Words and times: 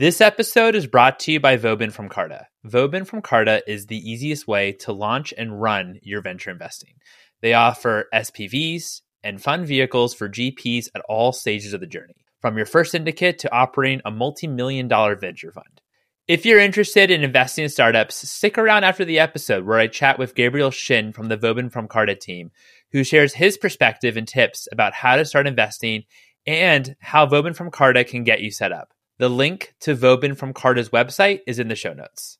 This 0.00 0.22
episode 0.22 0.74
is 0.76 0.86
brought 0.86 1.20
to 1.20 1.32
you 1.32 1.40
by 1.40 1.58
Vauban 1.58 1.90
from 1.90 2.08
Carta. 2.08 2.46
Vauban 2.64 3.04
from 3.04 3.20
Carta 3.20 3.62
is 3.70 3.84
the 3.84 3.98
easiest 3.98 4.48
way 4.48 4.72
to 4.72 4.94
launch 4.94 5.34
and 5.36 5.60
run 5.60 5.98
your 6.00 6.22
venture 6.22 6.50
investing. 6.50 6.94
They 7.42 7.52
offer 7.52 8.06
SPVs 8.14 9.02
and 9.22 9.42
fund 9.42 9.66
vehicles 9.66 10.14
for 10.14 10.26
GPs 10.26 10.88
at 10.94 11.02
all 11.06 11.32
stages 11.32 11.74
of 11.74 11.80
the 11.80 11.86
journey, 11.86 12.24
from 12.40 12.56
your 12.56 12.64
first 12.64 12.92
syndicate 12.92 13.40
to 13.40 13.54
operating 13.54 14.00
a 14.06 14.10
multi 14.10 14.46
million 14.46 14.88
dollar 14.88 15.16
venture 15.16 15.52
fund. 15.52 15.82
If 16.26 16.46
you're 16.46 16.60
interested 16.60 17.10
in 17.10 17.22
investing 17.22 17.64
in 17.64 17.68
startups, 17.68 18.26
stick 18.26 18.56
around 18.56 18.84
after 18.84 19.04
the 19.04 19.18
episode 19.18 19.66
where 19.66 19.80
I 19.80 19.86
chat 19.86 20.18
with 20.18 20.34
Gabriel 20.34 20.70
Shin 20.70 21.12
from 21.12 21.28
the 21.28 21.36
Vauban 21.36 21.68
from 21.68 21.88
Carta 21.88 22.14
team, 22.14 22.52
who 22.92 23.04
shares 23.04 23.34
his 23.34 23.58
perspective 23.58 24.16
and 24.16 24.26
tips 24.26 24.66
about 24.72 24.94
how 24.94 25.16
to 25.16 25.26
start 25.26 25.46
investing 25.46 26.04
and 26.46 26.96
how 27.00 27.26
Vauban 27.26 27.52
from 27.52 27.70
Carta 27.70 28.02
can 28.02 28.24
get 28.24 28.40
you 28.40 28.50
set 28.50 28.72
up. 28.72 28.94
The 29.20 29.28
link 29.28 29.74
to 29.80 29.94
Vauban 29.94 30.34
from 30.34 30.54
Carta's 30.54 30.88
website 30.88 31.40
is 31.46 31.58
in 31.58 31.68
the 31.68 31.76
show 31.76 31.92
notes. 31.92 32.38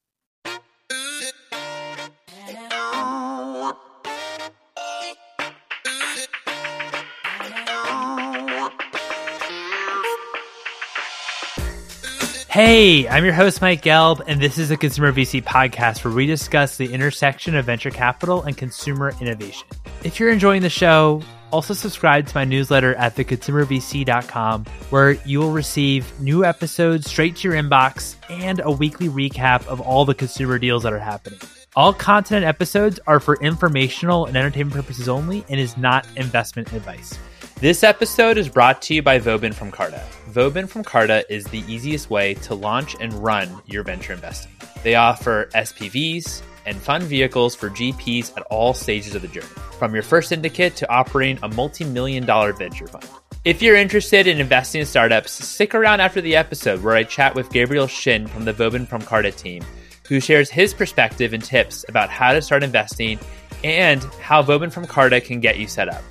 Hey, 12.49 13.07
I'm 13.09 13.27
your 13.27 13.35
host, 13.35 13.61
Mike 13.61 13.83
Gelb, 13.83 14.23
and 14.27 14.41
this 14.41 14.57
is 14.57 14.71
a 14.71 14.77
Consumer 14.79 15.13
VC 15.13 15.45
podcast 15.45 16.03
where 16.03 16.15
we 16.15 16.25
discuss 16.25 16.79
the 16.79 16.91
intersection 16.95 17.57
of 17.57 17.67
venture 17.67 17.91
capital 17.91 18.43
and 18.45 18.57
consumer 18.57 19.13
innovation. 19.21 19.69
If 20.03 20.19
you're 20.19 20.31
enjoying 20.31 20.63
the 20.63 20.71
show, 20.71 21.23
also, 21.53 21.75
subscribe 21.75 22.27
to 22.27 22.37
my 22.37 22.45
newsletter 22.45 22.95
at 22.95 23.17
theconsumervc.com, 23.17 24.65
where 24.91 25.13
you 25.25 25.41
will 25.41 25.53
receive 25.53 26.19
new 26.21 26.45
episodes 26.45 27.09
straight 27.09 27.37
to 27.37 27.49
your 27.49 27.61
inbox 27.61 28.17
and 28.29 28.61
a 28.65 28.71
weekly 28.71 29.09
recap 29.09 29.67
of 29.67 29.81
all 29.81 30.05
the 30.05 30.15
consumer 30.15 30.59
deals 30.59 30.83
that 30.85 30.93
are 30.93 30.99
happening. 30.99 31.41
All 31.77 31.93
content 31.93 32.45
episodes 32.45 32.99
are 33.07 33.21
for 33.21 33.37
informational 33.37 34.27
and 34.27 34.37
entertainment 34.37 34.75
purposes 34.75 35.09
only 35.09 35.45
and 35.49 35.61
is 35.61 35.77
not 35.77 36.07
investment 36.17 36.73
advice. 36.73 37.19
This 37.61 37.85
episode 37.85 38.39
is 38.39 38.49
brought 38.49 38.81
to 38.83 38.95
you 38.95 39.03
by 39.03 39.19
Vauban 39.19 39.53
from 39.53 39.71
Carta. 39.71 40.03
Vauban 40.29 40.67
from 40.67 40.83
Carta 40.83 41.25
is 41.33 41.45
the 41.45 41.63
easiest 41.69 42.09
way 42.11 42.35
to 42.35 42.55
launch 42.55 42.97
and 43.01 43.13
run 43.15 43.61
your 43.67 43.83
venture 43.83 44.15
investing. 44.15 44.53
They 44.83 44.95
offer 44.95 45.51
SPVs 45.55 46.43
and 46.67 46.77
fund 46.77 47.05
vehicles 47.05 47.55
for 47.55 47.71
GPs 47.71 48.37
at 48.37 48.43
all 48.51 48.75
stages 48.75 49.15
of 49.15 49.23
the 49.23 49.29
journey, 49.29 49.47
from 49.79 49.95
your 49.95 50.03
first 50.03 50.29
syndicate 50.29 50.77
to 50.77 50.91
operating 50.91 51.39
a 51.43 51.49
multi 51.49 51.85
million 51.85 52.27
dollar 52.27 52.53
venture 52.53 52.87
fund. 52.87 53.07
If 53.45 53.63
you're 53.63 53.77
interested 53.77 54.27
in 54.27 54.39
investing 54.39 54.81
in 54.81 54.87
startups, 54.87 55.33
stick 55.33 55.75
around 55.75 56.01
after 56.01 56.21
the 56.21 56.37
episode 56.37 56.83
where 56.83 56.95
I 56.95 57.05
chat 57.05 57.35
with 57.35 57.51
Gabriel 57.51 57.87
Shin 57.87 58.27
from 58.27 58.45
the 58.45 58.53
Vauban 58.53 58.85
from 58.85 59.01
Carta 59.01 59.31
team, 59.31 59.65
who 60.07 60.21
shares 60.21 60.51
his 60.51 60.75
perspective 60.75 61.33
and 61.33 61.43
tips 61.43 61.85
about 61.89 62.11
how 62.11 62.33
to 62.33 62.43
start 62.43 62.63
investing 62.63 63.19
and 63.65 64.05
how 64.21 64.43
Vauban 64.43 64.69
from 64.69 64.87
Carta 64.87 65.21
can 65.21 65.41
get 65.41 65.59
you 65.59 65.67
set 65.67 65.89
up. 65.89 66.03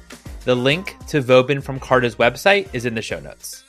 The 0.45 0.55
link 0.55 0.95
to 1.09 1.21
Vauban 1.21 1.61
from 1.61 1.79
Carta's 1.79 2.15
website 2.15 2.67
is 2.73 2.85
in 2.85 2.95
the 2.95 3.01
show 3.01 3.19
notes. 3.19 3.63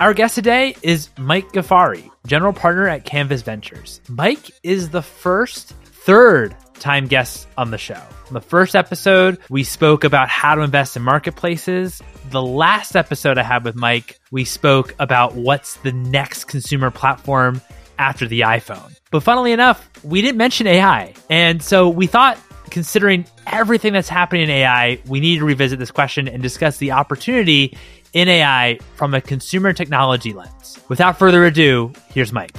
Our 0.00 0.12
guest 0.12 0.34
today 0.34 0.74
is 0.82 1.08
Mike 1.16 1.52
Ghaffary, 1.52 2.10
general 2.26 2.52
partner 2.52 2.88
at 2.88 3.04
Canvas 3.04 3.42
Ventures. 3.42 4.00
Mike 4.08 4.50
is 4.64 4.90
the 4.90 5.02
first 5.02 5.72
third 6.04 6.54
time 6.74 7.06
guest 7.06 7.48
on 7.56 7.70
the 7.70 7.78
show. 7.78 8.00
In 8.28 8.34
the 8.34 8.40
first 8.40 8.76
episode, 8.76 9.38
we 9.48 9.64
spoke 9.64 10.04
about 10.04 10.28
how 10.28 10.54
to 10.54 10.60
invest 10.60 10.96
in 10.96 11.02
marketplaces. 11.02 12.02
The 12.30 12.42
last 12.42 12.94
episode 12.94 13.38
I 13.38 13.42
had 13.42 13.64
with 13.64 13.74
Mike, 13.74 14.18
we 14.30 14.44
spoke 14.44 14.94
about 14.98 15.34
what's 15.34 15.76
the 15.76 15.92
next 15.92 16.44
consumer 16.44 16.90
platform 16.90 17.62
after 17.98 18.26
the 18.26 18.40
iPhone. 18.40 18.94
But 19.10 19.22
funnily 19.22 19.52
enough, 19.52 19.88
we 20.04 20.20
didn't 20.20 20.36
mention 20.36 20.66
AI. 20.66 21.14
And 21.30 21.62
so 21.62 21.88
we 21.88 22.06
thought, 22.06 22.38
considering 22.70 23.24
everything 23.46 23.92
that's 23.92 24.08
happening 24.08 24.42
in 24.42 24.50
AI, 24.50 25.00
we 25.06 25.20
need 25.20 25.38
to 25.38 25.44
revisit 25.44 25.78
this 25.78 25.90
question 25.90 26.28
and 26.28 26.42
discuss 26.42 26.78
the 26.78 26.92
opportunity 26.92 27.78
in 28.12 28.28
AI 28.28 28.78
from 28.96 29.14
a 29.14 29.20
consumer 29.20 29.72
technology 29.72 30.32
lens. 30.32 30.78
Without 30.88 31.18
further 31.18 31.44
ado, 31.46 31.92
here's 32.12 32.32
Mike. 32.32 32.54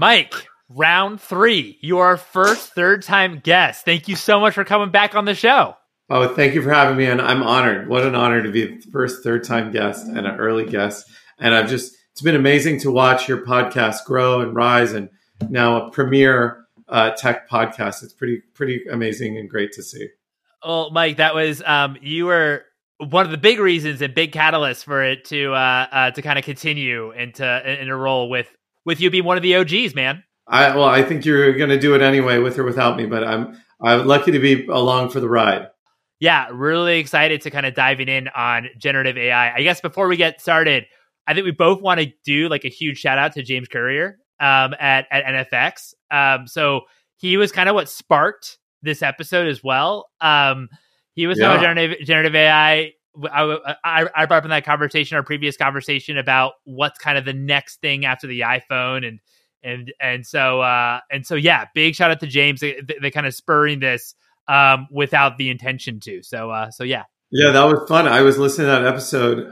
Mike, 0.00 0.46
round 0.70 1.20
three. 1.20 1.76
You 1.82 1.98
are 1.98 2.06
our 2.06 2.16
first 2.16 2.72
third 2.72 3.02
time 3.02 3.38
guest. 3.38 3.84
Thank 3.84 4.08
you 4.08 4.16
so 4.16 4.40
much 4.40 4.54
for 4.54 4.64
coming 4.64 4.90
back 4.90 5.14
on 5.14 5.26
the 5.26 5.34
show. 5.34 5.76
Oh, 6.08 6.26
thank 6.34 6.54
you 6.54 6.62
for 6.62 6.72
having 6.72 6.96
me. 6.96 7.04
And 7.04 7.20
I'm 7.20 7.42
honored. 7.42 7.86
What 7.86 8.06
an 8.06 8.14
honor 8.14 8.42
to 8.42 8.50
be 8.50 8.78
the 8.78 8.90
first 8.90 9.22
third 9.22 9.44
time 9.44 9.70
guest 9.70 10.06
and 10.06 10.20
an 10.20 10.38
early 10.38 10.64
guest. 10.64 11.06
And 11.38 11.54
I've 11.54 11.68
just, 11.68 11.94
it's 12.12 12.22
been 12.22 12.34
amazing 12.34 12.80
to 12.80 12.90
watch 12.90 13.28
your 13.28 13.44
podcast 13.44 14.06
grow 14.06 14.40
and 14.40 14.54
rise 14.54 14.94
and 14.94 15.10
now 15.50 15.88
a 15.88 15.90
premier 15.90 16.64
uh, 16.88 17.10
tech 17.10 17.46
podcast. 17.46 18.02
It's 18.02 18.14
pretty, 18.14 18.40
pretty 18.54 18.82
amazing 18.90 19.36
and 19.36 19.50
great 19.50 19.72
to 19.72 19.82
see. 19.82 20.08
Well, 20.64 20.88
Mike, 20.92 21.18
that 21.18 21.34
was, 21.34 21.62
um, 21.66 21.98
you 22.00 22.24
were 22.24 22.64
one 22.96 23.26
of 23.26 23.32
the 23.32 23.38
big 23.38 23.58
reasons 23.58 24.00
and 24.00 24.14
big 24.14 24.32
catalysts 24.32 24.82
for 24.82 25.04
it 25.04 25.26
to, 25.26 25.52
uh, 25.52 25.86
uh 25.92 26.10
to 26.12 26.22
kind 26.22 26.38
of 26.38 26.44
continue 26.46 27.12
and 27.12 27.34
to, 27.34 27.82
in 27.82 27.90
a 27.90 27.96
role 27.96 28.30
with 28.30 28.50
with 28.84 29.00
you 29.00 29.10
being 29.10 29.24
one 29.24 29.36
of 29.36 29.42
the 29.42 29.56
OGs, 29.56 29.94
man. 29.94 30.24
I 30.46 30.74
well, 30.74 30.84
I 30.84 31.02
think 31.02 31.24
you're 31.24 31.52
going 31.52 31.70
to 31.70 31.78
do 31.78 31.94
it 31.94 32.02
anyway 32.02 32.38
with 32.38 32.58
or 32.58 32.64
without 32.64 32.96
me, 32.96 33.06
but 33.06 33.24
I'm 33.24 33.60
I'm 33.80 34.06
lucky 34.06 34.32
to 34.32 34.38
be 34.38 34.66
along 34.66 35.10
for 35.10 35.20
the 35.20 35.28
ride. 35.28 35.68
Yeah, 36.18 36.48
really 36.52 36.98
excited 36.98 37.40
to 37.42 37.50
kind 37.50 37.64
of 37.64 37.74
diving 37.74 38.08
in 38.08 38.28
on 38.28 38.68
generative 38.76 39.16
AI. 39.16 39.54
I 39.54 39.62
guess 39.62 39.80
before 39.80 40.06
we 40.06 40.16
get 40.16 40.40
started, 40.40 40.84
I 41.26 41.34
think 41.34 41.44
we 41.44 41.52
both 41.52 41.80
want 41.80 42.00
to 42.00 42.12
do 42.24 42.48
like 42.48 42.64
a 42.64 42.68
huge 42.68 42.98
shout 42.98 43.16
out 43.16 43.32
to 43.34 43.42
James 43.42 43.68
Currier 43.68 44.18
um, 44.38 44.74
at 44.78 45.06
at 45.10 45.24
NFX. 45.24 45.94
Um, 46.10 46.46
so 46.46 46.82
he 47.16 47.36
was 47.36 47.52
kind 47.52 47.68
of 47.68 47.74
what 47.74 47.88
sparked 47.88 48.58
this 48.82 49.02
episode 49.02 49.46
as 49.46 49.62
well. 49.62 50.08
Um, 50.20 50.68
he 51.14 51.26
was 51.26 51.38
yeah. 51.38 51.60
generative 51.60 52.06
generative 52.06 52.34
AI 52.34 52.92
I, 53.24 53.74
I, 53.84 54.08
I 54.14 54.26
brought 54.26 54.38
up 54.38 54.44
in 54.44 54.50
that 54.50 54.64
conversation, 54.64 55.16
our 55.16 55.22
previous 55.22 55.56
conversation 55.56 56.18
about 56.18 56.52
what's 56.64 56.98
kind 56.98 57.18
of 57.18 57.24
the 57.24 57.32
next 57.32 57.80
thing 57.80 58.04
after 58.04 58.26
the 58.26 58.40
iPhone, 58.40 59.06
and 59.06 59.20
and 59.62 59.92
and 60.00 60.26
so 60.26 60.60
uh, 60.60 61.00
and 61.10 61.26
so 61.26 61.34
yeah, 61.34 61.66
big 61.74 61.94
shout 61.94 62.10
out 62.10 62.20
to 62.20 62.26
James. 62.26 62.60
They, 62.60 63.10
kind 63.12 63.26
of 63.26 63.34
spurring 63.34 63.80
this 63.80 64.14
um, 64.48 64.88
without 64.90 65.38
the 65.38 65.50
intention 65.50 66.00
to. 66.00 66.22
So 66.22 66.50
uh, 66.50 66.70
so 66.70 66.84
yeah. 66.84 67.04
Yeah, 67.32 67.52
that 67.52 67.62
was 67.62 67.88
fun. 67.88 68.08
I 68.08 68.22
was 68.22 68.38
listening 68.38 68.66
to 68.66 68.72
that 68.72 68.86
episode 68.86 69.44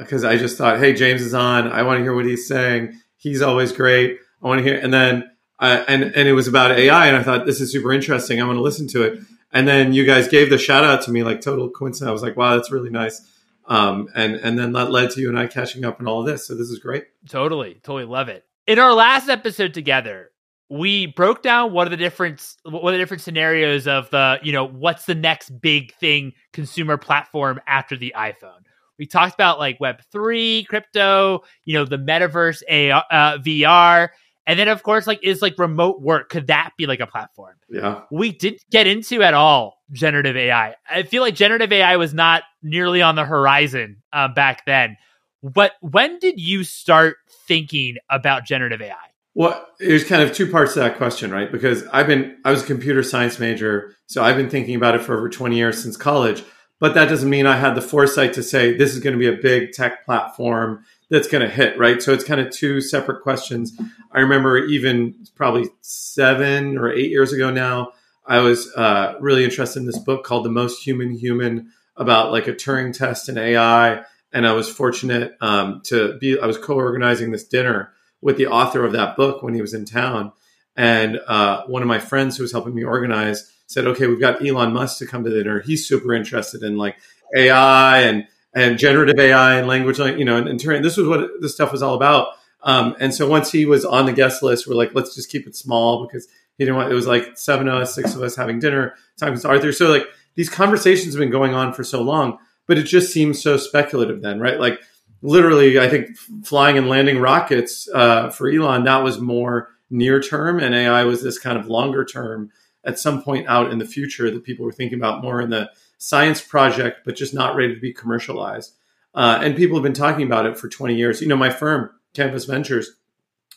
because 0.00 0.24
uh, 0.24 0.28
I 0.28 0.38
just 0.38 0.56
thought, 0.56 0.78
hey, 0.78 0.94
James 0.94 1.20
is 1.20 1.34
on. 1.34 1.70
I 1.70 1.82
want 1.82 1.98
to 1.98 2.02
hear 2.02 2.14
what 2.14 2.24
he's 2.24 2.48
saying. 2.48 2.98
He's 3.18 3.42
always 3.42 3.72
great. 3.72 4.18
I 4.42 4.46
want 4.46 4.60
to 4.60 4.64
hear. 4.64 4.78
And 4.78 4.90
then 4.90 5.24
uh, 5.60 5.84
and 5.86 6.02
and 6.02 6.26
it 6.26 6.32
was 6.32 6.48
about 6.48 6.72
AI, 6.72 7.06
and 7.06 7.16
I 7.16 7.22
thought 7.22 7.44
this 7.44 7.60
is 7.60 7.70
super 7.70 7.92
interesting. 7.92 8.40
I 8.40 8.46
want 8.46 8.56
to 8.56 8.62
listen 8.62 8.88
to 8.88 9.02
it. 9.02 9.20
And 9.52 9.66
then 9.66 9.92
you 9.92 10.04
guys 10.04 10.28
gave 10.28 10.50
the 10.50 10.58
shout 10.58 10.84
out 10.84 11.02
to 11.02 11.10
me, 11.10 11.22
like 11.22 11.40
total 11.40 11.70
coincidence. 11.70 12.08
I 12.08 12.12
was 12.12 12.22
like, 12.22 12.36
wow, 12.36 12.56
that's 12.56 12.70
really 12.70 12.90
nice. 12.90 13.20
Um, 13.66 14.08
and 14.14 14.34
and 14.34 14.58
then 14.58 14.72
that 14.72 14.90
led 14.90 15.10
to 15.12 15.20
you 15.20 15.28
and 15.28 15.38
I 15.38 15.46
catching 15.46 15.84
up 15.84 15.98
and 15.98 16.08
all 16.08 16.20
of 16.20 16.26
this. 16.26 16.46
So 16.46 16.54
this 16.54 16.68
is 16.68 16.78
great. 16.78 17.04
Totally, 17.28 17.74
totally 17.74 18.04
love 18.04 18.28
it. 18.28 18.44
In 18.66 18.78
our 18.78 18.92
last 18.92 19.28
episode 19.28 19.74
together, 19.74 20.30
we 20.68 21.06
broke 21.06 21.42
down 21.42 21.72
what 21.72 21.86
are 21.86 21.90
the 21.90 21.96
different 21.96 22.44
what 22.64 22.90
are 22.90 22.92
the 22.92 22.98
different 22.98 23.22
scenarios 23.22 23.86
of 23.86 24.10
the 24.10 24.38
you 24.42 24.52
know 24.52 24.66
what's 24.66 25.04
the 25.04 25.14
next 25.14 25.50
big 25.60 25.94
thing 25.94 26.32
consumer 26.52 26.96
platform 26.96 27.60
after 27.66 27.96
the 27.96 28.14
iPhone. 28.16 28.62
We 28.98 29.06
talked 29.06 29.34
about 29.34 29.58
like 29.58 29.80
Web 29.80 30.00
three, 30.12 30.64
crypto, 30.64 31.42
you 31.64 31.74
know, 31.74 31.84
the 31.84 31.96
metaverse, 31.96 32.62
AR, 32.68 33.04
uh, 33.10 33.38
VR, 33.38 34.08
and 34.50 34.58
then 34.58 34.66
of 34.66 34.82
course, 34.82 35.06
like 35.06 35.20
is 35.22 35.40
like 35.40 35.56
remote 35.60 36.00
work. 36.00 36.28
Could 36.28 36.48
that 36.48 36.72
be 36.76 36.86
like 36.86 36.98
a 36.98 37.06
platform? 37.06 37.54
Yeah. 37.68 38.00
We 38.10 38.32
didn't 38.32 38.64
get 38.68 38.88
into 38.88 39.22
at 39.22 39.32
all 39.32 39.78
generative 39.92 40.36
AI. 40.36 40.74
I 40.90 41.04
feel 41.04 41.22
like 41.22 41.36
generative 41.36 41.72
AI 41.72 41.94
was 41.94 42.12
not 42.12 42.42
nearly 42.60 43.00
on 43.00 43.14
the 43.14 43.24
horizon 43.24 44.02
uh, 44.12 44.26
back 44.26 44.66
then. 44.66 44.96
But 45.44 45.74
when 45.82 46.18
did 46.18 46.40
you 46.40 46.64
start 46.64 47.18
thinking 47.46 47.98
about 48.10 48.44
generative 48.44 48.82
AI? 48.82 48.96
Well, 49.34 49.64
there's 49.78 50.02
kind 50.02 50.20
of 50.20 50.32
two 50.32 50.50
parts 50.50 50.74
to 50.74 50.80
that 50.80 50.96
question, 50.96 51.30
right? 51.30 51.50
Because 51.52 51.86
I've 51.92 52.08
been, 52.08 52.36
I 52.44 52.50
was 52.50 52.64
a 52.64 52.66
computer 52.66 53.04
science 53.04 53.38
major, 53.38 53.94
so 54.06 54.24
I've 54.24 54.36
been 54.36 54.50
thinking 54.50 54.74
about 54.74 54.96
it 54.96 55.02
for 55.02 55.16
over 55.16 55.28
20 55.28 55.56
years 55.56 55.80
since 55.80 55.96
college. 55.96 56.42
But 56.80 56.94
that 56.94 57.08
doesn't 57.08 57.30
mean 57.30 57.46
I 57.46 57.56
had 57.56 57.76
the 57.76 57.82
foresight 57.82 58.32
to 58.32 58.42
say 58.42 58.76
this 58.76 58.94
is 58.94 58.98
going 58.98 59.12
to 59.12 59.18
be 59.18 59.28
a 59.28 59.40
big 59.40 59.70
tech 59.70 60.04
platform 60.04 60.84
that's 61.10 61.28
going 61.28 61.42
to 61.42 61.52
hit, 61.52 61.78
right? 61.78 62.00
So 62.00 62.12
it's 62.12 62.24
kind 62.24 62.40
of 62.40 62.50
two 62.50 62.80
separate 62.80 63.22
questions. 63.22 63.78
I 64.12 64.20
remember 64.20 64.58
even 64.58 65.26
probably 65.34 65.68
seven 65.80 66.78
or 66.78 66.90
eight 66.90 67.10
years 67.10 67.32
ago 67.32 67.50
now, 67.50 67.92
I 68.26 68.38
was 68.38 68.72
uh, 68.74 69.14
really 69.20 69.44
interested 69.44 69.80
in 69.80 69.86
this 69.86 69.98
book 69.98 70.24
called 70.24 70.44
The 70.44 70.50
Most 70.50 70.84
Human 70.84 71.10
Human 71.10 71.72
about 71.96 72.30
like 72.30 72.46
a 72.46 72.52
Turing 72.52 72.96
test 72.96 73.28
in 73.28 73.36
AI. 73.36 74.02
And 74.32 74.46
I 74.46 74.52
was 74.52 74.68
fortunate 74.68 75.36
um, 75.40 75.82
to 75.86 76.16
be, 76.18 76.38
I 76.38 76.46
was 76.46 76.56
co 76.56 76.74
organizing 76.74 77.32
this 77.32 77.44
dinner 77.44 77.92
with 78.20 78.36
the 78.36 78.46
author 78.46 78.84
of 78.84 78.92
that 78.92 79.16
book 79.16 79.42
when 79.42 79.54
he 79.54 79.60
was 79.60 79.74
in 79.74 79.84
town. 79.84 80.32
And 80.76 81.18
uh, 81.26 81.64
one 81.66 81.82
of 81.82 81.88
my 81.88 81.98
friends 81.98 82.36
who 82.36 82.44
was 82.44 82.52
helping 82.52 82.74
me 82.74 82.84
organize 82.84 83.52
said, 83.66 83.86
okay, 83.86 84.06
we've 84.06 84.20
got 84.20 84.44
Elon 84.46 84.72
Musk 84.72 84.98
to 84.98 85.06
come 85.06 85.24
to 85.24 85.30
dinner. 85.30 85.60
He's 85.60 85.88
super 85.88 86.14
interested 86.14 86.62
in 86.62 86.76
like 86.76 86.96
AI 87.36 88.02
and 88.02 88.26
and 88.54 88.78
generative 88.78 89.18
AI 89.18 89.56
and 89.56 89.68
language, 89.68 89.98
you 89.98 90.24
know, 90.24 90.36
and, 90.36 90.48
and 90.48 90.84
this 90.84 90.96
was 90.96 91.06
what 91.06 91.28
this 91.40 91.54
stuff 91.54 91.72
was 91.72 91.82
all 91.82 91.94
about. 91.94 92.28
Um, 92.62 92.96
and 93.00 93.14
so 93.14 93.28
once 93.28 93.50
he 93.52 93.64
was 93.64 93.84
on 93.84 94.06
the 94.06 94.12
guest 94.12 94.42
list, 94.42 94.66
we're 94.66 94.74
like, 94.74 94.94
let's 94.94 95.14
just 95.14 95.30
keep 95.30 95.46
it 95.46 95.56
small 95.56 96.06
because 96.06 96.26
he 96.58 96.64
didn't 96.64 96.76
want. 96.76 96.92
It 96.92 96.94
was 96.94 97.06
like 97.06 97.38
seven 97.38 97.68
of 97.68 97.74
us, 97.74 97.94
six 97.94 98.14
of 98.14 98.22
us 98.22 98.36
having 98.36 98.58
dinner, 98.58 98.94
talking 99.18 99.38
to 99.38 99.48
Arthur. 99.48 99.72
So 99.72 99.88
like 99.88 100.06
these 100.34 100.50
conversations 100.50 101.14
have 101.14 101.20
been 101.20 101.30
going 101.30 101.54
on 101.54 101.72
for 101.72 101.84
so 101.84 102.02
long, 102.02 102.38
but 102.66 102.76
it 102.76 102.84
just 102.84 103.12
seems 103.12 103.42
so 103.42 103.56
speculative 103.56 104.20
then, 104.20 104.40
right? 104.40 104.60
Like 104.60 104.80
literally, 105.22 105.78
I 105.78 105.88
think 105.88 106.16
flying 106.44 106.76
and 106.76 106.88
landing 106.88 107.18
rockets 107.18 107.88
uh, 107.94 108.30
for 108.30 108.50
Elon 108.50 108.84
that 108.84 109.02
was 109.02 109.20
more 109.20 109.68
near 109.90 110.20
term, 110.20 110.60
and 110.60 110.74
AI 110.74 111.04
was 111.04 111.22
this 111.22 111.38
kind 111.38 111.58
of 111.58 111.66
longer 111.66 112.04
term 112.04 112.50
at 112.84 112.98
some 112.98 113.22
point 113.22 113.46
out 113.48 113.70
in 113.72 113.78
the 113.78 113.86
future 113.86 114.30
that 114.30 114.44
people 114.44 114.64
were 114.64 114.72
thinking 114.72 114.98
about 114.98 115.22
more 115.22 115.40
in 115.40 115.50
the 115.50 115.70
science 116.00 116.40
project, 116.40 117.02
but 117.04 117.14
just 117.14 117.34
not 117.34 117.54
ready 117.54 117.74
to 117.74 117.80
be 117.80 117.92
commercialized. 117.92 118.74
Uh, 119.14 119.38
and 119.42 119.54
people 119.54 119.76
have 119.76 119.82
been 119.82 119.92
talking 119.92 120.26
about 120.26 120.46
it 120.46 120.56
for 120.56 120.68
20 120.68 120.96
years. 120.96 121.20
You 121.20 121.28
know, 121.28 121.36
my 121.36 121.50
firm, 121.50 121.90
Canvas 122.14 122.46
Ventures, 122.46 122.92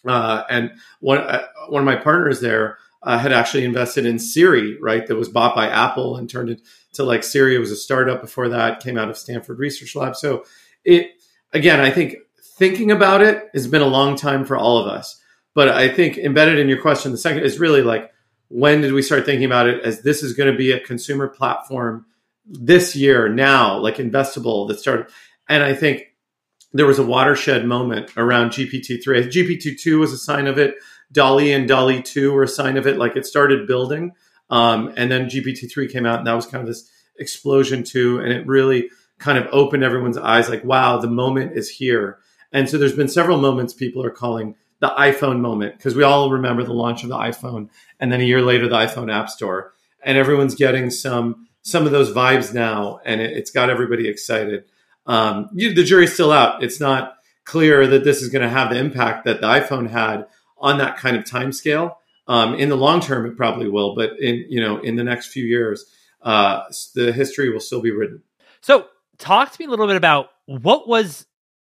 uh, 0.05 0.43
and 0.49 0.71
one 0.99 1.19
uh, 1.19 1.47
one 1.69 1.81
of 1.81 1.85
my 1.85 1.95
partners 1.95 2.41
there 2.41 2.77
uh, 3.01 3.17
had 3.17 3.31
actually 3.31 3.63
invested 3.63 4.05
in 4.05 4.19
Siri, 4.19 4.77
right? 4.81 5.07
That 5.07 5.15
was 5.15 5.29
bought 5.29 5.55
by 5.55 5.69
Apple 5.69 6.17
and 6.17 6.29
turned 6.29 6.49
into 6.49 7.03
like 7.03 7.23
Siri. 7.23 7.55
It 7.55 7.59
was 7.59 7.71
a 7.71 7.77
startup 7.77 8.19
before 8.19 8.49
that, 8.49 8.81
came 8.81 8.97
out 8.97 9.09
of 9.09 9.17
Stanford 9.17 9.59
Research 9.59 9.95
Lab. 9.95 10.17
So 10.17 10.43
it 10.83 11.11
again, 11.53 11.79
I 11.79 11.91
think 11.91 12.15
thinking 12.57 12.91
about 12.91 13.21
it 13.21 13.49
has 13.53 13.67
been 13.67 13.81
a 13.81 13.87
long 13.87 14.17
time 14.17 14.43
for 14.43 14.57
all 14.57 14.77
of 14.79 14.87
us. 14.87 15.21
But 15.53 15.69
I 15.69 15.87
think 15.87 16.17
embedded 16.17 16.59
in 16.59 16.67
your 16.67 16.81
question, 16.81 17.13
the 17.13 17.17
second 17.17 17.43
is 17.43 17.59
really 17.59 17.83
like 17.83 18.11
when 18.49 18.81
did 18.81 18.91
we 18.91 19.01
start 19.01 19.25
thinking 19.25 19.45
about 19.45 19.67
it 19.67 19.81
as 19.83 20.01
this 20.01 20.23
is 20.23 20.33
going 20.33 20.51
to 20.51 20.57
be 20.57 20.71
a 20.73 20.79
consumer 20.79 21.29
platform 21.29 22.05
this 22.45 22.95
year 22.95 23.29
now, 23.29 23.77
like 23.77 23.97
investable 23.97 24.67
that 24.67 24.79
started. 24.79 25.07
And 25.47 25.63
I 25.63 25.73
think 25.73 26.13
there 26.73 26.85
was 26.85 26.99
a 26.99 27.05
watershed 27.05 27.65
moment 27.65 28.11
around 28.17 28.49
GPT-3. 28.49 29.27
GPT-2 29.27 29.99
was 29.99 30.11
a 30.11 30.17
sign 30.17 30.47
of 30.47 30.57
it. 30.57 30.75
DALL-E 31.11 31.51
and 31.51 31.67
DALL-E 31.67 32.01
2 32.01 32.31
were 32.31 32.43
a 32.43 32.47
sign 32.47 32.77
of 32.77 32.87
it. 32.87 32.97
Like 32.97 33.15
it 33.15 33.25
started 33.25 33.67
building. 33.67 34.13
Um, 34.49 34.93
and 34.97 35.11
then 35.11 35.27
GPT-3 35.27 35.91
came 35.91 36.05
out 36.05 36.19
and 36.19 36.27
that 36.27 36.33
was 36.33 36.45
kind 36.45 36.61
of 36.61 36.67
this 36.67 36.89
explosion 37.19 37.83
too. 37.83 38.19
And 38.19 38.33
it 38.33 38.45
really 38.47 38.89
kind 39.19 39.37
of 39.37 39.47
opened 39.51 39.83
everyone's 39.83 40.17
eyes 40.17 40.49
like, 40.49 40.63
wow, 40.63 40.97
the 40.97 41.07
moment 41.07 41.55
is 41.55 41.69
here. 41.69 42.19
And 42.51 42.69
so 42.69 42.77
there's 42.77 42.95
been 42.95 43.07
several 43.07 43.39
moments 43.39 43.73
people 43.73 44.03
are 44.03 44.11
calling 44.11 44.55
the 44.79 44.89
iPhone 44.89 45.39
moment 45.39 45.77
because 45.77 45.95
we 45.95 46.03
all 46.03 46.29
remember 46.29 46.63
the 46.63 46.73
launch 46.73 47.03
of 47.03 47.09
the 47.09 47.15
iPhone 47.15 47.69
and 47.99 48.11
then 48.11 48.19
a 48.19 48.25
year 48.25 48.41
later 48.41 48.67
the 48.67 48.75
iPhone 48.75 49.13
App 49.13 49.29
Store. 49.29 49.73
And 50.03 50.17
everyone's 50.17 50.55
getting 50.55 50.89
some 50.89 51.47
some 51.63 51.85
of 51.85 51.91
those 51.91 52.11
vibes 52.11 52.53
now, 52.53 52.99
and 53.05 53.21
it, 53.21 53.35
has 53.35 53.49
got 53.49 53.69
everybody 53.69 54.07
excited. 54.07 54.65
Um, 55.05 55.49
you, 55.53 55.73
the 55.73 55.83
jury's 55.83 56.13
still 56.13 56.31
out. 56.31 56.61
It's 56.63 56.79
not 56.79 57.15
clear 57.45 57.87
that 57.87 58.03
this 58.03 58.21
is 58.21 58.29
going 58.29 58.41
to 58.41 58.49
have 58.49 58.69
the 58.69 58.77
impact 58.77 59.25
that 59.25 59.41
the 59.41 59.47
iPhone 59.47 59.89
had 59.89 60.27
on 60.57 60.77
that 60.77 60.97
kind 60.97 61.17
of 61.17 61.25
time 61.25 61.51
scale. 61.51 61.99
Um, 62.27 62.53
in 62.55 62.69
the 62.69 62.77
long 62.77 63.01
term, 63.01 63.25
it 63.25 63.35
probably 63.35 63.67
will, 63.69 63.95
but 63.95 64.11
in 64.19 64.45
you 64.47 64.61
know 64.61 64.77
in 64.77 64.95
the 64.95 65.03
next 65.03 65.27
few 65.27 65.43
years, 65.43 65.85
uh, 66.21 66.63
the 66.95 67.11
history 67.11 67.49
will 67.49 67.59
still 67.59 67.81
be 67.81 67.91
written. 67.91 68.21
So, 68.61 68.85
talk 69.17 69.51
to 69.51 69.59
me 69.59 69.65
a 69.65 69.69
little 69.69 69.87
bit 69.87 69.97
about 69.97 70.29
what 70.45 70.87
was 70.87 71.25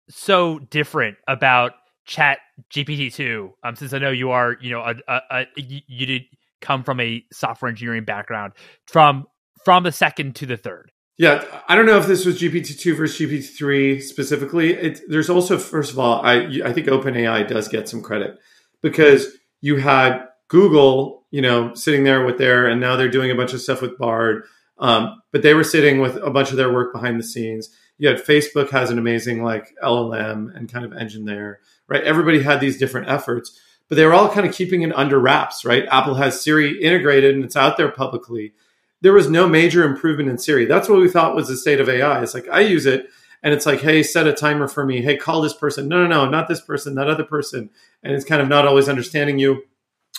so 0.09 0.59
different 0.59 1.19
about 1.29 1.73
Chat 2.05 2.39
GPT 2.73 3.15
two. 3.15 3.55
Um, 3.63 3.77
since 3.77 3.93
I 3.93 3.99
know 3.99 4.11
you 4.11 4.31
are, 4.31 4.57
you 4.61 4.71
know, 4.71 4.81
a, 4.81 4.95
a, 5.07 5.21
a, 5.31 5.47
you 5.57 6.07
did 6.07 6.23
come 6.61 6.83
from 6.83 6.99
a 6.99 7.25
software 7.33 7.69
engineering 7.69 8.05
background 8.05 8.53
from 8.87 9.27
from 9.65 9.85
the 9.85 9.93
second 9.93 10.37
to 10.37 10.47
the 10.47 10.57
third. 10.57 10.93
Yeah, 11.19 11.45
I 11.69 11.77
don't 11.77 11.85
know 11.85 11.99
if 11.99 12.07
this 12.07 12.25
was 12.25 12.41
GPT 12.41 12.79
two 12.79 12.95
versus 12.95 13.21
GPT 13.21 13.45
three 13.55 14.01
specifically. 14.01 14.73
It, 14.73 15.03
there's 15.07 15.29
also, 15.29 15.59
first 15.59 15.93
of 15.93 15.99
all, 15.99 16.25
I 16.25 16.63
I 16.65 16.73
think 16.73 16.87
OpenAI 16.87 17.47
does 17.47 17.69
get 17.69 17.91
some 17.91 18.01
credit 18.01 18.39
because 18.81 19.27
you 19.61 19.77
had 19.77 20.27
Google, 20.49 21.27
you 21.31 21.43
know, 21.43 21.75
sitting 21.75 22.05
there 22.05 22.25
with 22.25 22.39
their, 22.39 22.67
and 22.67 22.81
now 22.81 22.97
they're 22.97 23.11
doing 23.11 23.31
a 23.31 23.35
bunch 23.35 23.53
of 23.53 23.61
stuff 23.61 23.83
with 23.83 23.99
Bard, 23.99 24.45
um, 24.79 25.21
but 25.31 25.43
they 25.43 25.53
were 25.53 25.63
sitting 25.63 26.01
with 26.01 26.17
a 26.17 26.31
bunch 26.31 26.53
of 26.53 26.57
their 26.57 26.73
work 26.73 26.93
behind 26.93 27.19
the 27.19 27.25
scenes. 27.25 27.69
You 27.99 28.09
had 28.09 28.17
Facebook 28.17 28.71
has 28.71 28.91
an 28.91 28.99
amazing 28.99 29.45
like 29.45 29.75
LLM 29.83 30.57
and 30.57 30.73
kind 30.73 30.87
of 30.87 30.95
engine 30.95 31.27
there, 31.27 31.61
right? 31.87 32.03
Everybody 32.03 32.43
had 32.43 32.61
these 32.61 32.79
different 32.79 33.11
efforts, 33.11 33.61
but 33.89 33.97
they 33.97 34.07
were 34.07 34.15
all 34.15 34.31
kind 34.31 34.47
of 34.47 34.55
keeping 34.55 34.81
it 34.81 34.97
under 34.97 35.19
wraps, 35.19 35.67
right? 35.67 35.85
Apple 35.91 36.15
has 36.15 36.43
Siri 36.43 36.81
integrated 36.81 37.35
and 37.35 37.45
it's 37.45 37.57
out 37.57 37.77
there 37.77 37.91
publicly 37.91 38.55
there 39.03 39.13
was 39.13 39.31
no 39.31 39.49
major 39.49 39.85
improvement 39.85 40.29
in 40.29 40.39
Siri. 40.39 40.67
That's 40.67 40.89
what 40.89 41.01
we 41.01 41.09
thought 41.09 41.35
was 41.35 41.49
the 41.49 41.57
state 41.57 41.81
of 41.81 41.89
AI. 41.89 42.23
It's 42.23 42.35
like 42.35 42.49
I 42.49 42.61
use 42.61 42.87
it 42.87 43.09
and 43.43 43.55
it's 43.55 43.67
like, 43.67 43.81
hey, 43.81 44.03
set 44.03 44.27
a 44.27 44.33
timer 44.33 44.69
for 44.69 44.85
me. 44.85 45.01
Hey, 45.01 45.17
call 45.17 45.41
this 45.41 45.55
person. 45.55 45.89
No, 45.89 46.07
no, 46.07 46.07
no, 46.07 46.31
not 46.31 46.49
this 46.49 46.61
person, 46.61 46.95
that 46.97 47.09
other 47.09 47.25
person. 47.25 47.71
And 48.03 48.13
it's 48.13 48.25
kind 48.25 48.43
of 48.43 48.49
not 48.49 48.67
always 48.67 48.89
understanding 48.89 49.39
you. 49.39 49.63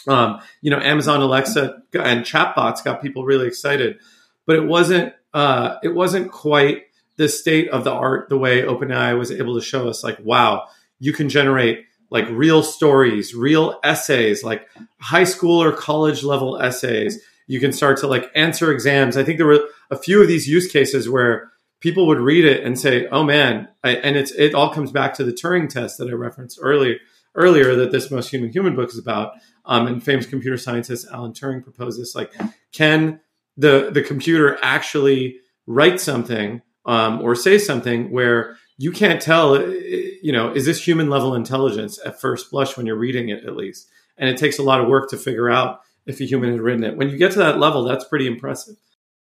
Um, 0.08 0.42
you 0.62 0.72
know, 0.72 0.80
Amazon 0.80 1.22
Alexa 1.22 1.84
and 1.94 2.26
chatbots 2.26 2.84
got 2.84 3.04
people 3.04 3.24
really 3.24 3.48
excited, 3.48 4.00
but 4.48 4.56
it 4.56 4.66
wasn't 4.66 5.14
uh, 5.34 5.76
it 5.84 5.90
wasn't 5.90 6.32
quite 6.32 6.86
the 7.18 7.30
state 7.30 7.70
of 7.70 7.84
the 7.84 7.92
art 7.92 8.28
the 8.30 8.38
way 8.38 8.64
OpenAI 8.64 9.18
was 9.18 9.32
able 9.32 9.56
to 9.56 9.62
show 9.62 9.88
us. 9.88 10.04
Like, 10.04 10.18
wow, 10.24 10.68
you 11.00 11.14
can 11.14 11.30
generate 11.30 11.86
like 12.10 12.28
real 12.30 12.64
stories, 12.64 13.36
real 13.36 13.80
essays, 13.84 14.44
like 14.44 14.68
high 15.00 15.24
school 15.24 15.62
or 15.62 15.72
college 15.72 16.24
level 16.24 16.58
essays 16.58 17.22
you 17.48 17.60
can 17.60 17.72
start 17.72 17.98
to 18.00 18.08
like 18.08 18.32
answer 18.36 18.72
exams. 18.72 19.18
I 19.18 19.24
think 19.24 19.38
there 19.38 19.48
were 19.48 19.64
a 19.90 19.98
few 19.98 20.22
of 20.22 20.28
these 20.28 20.48
use 20.48 20.72
cases 20.72 21.10
where 21.10 21.52
people 21.80 22.08
would 22.08 22.20
read 22.20 22.46
it 22.46 22.64
and 22.64 22.80
say, 22.80 23.08
"Oh 23.08 23.24
man!" 23.24 23.68
I, 23.84 23.96
and 23.96 24.16
it's 24.16 24.32
it 24.32 24.54
all 24.54 24.74
comes 24.74 24.92
back 24.92 25.14
to 25.16 25.24
the 25.24 25.34
Turing 25.34 25.70
test 25.70 25.98
that 25.98 26.10
I 26.10 26.14
referenced 26.14 26.60
earlier 26.62 26.98
earlier 27.34 27.76
that 27.76 27.92
this 27.92 28.12
most 28.12 28.30
human 28.30 28.52
human 28.52 28.76
book 28.76 28.90
is 28.90 28.98
about. 28.98 29.34
Um, 29.66 29.86
and 29.88 30.04
famous 30.04 30.26
computer 30.26 30.58
scientist 30.58 31.08
Alan 31.12 31.34
Turing 31.34 31.64
proposed 31.64 32.00
this: 32.00 32.16
like, 32.16 32.34
can 32.72 33.20
the 33.58 33.92
the 33.92 34.02
computer 34.02 34.58
actually 34.64 35.38
write 35.68 36.00
something 36.00 36.62
um, 36.86 37.22
or 37.22 37.36
say 37.36 37.58
something 37.58 38.12
where 38.12 38.58
you 38.78 38.92
can't 38.92 39.22
tell, 39.22 39.62
you 39.62 40.32
know, 40.32 40.52
is 40.52 40.66
this 40.66 40.86
human 40.86 41.10
level 41.10 41.36
intelligence 41.36 42.00
at 42.04 42.20
first 42.20 42.50
blush 42.50 42.76
when 42.76 42.88
you're 42.88 42.96
reading 42.96 43.30
it, 43.30 43.44
at 43.46 43.56
least? 43.56 43.88
And 44.18 44.28
it 44.30 44.38
takes 44.38 44.58
a 44.58 44.64
lot 44.64 44.82
of 44.82 44.88
work 44.88 45.10
to 45.12 45.18
figure 45.18 45.50
out 45.50 45.82
if 46.06 46.20
a 46.20 46.26
human 46.26 46.52
had 46.52 46.62
written 46.62 46.84
it. 46.84 46.98
When 46.98 47.10
you 47.10 47.18
get 47.18 47.32
to 47.34 47.40
that 47.40 47.60
level, 47.60 47.84
that's 47.84 48.06
pretty 48.06 48.28
impressive. 48.28 48.76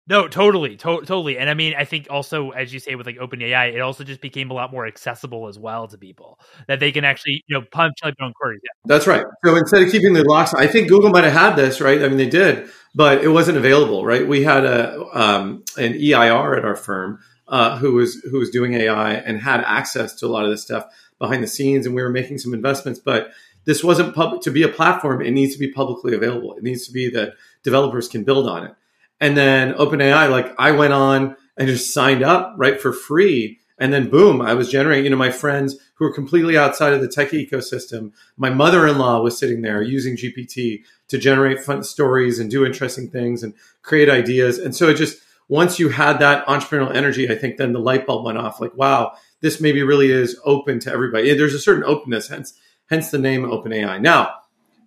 No, 0.08 0.28
totally, 0.28 0.78
to- 0.78 1.04
totally. 1.06 1.38
And 1.38 1.50
I 1.50 1.54
mean, 1.54 1.74
I 1.78 1.86
think 1.86 2.08
also, 2.10 2.50
as 2.50 2.74
you 2.74 2.80
say, 2.80 2.96
with 2.96 3.06
like 3.06 3.18
OpenAI, 3.18 3.76
it 3.76 3.80
also 3.82 4.04
just 4.04 4.20
became 4.20 4.50
a 4.50 4.54
lot 4.54 4.72
more 4.72 4.88
accessible 4.88 5.48
as 5.48 5.60
well 5.60 5.88
to 5.88 5.98
people 5.98 6.40
that 6.68 6.80
they 6.80 6.92
can 6.92 7.06
actually, 7.06 7.44
you 7.48 7.58
know, 7.58 7.66
punch 7.72 7.94
like 8.04 8.16
their 8.18 8.26
own 8.26 8.34
queries. 8.34 8.62
Yeah. 8.64 8.72
That's 8.86 9.06
right. 9.06 9.24
So 9.46 9.56
instead 9.56 9.84
of 9.84 9.92
keeping 9.92 10.14
the 10.14 10.24
locks, 10.24 10.54
I 10.54 10.66
think 10.66 10.90
Google 10.90 11.12
might 11.12 11.24
have 11.24 11.34
had 11.34 11.56
this, 11.56 11.80
right? 11.80 12.04
I 12.04 12.08
mean, 12.08 12.18
they 12.18 12.30
did, 12.30 12.70
but 12.96 13.24
it 13.24 13.30
wasn't 13.30 13.58
available, 13.58 14.04
right? 14.04 14.28
We 14.28 14.44
had 14.44 14.66
a 14.66 15.06
um, 15.14 15.64
an 15.78 15.94
EIR 15.94 16.58
at 16.58 16.66
our 16.66 16.76
firm 16.76 17.20
uh, 17.48 17.78
who 17.78 17.94
was 17.94 18.16
who 18.16 18.40
was 18.40 18.50
doing 18.50 18.74
AI 18.74 19.14
and 19.14 19.40
had 19.40 19.62
access 19.62 20.16
to 20.16 20.26
a 20.26 20.30
lot 20.30 20.46
of 20.46 20.52
this 20.52 20.64
stuff 20.64 20.86
behind 21.20 21.44
the 21.44 21.48
scenes, 21.48 21.86
and 21.86 21.94
we 21.94 22.02
were 22.02 22.10
making 22.10 22.40
some 22.40 22.54
investments, 22.54 23.00
but 23.00 23.30
this 23.66 23.84
wasn't 23.84 24.16
public 24.16 24.42
to 24.42 24.52
be 24.52 24.64
a 24.64 24.68
platform. 24.68 25.22
It 25.22 25.32
needs 25.32 25.54
to 25.54 25.60
be 25.60 25.72
publicly 25.72 26.16
available. 26.16 26.56
It 26.56 26.64
needs 26.64 26.86
to 26.88 26.94
be 26.94 27.10
that 27.12 27.34
developers 27.64 28.08
can 28.08 28.24
build 28.24 28.48
on 28.48 28.66
it. 28.66 28.76
And 29.20 29.38
then 29.38 29.74
OpenAI, 29.74 30.30
like 30.30 30.54
I 30.58 30.72
went 30.72 30.94
on 30.94 31.36
and 31.58 31.68
just 31.68 31.94
signed 31.94 32.24
up 32.24 32.56
right 32.58 32.82
for 32.82 32.92
free. 32.92 33.60
And 33.78 33.94
then 33.94 34.10
boom, 34.10 34.42
I 34.42 34.54
was 34.54 34.70
generating, 34.70 35.06
you 35.06 35.10
know, 35.12 35.18
my 35.18 35.32
friends 35.32 35.76
who 35.96 36.06
were 36.06 36.14
completely 36.14 36.58
outside 36.58 36.94
of 36.94 37.02
the 37.02 37.08
tech 37.08 37.30
ecosystem. 37.30 38.12
My 38.38 38.50
mother-in-law 38.50 39.22
was 39.22 39.38
sitting 39.38 39.62
there 39.62 39.82
using 39.82 40.18
GPT 40.18 40.84
to 41.10 41.18
generate 41.18 41.60
fun 41.60 41.84
stories 41.84 42.40
and 42.40 42.50
do 42.50 42.66
interesting 42.66 43.10
things 43.10 43.44
and 43.44 43.54
create 43.82 44.10
ideas. 44.10 44.58
And 44.58 44.76
so 44.76 44.90
it 44.90 44.96
just, 44.96 45.20
once 45.48 45.80
you 45.80 45.90
had 45.90 46.20
that 46.20 46.46
entrepreneurial 46.48 46.96
energy, 46.96 47.30
I 47.30 47.36
think 47.36 47.58
then 47.58 47.74
the 47.74 47.80
light 47.80 48.08
bulb 48.08 48.26
went 48.26 48.38
off 48.38 48.62
like, 48.62 48.76
wow, 48.76 49.14
this 49.42 49.60
maybe 49.60 49.84
really 49.84 50.10
is 50.10 50.40
open 50.46 50.80
to 50.80 50.92
everybody. 50.92 51.34
There's 51.34 51.54
a 51.54 51.60
certain 51.60 51.84
openness. 51.84 52.30
Hence, 52.30 52.54
hence 52.92 53.10
the 53.10 53.18
name 53.18 53.44
OpenAI. 53.44 54.00
Now, 54.00 54.36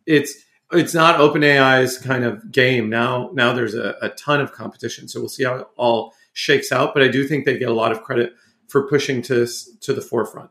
it's 0.06 0.44
it's 0.70 0.94
not 0.94 1.18
OpenAI's 1.18 1.98
kind 1.98 2.24
of 2.24 2.52
game. 2.52 2.88
Now, 2.88 3.30
now 3.32 3.52
there's 3.52 3.74
a, 3.74 3.96
a 4.02 4.10
ton 4.10 4.40
of 4.40 4.52
competition, 4.52 5.08
so 5.08 5.20
we'll 5.20 5.28
see 5.28 5.44
how 5.44 5.56
it 5.56 5.66
all 5.76 6.14
shakes 6.32 6.70
out. 6.70 6.94
But 6.94 7.02
I 7.02 7.08
do 7.08 7.26
think 7.26 7.44
they 7.44 7.58
get 7.58 7.68
a 7.68 7.74
lot 7.74 7.90
of 7.90 8.02
credit 8.02 8.34
for 8.68 8.86
pushing 8.86 9.22
to 9.22 9.48
to 9.80 9.92
the 9.92 10.00
forefront. 10.00 10.50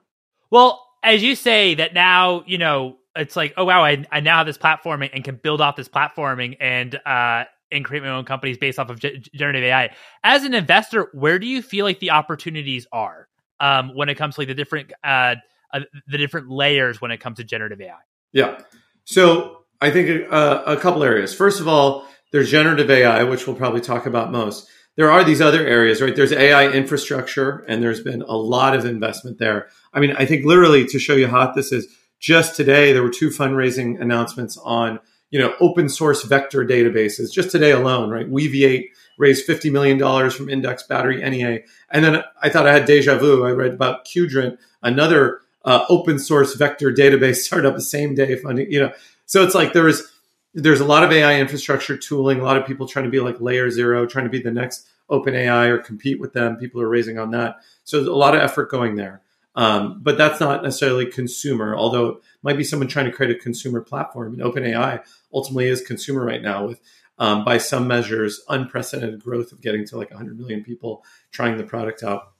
Well, 0.49 0.85
as 1.03 1.23
you 1.23 1.35
say 1.35 1.75
that 1.75 1.93
now, 1.93 2.43
you 2.45 2.57
know, 2.57 2.97
it's 3.15 3.35
like, 3.35 3.53
oh 3.55 3.65
wow, 3.65 3.83
I, 3.83 4.03
I 4.11 4.19
now 4.19 4.37
have 4.37 4.47
this 4.47 4.57
platforming 4.57 5.11
and 5.13 5.23
can 5.23 5.35
build 5.35 5.61
off 5.61 5.75
this 5.75 5.87
platforming 5.87 6.57
and 6.59 6.99
uh 7.05 7.45
and 7.71 7.83
create 7.83 8.03
my 8.03 8.09
own 8.09 8.23
companies 8.23 8.57
based 8.57 8.77
off 8.77 8.89
of 8.89 8.99
generative 8.99 9.63
AI. 9.63 9.89
As 10.23 10.43
an 10.43 10.53
investor, 10.53 11.09
where 11.11 11.39
do 11.39 11.47
you 11.47 11.63
feel 11.63 11.85
like 11.85 11.99
the 11.99 12.11
opportunities 12.11 12.85
are 12.91 13.27
um, 13.59 13.95
when 13.95 14.09
it 14.09 14.15
comes 14.15 14.35
to 14.35 14.41
like 14.41 14.47
the 14.47 14.53
different 14.53 14.93
uh, 15.03 15.35
uh, 15.73 15.81
the 16.07 16.17
different 16.17 16.49
layers 16.49 17.01
when 17.01 17.11
it 17.11 17.19
comes 17.19 17.37
to 17.37 17.43
generative 17.43 17.81
AI? 17.81 17.97
Yeah. 18.31 18.59
So 19.05 19.63
I 19.81 19.91
think 19.91 20.31
uh, 20.31 20.63
a 20.65 20.77
couple 20.77 21.03
areas. 21.03 21.33
First 21.35 21.59
of 21.59 21.67
all, 21.67 22.07
there's 22.31 22.49
generative 22.49 22.89
AI, 22.89 23.23
which 23.23 23.45
we'll 23.45 23.55
probably 23.55 23.81
talk 23.81 24.05
about 24.05 24.31
most. 24.31 24.67
there 24.95 25.11
are 25.11 25.23
these 25.23 25.41
other 25.41 25.65
areas, 25.65 26.01
right? 26.01 26.15
There's 26.15 26.31
AI 26.31 26.69
infrastructure, 26.69 27.65
and 27.67 27.81
there's 27.81 28.01
been 28.01 28.21
a 28.21 28.35
lot 28.35 28.75
of 28.75 28.85
investment 28.85 29.39
there. 29.39 29.67
I 29.93 29.99
mean, 29.99 30.15
I 30.17 30.25
think 30.25 30.45
literally 30.45 30.85
to 30.87 30.99
show 30.99 31.15
you 31.15 31.27
how 31.27 31.45
hot 31.45 31.55
this 31.55 31.71
is, 31.71 31.87
just 32.19 32.55
today 32.55 32.93
there 32.93 33.03
were 33.03 33.09
two 33.09 33.29
fundraising 33.29 33.99
announcements 34.01 34.57
on 34.63 34.99
you 35.29 35.39
know 35.39 35.53
open 35.59 35.89
source 35.89 36.23
vector 36.23 36.63
databases. 36.65 37.31
Just 37.31 37.51
today 37.51 37.71
alone, 37.71 38.09
right? 38.09 38.29
Weaviate 38.29 38.85
raised 39.17 39.45
fifty 39.45 39.69
million 39.69 39.97
dollars 39.97 40.33
from 40.33 40.49
Index 40.49 40.83
Battery 40.83 41.17
NEA, 41.27 41.59
and 41.89 42.05
then 42.05 42.23
I 42.41 42.49
thought 42.49 42.67
I 42.67 42.73
had 42.73 42.85
deja 42.85 43.17
vu. 43.17 43.45
I 43.45 43.51
read 43.51 43.73
about 43.73 44.05
Qdrant, 44.05 44.57
another 44.81 45.41
uh, 45.63 45.85
open 45.89 46.19
source 46.19 46.55
vector 46.55 46.91
database 46.91 47.35
startup, 47.43 47.75
the 47.75 47.81
same 47.81 48.15
day 48.15 48.35
funding. 48.35 48.71
You 48.71 48.81
know, 48.81 48.93
so 49.25 49.43
it's 49.43 49.55
like 49.55 49.73
there 49.73 49.87
is 49.87 50.09
there's 50.53 50.79
a 50.79 50.85
lot 50.85 51.03
of 51.03 51.11
AI 51.11 51.39
infrastructure 51.39 51.97
tooling, 51.97 52.39
a 52.39 52.43
lot 52.43 52.57
of 52.57 52.65
people 52.67 52.87
trying 52.87 53.05
to 53.05 53.11
be 53.11 53.19
like 53.19 53.41
layer 53.41 53.71
zero, 53.71 54.05
trying 54.05 54.25
to 54.25 54.29
be 54.29 54.41
the 54.41 54.51
next 54.51 54.87
open 55.09 55.35
AI 55.35 55.65
or 55.65 55.79
compete 55.79 56.19
with 56.19 56.33
them. 56.33 56.57
People 56.57 56.81
are 56.81 56.87
raising 56.87 57.17
on 57.17 57.31
that. 57.31 57.57
So 57.83 57.97
there's 57.97 58.07
a 58.07 58.13
lot 58.13 58.35
of 58.35 58.41
effort 58.41 58.69
going 58.69 58.95
there. 58.95 59.21
Um, 59.55 59.99
but 60.01 60.17
that's 60.17 60.39
not 60.39 60.63
necessarily 60.63 61.05
consumer, 61.05 61.75
although 61.75 62.09
it 62.09 62.17
might 62.41 62.57
be 62.57 62.63
someone 62.63 62.87
trying 62.87 63.05
to 63.05 63.11
create 63.11 63.35
a 63.35 63.39
consumer 63.39 63.81
platform. 63.81 64.33
And 64.33 64.41
OpenAI 64.41 65.03
ultimately 65.31 65.67
is 65.67 65.81
consumer 65.81 66.25
right 66.25 66.41
now 66.41 66.65
with, 66.65 66.81
um, 67.19 67.45
by 67.45 67.59
some 67.59 67.87
measures, 67.87 68.41
unprecedented 68.49 69.23
growth 69.23 69.51
of 69.51 69.61
getting 69.61 69.85
to 69.87 69.97
like 69.97 70.09
100 70.09 70.39
million 70.39 70.63
people 70.63 71.03
trying 71.31 71.57
the 71.57 71.63
product 71.63 72.01
out. 72.01 72.32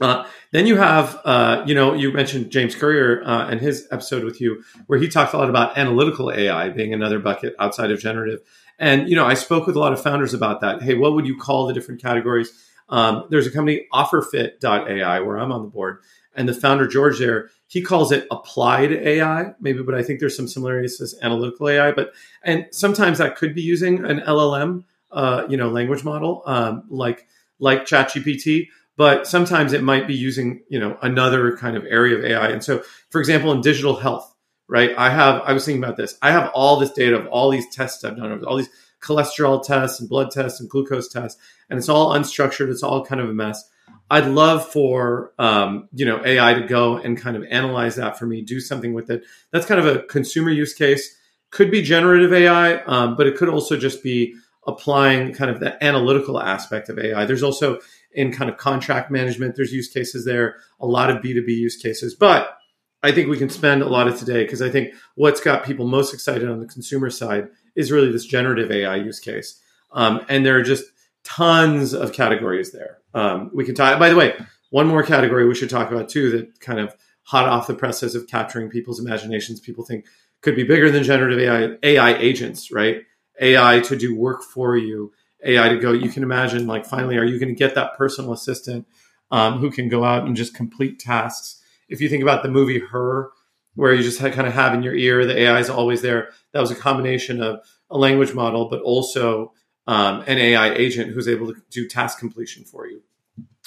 Uh, 0.00 0.26
then 0.50 0.66
you 0.66 0.76
have, 0.76 1.20
uh, 1.24 1.62
you 1.66 1.74
know, 1.74 1.94
you 1.94 2.12
mentioned 2.12 2.50
James 2.50 2.74
Currier 2.74 3.22
uh, 3.24 3.48
and 3.48 3.60
his 3.60 3.86
episode 3.90 4.24
with 4.24 4.40
you, 4.40 4.62
where 4.86 4.98
he 4.98 5.08
talked 5.08 5.34
a 5.34 5.38
lot 5.38 5.48
about 5.48 5.78
analytical 5.78 6.32
AI 6.32 6.68
being 6.70 6.92
another 6.92 7.18
bucket 7.18 7.54
outside 7.58 7.90
of 7.90 8.00
generative. 8.00 8.40
And 8.78 9.08
you 9.08 9.16
know, 9.16 9.24
I 9.24 9.34
spoke 9.34 9.66
with 9.66 9.76
a 9.76 9.78
lot 9.78 9.92
of 9.92 10.02
founders 10.02 10.34
about 10.34 10.60
that. 10.60 10.82
Hey, 10.82 10.94
what 10.94 11.14
would 11.14 11.26
you 11.26 11.36
call 11.36 11.66
the 11.66 11.74
different 11.74 12.02
categories? 12.02 12.52
Um, 12.88 13.26
there's 13.30 13.46
a 13.46 13.50
company, 13.50 13.86
OfferFit.ai, 13.92 15.20
where 15.20 15.38
I'm 15.38 15.52
on 15.52 15.62
the 15.62 15.68
board, 15.68 15.98
and 16.34 16.48
the 16.48 16.54
founder 16.54 16.86
George 16.86 17.18
there, 17.18 17.50
he 17.66 17.80
calls 17.80 18.12
it 18.12 18.26
applied 18.30 18.92
AI, 18.92 19.52
maybe, 19.60 19.82
but 19.82 19.94
I 19.94 20.02
think 20.02 20.20
there's 20.20 20.36
some 20.36 20.48
similarities 20.48 20.98
to 20.98 21.24
analytical 21.24 21.68
AI. 21.68 21.92
But 21.92 22.12
and 22.42 22.66
sometimes 22.72 23.18
that 23.18 23.36
could 23.36 23.54
be 23.54 23.62
using 23.62 24.04
an 24.04 24.20
LLM, 24.20 24.84
uh, 25.12 25.44
you 25.48 25.56
know, 25.56 25.68
language 25.70 26.04
model 26.04 26.42
um, 26.46 26.84
like 26.88 27.26
like 27.60 27.84
ChatGPT 27.84 28.68
but 28.96 29.26
sometimes 29.26 29.72
it 29.72 29.82
might 29.82 30.06
be 30.06 30.14
using 30.14 30.62
you 30.68 30.78
know 30.78 30.96
another 31.02 31.56
kind 31.56 31.76
of 31.76 31.84
area 31.88 32.16
of 32.16 32.24
ai 32.24 32.48
and 32.48 32.62
so 32.64 32.82
for 33.10 33.20
example 33.20 33.52
in 33.52 33.60
digital 33.60 33.96
health 33.96 34.34
right 34.68 34.94
i 34.96 35.10
have 35.10 35.42
i 35.42 35.52
was 35.52 35.64
thinking 35.64 35.82
about 35.82 35.96
this. 35.96 36.16
I 36.22 36.30
have 36.30 36.50
all 36.54 36.78
this 36.78 36.92
data 36.92 37.16
of 37.16 37.26
all 37.28 37.50
these 37.50 37.68
tests 37.74 38.04
i've 38.04 38.16
done 38.16 38.44
all 38.44 38.56
these 38.56 38.70
cholesterol 39.00 39.62
tests 39.62 40.00
and 40.00 40.08
blood 40.08 40.30
tests 40.30 40.60
and 40.60 40.68
glucose 40.68 41.08
tests 41.08 41.40
and 41.68 41.78
it's 41.78 41.88
all 41.88 42.14
unstructured 42.14 42.70
it's 42.70 42.82
all 42.82 43.04
kind 43.04 43.20
of 43.20 43.28
a 43.28 43.34
mess. 43.34 43.68
I'd 44.10 44.26
love 44.26 44.66
for 44.66 45.32
um, 45.38 45.88
you 45.92 46.04
know 46.04 46.24
ai 46.24 46.54
to 46.54 46.66
go 46.66 46.96
and 46.96 47.16
kind 47.16 47.36
of 47.36 47.44
analyze 47.50 47.96
that 47.96 48.18
for 48.18 48.26
me 48.26 48.42
do 48.42 48.60
something 48.60 48.94
with 48.94 49.10
it. 49.10 49.24
That's 49.50 49.66
kind 49.66 49.80
of 49.80 49.86
a 49.86 50.02
consumer 50.02 50.50
use 50.50 50.74
case. 50.74 51.16
Could 51.50 51.70
be 51.70 51.82
generative 51.82 52.32
ai 52.32 52.76
um, 52.84 53.16
but 53.16 53.26
it 53.26 53.36
could 53.36 53.48
also 53.48 53.76
just 53.76 54.02
be 54.02 54.34
applying 54.66 55.34
kind 55.34 55.50
of 55.50 55.60
the 55.60 55.82
analytical 55.84 56.40
aspect 56.40 56.88
of 56.88 56.98
ai 56.98 57.26
there's 57.26 57.42
also 57.42 57.80
in 58.14 58.32
kind 58.32 58.50
of 58.50 58.56
contract 58.56 59.10
management. 59.10 59.56
There's 59.56 59.72
use 59.72 59.88
cases 59.88 60.24
there, 60.24 60.56
a 60.80 60.86
lot 60.86 61.10
of 61.10 61.18
B2B 61.18 61.48
use 61.48 61.76
cases. 61.76 62.14
But 62.14 62.56
I 63.02 63.12
think 63.12 63.28
we 63.28 63.36
can 63.36 63.50
spend 63.50 63.82
a 63.82 63.88
lot 63.88 64.08
of 64.08 64.18
today 64.18 64.44
because 64.44 64.62
I 64.62 64.70
think 64.70 64.94
what's 65.14 65.40
got 65.40 65.64
people 65.64 65.86
most 65.86 66.14
excited 66.14 66.48
on 66.48 66.60
the 66.60 66.66
consumer 66.66 67.10
side 67.10 67.48
is 67.76 67.92
really 67.92 68.10
this 68.10 68.24
generative 68.24 68.70
AI 68.70 68.96
use 68.96 69.20
case. 69.20 69.60
Um, 69.92 70.24
and 70.28 70.44
there 70.44 70.56
are 70.56 70.62
just 70.62 70.84
tons 71.22 71.92
of 71.92 72.12
categories 72.12 72.72
there. 72.72 72.98
Um, 73.12 73.50
we 73.52 73.64
can 73.64 73.74
talk, 73.74 73.98
by 73.98 74.08
the 74.08 74.16
way, 74.16 74.34
one 74.70 74.86
more 74.86 75.02
category 75.02 75.46
we 75.46 75.54
should 75.54 75.70
talk 75.70 75.90
about 75.90 76.08
too 76.08 76.30
that 76.30 76.60
kind 76.60 76.80
of 76.80 76.94
hot 77.24 77.46
off 77.46 77.66
the 77.66 77.74
presses 77.74 78.14
of 78.14 78.26
capturing 78.26 78.70
people's 78.70 79.00
imaginations, 79.00 79.60
people 79.60 79.84
think 79.84 80.06
could 80.42 80.56
be 80.56 80.64
bigger 80.64 80.90
than 80.90 81.02
generative 81.02 81.38
AI, 81.38 81.76
AI 81.82 82.18
agents, 82.18 82.70
right? 82.70 83.02
AI 83.40 83.80
to 83.80 83.96
do 83.96 84.14
work 84.14 84.42
for 84.42 84.76
you 84.76 85.12
AI 85.44 85.68
to 85.68 85.78
go, 85.78 85.92
you 85.92 86.08
can 86.08 86.22
imagine 86.22 86.66
like 86.66 86.86
finally, 86.86 87.16
are 87.16 87.24
you 87.24 87.38
going 87.38 87.54
to 87.54 87.58
get 87.58 87.74
that 87.74 87.96
personal 87.96 88.32
assistant 88.32 88.86
um, 89.30 89.58
who 89.58 89.70
can 89.70 89.88
go 89.88 90.04
out 90.04 90.26
and 90.26 90.36
just 90.36 90.54
complete 90.54 90.98
tasks? 90.98 91.62
If 91.88 92.00
you 92.00 92.08
think 92.08 92.22
about 92.22 92.42
the 92.42 92.48
movie 92.48 92.78
Her, 92.78 93.30
where 93.74 93.92
you 93.92 94.02
just 94.02 94.20
kind 94.20 94.46
of 94.46 94.52
have 94.52 94.72
in 94.74 94.82
your 94.82 94.94
ear 94.94 95.26
the 95.26 95.38
AI 95.38 95.58
is 95.58 95.68
always 95.68 96.02
there, 96.02 96.30
that 96.52 96.60
was 96.60 96.70
a 96.70 96.76
combination 96.76 97.42
of 97.42 97.60
a 97.90 97.98
language 97.98 98.32
model, 98.32 98.68
but 98.68 98.80
also 98.82 99.52
um, 99.86 100.22
an 100.26 100.38
AI 100.38 100.72
agent 100.74 101.12
who's 101.12 101.28
able 101.28 101.52
to 101.52 101.60
do 101.70 101.88
task 101.88 102.18
completion 102.18 102.64
for 102.64 102.86
you, 102.86 103.02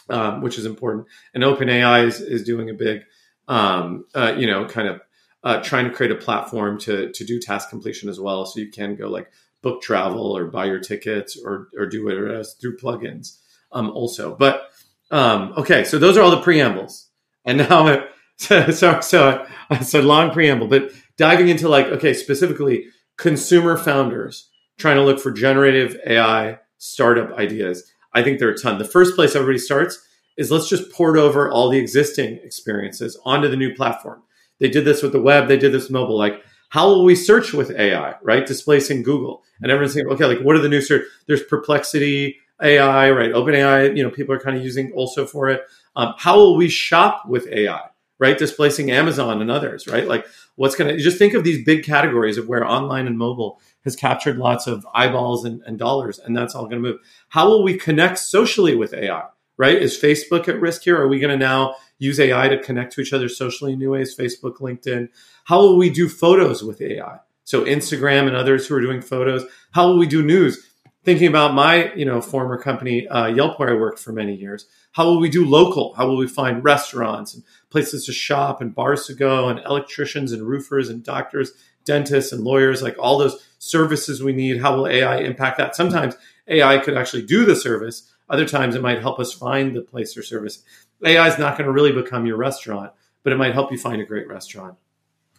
um, 0.09 0.41
which 0.41 0.57
is 0.57 0.65
important. 0.65 1.07
And 1.33 1.43
OpenAI 1.43 2.05
is, 2.05 2.21
is 2.21 2.43
doing 2.43 2.69
a 2.69 2.73
big, 2.73 3.03
um, 3.47 4.05
uh, 4.15 4.33
you 4.37 4.47
know, 4.47 4.65
kind 4.65 4.87
of 4.87 5.01
uh, 5.43 5.61
trying 5.61 5.85
to 5.85 5.95
create 5.95 6.11
a 6.11 6.15
platform 6.15 6.79
to 6.79 7.11
to 7.11 7.23
do 7.23 7.39
task 7.39 7.69
completion 7.69 8.09
as 8.09 8.19
well, 8.19 8.45
so 8.45 8.59
you 8.59 8.69
can 8.69 8.95
go 8.95 9.07
like 9.07 9.31
book 9.61 9.81
travel 9.81 10.35
or 10.37 10.45
buy 10.45 10.65
your 10.65 10.79
tickets 10.79 11.37
or 11.43 11.69
or 11.77 11.85
do 11.85 12.05
whatever 12.05 12.33
else 12.33 12.53
through 12.55 12.77
plugins 12.77 13.39
um, 13.71 13.89
also. 13.91 14.35
But 14.35 14.69
um, 15.11 15.53
okay, 15.57 15.83
so 15.83 15.97
those 15.97 16.17
are 16.17 16.21
all 16.21 16.31
the 16.31 16.41
preambles, 16.41 17.09
and 17.45 17.57
now 17.59 18.05
so 18.37 18.69
so 18.71 19.01
so, 19.01 19.45
so 19.81 20.01
long 20.01 20.31
preamble, 20.31 20.67
but 20.67 20.91
diving 21.17 21.49
into 21.49 21.67
like 21.69 21.87
okay 21.87 22.13
specifically 22.13 22.87
consumer 23.17 23.77
founders 23.77 24.49
trying 24.77 24.97
to 24.97 25.03
look 25.03 25.19
for 25.19 25.31
generative 25.31 25.97
AI 26.05 26.59
startup 26.77 27.37
ideas. 27.37 27.91
I 28.13 28.23
think 28.23 28.39
there 28.39 28.47
are 28.47 28.53
a 28.53 28.57
ton. 28.57 28.77
The 28.77 28.85
first 28.85 29.15
place 29.15 29.35
everybody 29.35 29.59
starts 29.59 29.99
is 30.37 30.51
let's 30.51 30.69
just 30.69 30.91
port 30.91 31.17
over 31.17 31.51
all 31.51 31.69
the 31.69 31.79
existing 31.79 32.39
experiences 32.43 33.19
onto 33.25 33.49
the 33.49 33.57
new 33.57 33.73
platform. 33.73 34.21
They 34.59 34.69
did 34.69 34.85
this 34.85 35.03
with 35.03 35.11
the 35.11 35.21
web, 35.21 35.47
they 35.47 35.57
did 35.57 35.71
this 35.71 35.89
mobile. 35.89 36.17
Like 36.17 36.43
how 36.69 36.87
will 36.87 37.05
we 37.05 37.15
search 37.15 37.53
with 37.53 37.71
AI, 37.71 38.15
right? 38.21 38.45
Displacing 38.45 39.03
Google. 39.03 39.43
And 39.61 39.71
everyone's 39.71 39.93
saying, 39.93 40.07
okay, 40.07 40.25
like 40.25 40.39
what 40.39 40.55
are 40.55 40.61
the 40.61 40.69
new 40.69 40.81
search? 40.81 41.03
There's 41.27 41.43
Perplexity, 41.43 42.37
AI, 42.61 43.11
right? 43.11 43.31
OpenAI, 43.31 43.95
you 43.95 44.03
know, 44.03 44.09
people 44.09 44.33
are 44.33 44.39
kind 44.39 44.57
of 44.57 44.63
using 44.63 44.91
also 44.93 45.25
for 45.25 45.49
it. 45.49 45.61
Um, 45.95 46.13
how 46.17 46.37
will 46.37 46.55
we 46.55 46.69
shop 46.69 47.23
with 47.27 47.47
AI, 47.47 47.89
right? 48.19 48.37
Displacing 48.37 48.91
Amazon 48.91 49.41
and 49.41 49.51
others, 49.51 49.87
right? 49.87 50.07
Like 50.07 50.25
what's 50.55 50.75
going 50.75 50.95
to 50.95 51.01
just 51.01 51.17
think 51.17 51.33
of 51.33 51.43
these 51.43 51.63
big 51.63 51.83
categories 51.83 52.37
of 52.37 52.47
where 52.47 52.65
online 52.65 53.07
and 53.07 53.17
mobile 53.17 53.59
has 53.83 53.95
captured 53.95 54.37
lots 54.37 54.67
of 54.67 54.85
eyeballs 54.93 55.45
and, 55.45 55.61
and 55.65 55.77
dollars, 55.77 56.19
and 56.19 56.35
that's 56.35 56.55
all 56.55 56.63
going 56.63 56.81
to 56.81 56.89
move. 56.89 56.99
How 57.29 57.47
will 57.47 57.63
we 57.63 57.77
connect 57.77 58.17
socially 58.19 58.75
with 58.75 58.93
AI, 58.93 59.23
right? 59.57 59.77
Is 59.77 59.99
Facebook 59.99 60.47
at 60.47 60.59
risk 60.59 60.83
here? 60.83 60.99
Are 60.99 61.07
we 61.07 61.19
going 61.19 61.37
to 61.37 61.45
now 61.45 61.75
use 61.99 62.19
AI 62.19 62.47
to 62.49 62.61
connect 62.61 62.93
to 62.93 63.01
each 63.01 63.13
other 63.13 63.29
socially 63.29 63.73
in 63.73 63.79
new 63.79 63.91
ways? 63.91 64.15
Facebook, 64.15 64.57
LinkedIn. 64.57 65.09
How 65.45 65.59
will 65.59 65.77
we 65.77 65.89
do 65.89 66.09
photos 66.09 66.63
with 66.63 66.81
AI? 66.81 67.19
So 67.43 67.63
Instagram 67.63 68.27
and 68.27 68.35
others 68.35 68.67
who 68.67 68.75
are 68.75 68.81
doing 68.81 69.01
photos. 69.01 69.45
How 69.71 69.87
will 69.87 69.97
we 69.97 70.07
do 70.07 70.21
news? 70.21 70.65
Thinking 71.05 71.27
about 71.27 71.53
my, 71.53 71.93
you 71.93 72.03
know, 72.03 72.19
former 72.19 72.57
company, 72.61 73.07
uh, 73.07 73.27
Yelp, 73.27 73.57
where 73.57 73.69
I 73.69 73.79
worked 73.79 73.99
for 73.99 74.11
many 74.11 74.35
years. 74.35 74.65
How 74.91 75.05
will 75.05 75.21
we 75.21 75.29
do 75.29 75.45
local? 75.45 75.93
How 75.93 76.07
will 76.07 76.17
we 76.17 76.27
find 76.27 76.61
restaurants 76.61 77.33
and 77.33 77.43
places 77.69 78.05
to 78.05 78.11
shop 78.11 78.59
and 78.59 78.75
bars 78.75 79.07
to 79.07 79.13
go 79.13 79.47
and 79.47 79.59
electricians 79.59 80.33
and 80.33 80.43
roofers 80.45 80.89
and 80.89 81.01
doctors, 81.01 81.53
dentists 81.85 82.33
and 82.33 82.43
lawyers, 82.43 82.81
like 82.81 82.97
all 82.99 83.17
those 83.17 83.47
services 83.59 84.21
we 84.21 84.33
need? 84.33 84.61
How 84.61 84.75
will 84.75 84.87
AI 84.87 85.19
impact 85.19 85.57
that? 85.59 85.77
Sometimes 85.77 86.15
AI 86.49 86.79
could 86.79 86.97
actually 86.97 87.25
do 87.25 87.45
the 87.45 87.55
service. 87.55 88.11
Other 88.29 88.45
times 88.45 88.75
it 88.75 88.81
might 88.81 88.99
help 88.99 89.19
us 89.19 89.31
find 89.31 89.73
the 89.73 89.81
place 89.81 90.17
or 90.17 90.23
service. 90.23 90.63
AI 91.05 91.27
is 91.27 91.37
not 91.37 91.57
going 91.57 91.67
to 91.67 91.71
really 91.71 91.91
become 91.91 92.25
your 92.25 92.37
restaurant, 92.37 92.91
but 93.23 93.33
it 93.33 93.37
might 93.37 93.53
help 93.53 93.71
you 93.71 93.77
find 93.77 94.01
a 94.01 94.05
great 94.05 94.27
restaurant. 94.27 94.75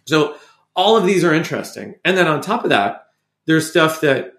So 0.05 0.37
all 0.75 0.97
of 0.97 1.05
these 1.05 1.25
are 1.25 1.35
interesting. 1.35 1.97
And 2.05 2.17
then 2.17 2.27
on 2.29 2.41
top 2.41 2.65
of 2.65 2.71
that, 2.71 3.07
there's 3.47 3.69
stuff 3.69 4.01
that 4.03 4.35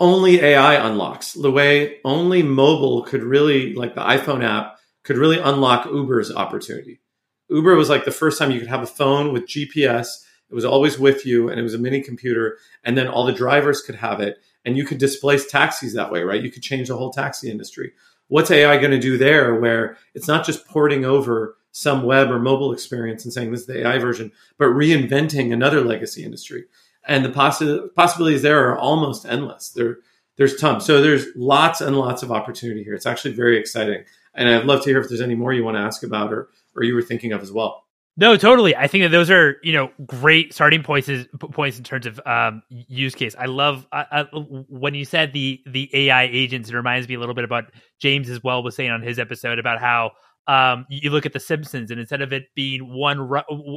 only 0.00 0.40
AI 0.40 0.74
unlocks. 0.86 1.32
The 1.32 1.50
way 1.50 1.98
only 2.04 2.42
mobile 2.42 3.02
could 3.02 3.22
really, 3.22 3.74
like 3.74 3.94
the 3.94 4.02
iPhone 4.02 4.44
app, 4.44 4.78
could 5.02 5.16
really 5.16 5.38
unlock 5.38 5.86
Uber's 5.86 6.34
opportunity. 6.34 7.00
Uber 7.48 7.76
was 7.76 7.88
like 7.88 8.04
the 8.04 8.10
first 8.10 8.38
time 8.38 8.50
you 8.50 8.58
could 8.58 8.68
have 8.68 8.82
a 8.82 8.86
phone 8.86 9.32
with 9.32 9.46
GPS. 9.46 10.24
It 10.50 10.54
was 10.54 10.64
always 10.64 10.98
with 10.98 11.24
you 11.26 11.48
and 11.48 11.60
it 11.60 11.62
was 11.62 11.74
a 11.74 11.78
mini 11.78 12.00
computer. 12.00 12.58
And 12.82 12.96
then 12.96 13.06
all 13.06 13.24
the 13.24 13.32
drivers 13.32 13.82
could 13.82 13.96
have 13.96 14.20
it. 14.20 14.38
And 14.64 14.76
you 14.76 14.84
could 14.84 14.98
displace 14.98 15.46
taxis 15.46 15.94
that 15.94 16.10
way, 16.10 16.22
right? 16.22 16.42
You 16.42 16.50
could 16.50 16.62
change 16.62 16.88
the 16.88 16.96
whole 16.96 17.12
taxi 17.12 17.50
industry. 17.50 17.92
What's 18.28 18.50
AI 18.50 18.78
going 18.78 18.90
to 18.90 18.98
do 18.98 19.18
there 19.18 19.54
where 19.54 19.96
it's 20.14 20.28
not 20.28 20.46
just 20.46 20.66
porting 20.66 21.04
over 21.04 21.56
some 21.72 22.04
web 22.04 22.30
or 22.30 22.38
mobile 22.38 22.72
experience 22.72 23.24
and 23.24 23.32
saying 23.32 23.50
this 23.50 23.62
is 23.62 23.66
the 23.66 23.86
AI 23.86 23.98
version, 23.98 24.30
but 24.58 24.66
reinventing 24.66 25.52
another 25.52 25.80
legacy 25.80 26.24
industry. 26.24 26.64
And 27.06 27.24
the 27.24 27.30
possi- 27.30 27.92
possibilities 27.94 28.42
there 28.42 28.68
are 28.70 28.78
almost 28.78 29.26
endless. 29.26 29.70
There, 29.70 29.98
there's 30.36 30.56
tons. 30.56 30.84
So 30.84 31.02
there's 31.02 31.26
lots 31.36 31.80
and 31.80 31.96
lots 31.98 32.22
of 32.22 32.32
opportunity 32.32 32.82
here. 32.84 32.94
It's 32.94 33.06
actually 33.06 33.34
very 33.34 33.58
exciting. 33.58 34.04
And 34.34 34.48
I'd 34.48 34.66
love 34.66 34.82
to 34.84 34.90
hear 34.90 35.00
if 35.00 35.08
there's 35.08 35.20
any 35.20 35.34
more 35.34 35.52
you 35.52 35.64
want 35.64 35.76
to 35.76 35.82
ask 35.82 36.02
about 36.02 36.32
or, 36.32 36.48
or 36.74 36.84
you 36.84 36.94
were 36.94 37.02
thinking 37.02 37.32
of 37.32 37.42
as 37.42 37.52
well. 37.52 37.83
No, 38.16 38.36
totally. 38.36 38.76
I 38.76 38.86
think 38.86 39.02
that 39.02 39.08
those 39.08 39.28
are 39.30 39.56
you 39.64 39.72
know 39.72 39.90
great 40.06 40.54
starting 40.54 40.82
points 40.84 41.10
points 41.40 41.78
in 41.78 41.84
terms 41.84 42.06
of 42.06 42.20
um, 42.26 42.62
use 42.68 43.14
case. 43.14 43.34
I 43.36 43.46
love 43.46 43.88
I, 43.92 44.06
I, 44.12 44.22
when 44.68 44.94
you 44.94 45.04
said 45.04 45.32
the 45.32 45.60
the 45.66 45.90
AI 45.92 46.24
agents. 46.24 46.70
It 46.70 46.76
reminds 46.76 47.08
me 47.08 47.16
a 47.16 47.18
little 47.18 47.34
bit 47.34 47.44
about 47.44 47.64
James 48.00 48.30
as 48.30 48.42
well 48.42 48.62
was 48.62 48.76
saying 48.76 48.90
on 48.90 49.02
his 49.02 49.18
episode 49.18 49.58
about 49.58 49.80
how 49.80 50.12
um, 50.46 50.86
you 50.88 51.10
look 51.10 51.26
at 51.26 51.32
The 51.32 51.40
Simpsons, 51.40 51.90
and 51.90 51.98
instead 51.98 52.22
of 52.22 52.32
it 52.32 52.44
being 52.54 52.92
one 52.92 53.28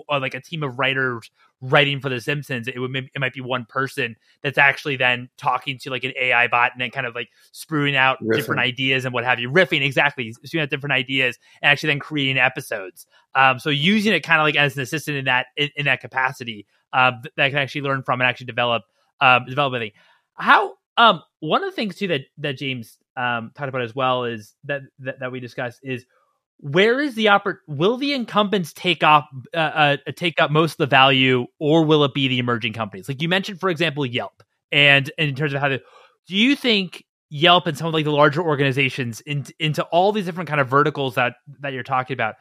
like 0.10 0.36
a 0.36 0.42
team 0.42 0.62
of 0.62 0.78
writers 0.78 1.32
writing 1.62 2.00
for 2.00 2.10
The 2.10 2.22
Simpsons, 2.22 2.68
it 2.68 2.78
would 2.80 2.96
it 2.96 3.20
might 3.20 3.34
be 3.34 3.42
one 3.42 3.66
person 3.66 4.16
that's 4.42 4.58
actually 4.58 4.96
then 4.96 5.30
talking 5.38 5.78
to 5.80 5.90
like 5.90 6.04
an 6.04 6.14
AI 6.20 6.48
bot 6.48 6.72
and 6.74 6.82
then 6.82 6.92
kind 6.92 7.06
of 7.06 7.16
like 7.16 7.30
spewing 7.52 7.96
out 7.96 8.20
riffing. 8.22 8.36
different 8.36 8.62
ideas 8.62 9.06
and 9.06 9.14
what 9.14 9.24
have 9.24 9.40
you, 9.40 9.50
riffing 9.50 9.84
exactly, 9.84 10.34
spewing 10.44 10.64
out 10.64 10.70
different 10.70 10.94
ideas 10.94 11.38
and 11.62 11.72
actually 11.72 11.88
then 11.88 12.00
creating 12.00 12.38
episodes. 12.38 13.08
Um, 13.36 13.60
so 13.60 13.70
using 13.70 14.14
it 14.14 14.22
kind 14.22 14.40
of 14.40 14.46
like 14.46 14.56
as 14.56 14.76
an 14.76 14.84
assistant 14.84 15.18
in 15.18 15.26
that 15.26 15.48
in, 15.56 15.70
in 15.76 15.86
that 15.86 16.02
capacity 16.02 16.68
uh, 16.94 17.12
that 17.36 17.50
can 17.50 17.60
actually 17.60 17.82
learn 17.82 18.04
from 18.04 18.22
and 18.22 18.28
actually 18.28 18.48
develop 18.48 18.84
um, 19.22 19.46
develop 19.46 19.74
anything. 19.74 19.94
How 20.36 20.76
um, 20.98 21.22
one 21.40 21.64
of 21.64 21.70
the 21.70 21.76
things 21.76 21.96
too 21.96 22.08
that 22.08 22.22
that 22.40 22.58
James 22.58 22.98
um, 23.16 23.52
talked 23.56 23.70
about 23.70 23.82
as 23.82 23.96
well 23.96 24.26
is 24.26 24.56
that, 24.66 24.82
that 25.00 25.20
that 25.20 25.32
we 25.32 25.40
discussed 25.40 25.80
is 25.84 26.06
where 26.60 27.00
is 27.00 27.16
the 27.16 27.26
oppor- 27.26 27.60
will 27.68 27.98
the 27.98 28.14
incumbents 28.14 28.74
take 28.74 29.04
off 29.04 29.26
uh, 29.54 29.58
uh, 29.58 29.98
take 30.16 30.42
up 30.42 30.52
most 30.52 30.74
of 30.74 30.78
the 30.78 30.88
value 30.88 31.46
or 31.60 31.86
will 31.86 32.04
it 32.04 32.14
be 32.14 32.28
the 32.28 32.40
emerging 32.40 32.74
companies? 32.74 33.08
Like 33.08 33.22
you 33.22 33.30
mentioned 33.30 33.60
for 33.60 33.70
example 33.70 34.06
yelp 34.06 34.44
and, 34.72 35.12
and 35.18 35.30
in 35.30 35.36
terms 35.36 35.54
of 35.54 35.60
how 35.60 35.68
to 35.68 35.80
do 36.28 36.36
you 36.36 36.56
think 36.56 37.04
yelp 37.30 37.68
and 37.68 37.78
some 37.78 37.88
of 37.88 37.94
like 37.94 38.06
the 38.06 38.12
larger 38.12 38.42
organizations 38.42 39.22
in, 39.22 39.46
into 39.60 39.84
all 39.86 40.12
these 40.12 40.26
different 40.26 40.50
kind 40.50 40.62
of 40.62 40.68
verticals 40.68 41.16
that 41.16 41.34
that 41.60 41.74
you're 41.74 41.84
talking 41.84 42.14
about 42.14 42.36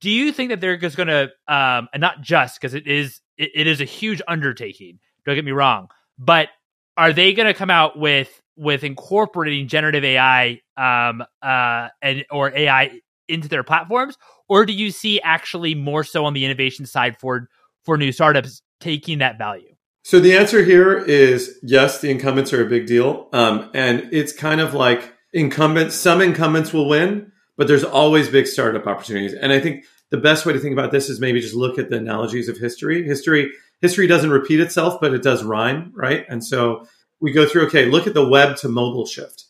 do 0.00 0.10
you 0.10 0.32
think 0.32 0.50
that 0.50 0.60
they're 0.60 0.78
just 0.78 0.96
going 0.96 1.08
to 1.08 1.24
um 1.48 1.88
and 1.92 2.00
not 2.00 2.22
just 2.22 2.58
because 2.58 2.72
it 2.72 2.86
is 2.86 3.20
it, 3.36 3.50
it 3.54 3.66
is 3.66 3.80
a 3.80 3.84
huge 3.84 4.22
undertaking 4.26 4.98
don't 5.26 5.34
get 5.34 5.44
me 5.44 5.52
wrong 5.52 5.88
but 6.18 6.48
are 6.96 7.12
they 7.12 7.34
going 7.34 7.46
to 7.46 7.54
come 7.54 7.70
out 7.70 7.98
with 7.98 8.40
with 8.56 8.84
incorporating 8.84 9.68
generative 9.68 10.04
ai 10.04 10.60
um 10.78 11.22
uh 11.42 11.88
and 12.00 12.24
or 12.30 12.56
ai 12.56 13.00
into 13.32 13.48
their 13.48 13.64
platforms, 13.64 14.16
or 14.48 14.66
do 14.66 14.72
you 14.72 14.90
see 14.90 15.20
actually 15.22 15.74
more 15.74 16.04
so 16.04 16.24
on 16.24 16.34
the 16.34 16.44
innovation 16.44 16.86
side 16.86 17.16
for 17.18 17.48
for 17.84 17.96
new 17.96 18.12
startups 18.12 18.62
taking 18.80 19.18
that 19.18 19.38
value? 19.38 19.74
So 20.04 20.20
the 20.20 20.36
answer 20.36 20.64
here 20.64 20.98
is 20.98 21.58
yes, 21.62 22.00
the 22.00 22.10
incumbents 22.10 22.52
are 22.52 22.64
a 22.64 22.68
big 22.68 22.86
deal, 22.86 23.28
um, 23.32 23.70
and 23.74 24.08
it's 24.12 24.32
kind 24.32 24.60
of 24.60 24.74
like 24.74 25.12
incumbents. 25.32 25.94
Some 25.94 26.20
incumbents 26.20 26.72
will 26.72 26.88
win, 26.88 27.32
but 27.56 27.68
there's 27.68 27.84
always 27.84 28.28
big 28.28 28.46
startup 28.46 28.86
opportunities. 28.86 29.34
And 29.34 29.52
I 29.52 29.60
think 29.60 29.84
the 30.10 30.18
best 30.18 30.44
way 30.44 30.52
to 30.52 30.58
think 30.58 30.72
about 30.72 30.90
this 30.90 31.08
is 31.08 31.20
maybe 31.20 31.40
just 31.40 31.54
look 31.54 31.78
at 31.78 31.88
the 31.88 31.96
analogies 31.96 32.48
of 32.48 32.58
history. 32.58 33.04
History 33.04 33.50
history 33.80 34.06
doesn't 34.06 34.30
repeat 34.30 34.60
itself, 34.60 35.00
but 35.00 35.14
it 35.14 35.22
does 35.22 35.44
rhyme, 35.44 35.92
right? 35.94 36.26
And 36.28 36.44
so 36.44 36.86
we 37.20 37.32
go 37.32 37.46
through. 37.46 37.66
Okay, 37.66 37.86
look 37.86 38.06
at 38.06 38.14
the 38.14 38.28
web 38.28 38.56
to 38.58 38.68
mobile 38.68 39.06
shift. 39.06 39.44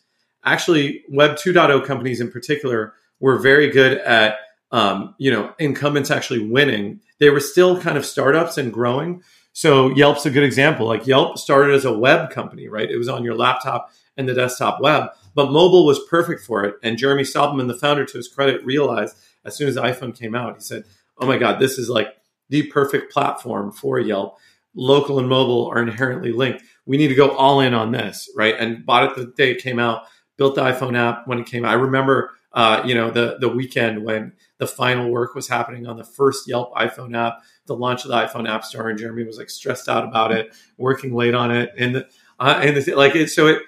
Actually, 0.45 1.05
Web 1.09 1.37
2.0 1.37 1.85
companies 1.87 2.21
in 2.21 2.31
particular 2.31 2.95
were 3.23 3.39
very 3.39 3.71
good 3.71 3.97
at 3.99 4.37
um, 4.71 5.15
you 5.17 5.31
know 5.31 5.55
incumbents 5.59 6.11
actually 6.11 6.47
winning. 6.47 7.01
They 7.19 7.31
were 7.31 7.41
still 7.41 7.81
kind 7.81 7.97
of 7.97 8.05
startups 8.05 8.59
and 8.59 8.71
growing. 8.71 9.23
So 9.55 9.91
Yelp's 9.91 10.27
a 10.27 10.31
good 10.31 10.45
example. 10.45 10.87
Like 10.87 11.07
Yelp 11.07 11.39
started 11.39 11.75
as 11.75 11.85
a 11.87 11.97
web 11.97 12.31
company, 12.31 12.69
right? 12.69 12.91
It 12.91 12.99
was 12.99 13.09
on 13.09 13.25
your 13.25 13.35
laptop 13.35 13.91
and 14.17 14.29
the 14.29 14.35
desktop 14.35 14.81
web, 14.81 15.09
but 15.35 15.53
mobile 15.53 15.87
was 15.87 16.01
perfect 16.11 16.45
for 16.45 16.65
it. 16.65 16.75
And 16.83 16.99
Jeremy 16.99 17.23
Stoppelman, 17.23 17.69
the 17.69 17.75
founder, 17.75 18.05
to 18.05 18.19
his 18.19 18.29
credit, 18.29 18.65
realized 18.65 19.17
as 19.45 19.57
soon 19.57 19.69
as 19.69 19.77
the 19.77 19.83
iPhone 19.83 20.19
came 20.19 20.35
out, 20.35 20.57
he 20.57 20.61
said, 20.61 20.85
"Oh 21.17 21.27
my 21.27 21.39
God, 21.39 21.61
this 21.61 21.79
is 21.79 21.89
like 21.89 22.09
the 22.51 22.65
perfect 22.65 23.13
platform 23.13 23.73
for 23.73 23.99
Yelp. 23.99 24.37
Local 24.75 25.19
and 25.19 25.29
mobile 25.29 25.69
are 25.69 25.83
inherently 25.83 26.33
linked. 26.33 26.65
We 26.87 26.97
need 26.97 27.09
to 27.09 27.15
go 27.15 27.31
all 27.31 27.61
in 27.61 27.73
on 27.73 27.93
this, 27.93 28.29
right?" 28.37 28.57
And 28.59 28.85
bought 28.85 29.11
it 29.11 29.17
the 29.17 29.33
day 29.37 29.53
it 29.53 29.63
came 29.63 29.79
out. 29.79 30.03
Built 30.39 30.57
the 30.57 30.63
iPhone 30.63 30.97
app 30.97 31.29
when 31.29 31.39
it 31.39 31.47
came 31.47 31.65
out. 31.65 31.73
I 31.73 31.75
remember 31.75 32.33
uh, 32.55 32.83
you 32.85 32.95
know, 32.95 33.11
the 33.11 33.39
the 33.41 33.49
weekend 33.49 34.05
when 34.05 34.33
the 34.59 34.67
final 34.67 35.11
work 35.11 35.35
was 35.35 35.49
happening 35.49 35.87
on 35.87 35.97
the 35.97 36.05
first 36.05 36.47
Yelp 36.47 36.75
iPhone 36.75 37.17
app, 37.17 37.43
the 37.67 37.75
launch 37.75 38.05
of 38.05 38.11
the 38.11 38.17
iPhone 38.17 38.49
App 38.49 38.65
Store, 38.65 38.89
and 38.89 38.99
Jeremy 38.99 39.25
was 39.25 39.39
like 39.39 39.51
stressed 39.51 39.89
out 39.89 40.05
about 40.05 40.33
it, 40.33 40.55
working 40.77 41.15
late 41.15 41.35
on 41.35 41.51
it, 41.51 41.73
and 41.79 42.05
uh, 42.39 42.61
and 42.63 42.77
the, 42.77 42.95
like 42.95 43.17
it. 43.17 43.31
So 43.31 43.47
it, 43.47 43.63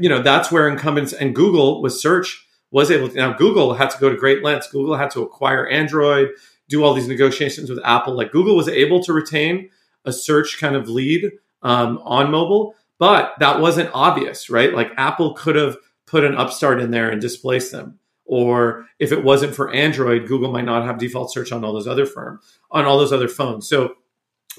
you 0.00 0.08
know, 0.08 0.20
that's 0.20 0.50
where 0.50 0.68
incumbents 0.68 1.12
and 1.12 1.34
Google 1.34 1.80
with 1.80 1.92
search 1.92 2.44
was 2.72 2.90
able 2.90 3.08
to. 3.08 3.14
Now 3.14 3.32
Google 3.34 3.74
had 3.74 3.90
to 3.90 3.98
go 3.98 4.10
to 4.10 4.16
great 4.16 4.42
lengths. 4.42 4.70
Google 4.70 4.96
had 4.96 5.12
to 5.12 5.22
acquire 5.22 5.66
Android, 5.68 6.30
do 6.68 6.82
all 6.82 6.94
these 6.94 7.08
negotiations 7.08 7.70
with 7.70 7.78
Apple. 7.84 8.16
Like 8.16 8.32
Google 8.32 8.56
was 8.56 8.68
able 8.68 9.02
to 9.04 9.12
retain 9.12 9.70
a 10.04 10.12
search 10.12 10.58
kind 10.58 10.74
of 10.74 10.88
lead 10.88 11.30
um, 11.62 11.98
on 12.02 12.32
mobile, 12.32 12.74
but 12.98 13.34
that 13.38 13.60
wasn't 13.60 13.90
obvious, 13.94 14.50
right? 14.50 14.74
Like 14.74 14.90
Apple 14.96 15.34
could 15.34 15.54
have 15.54 15.76
put 16.06 16.24
an 16.24 16.34
upstart 16.34 16.80
in 16.80 16.90
there 16.90 17.10
and 17.10 17.20
displaced 17.20 17.70
them 17.70 17.98
or 18.28 18.86
if 18.98 19.10
it 19.10 19.24
wasn't 19.24 19.54
for 19.54 19.72
Android, 19.72 20.28
Google 20.28 20.52
might 20.52 20.66
not 20.66 20.84
have 20.84 20.98
default 20.98 21.32
search 21.32 21.50
on 21.50 21.64
all 21.64 21.72
those 21.72 21.88
other 21.88 22.06
firm 22.06 22.40
on 22.70 22.84
all 22.84 22.98
those 22.98 23.12
other 23.12 23.26
phones. 23.26 23.66
So, 23.66 23.94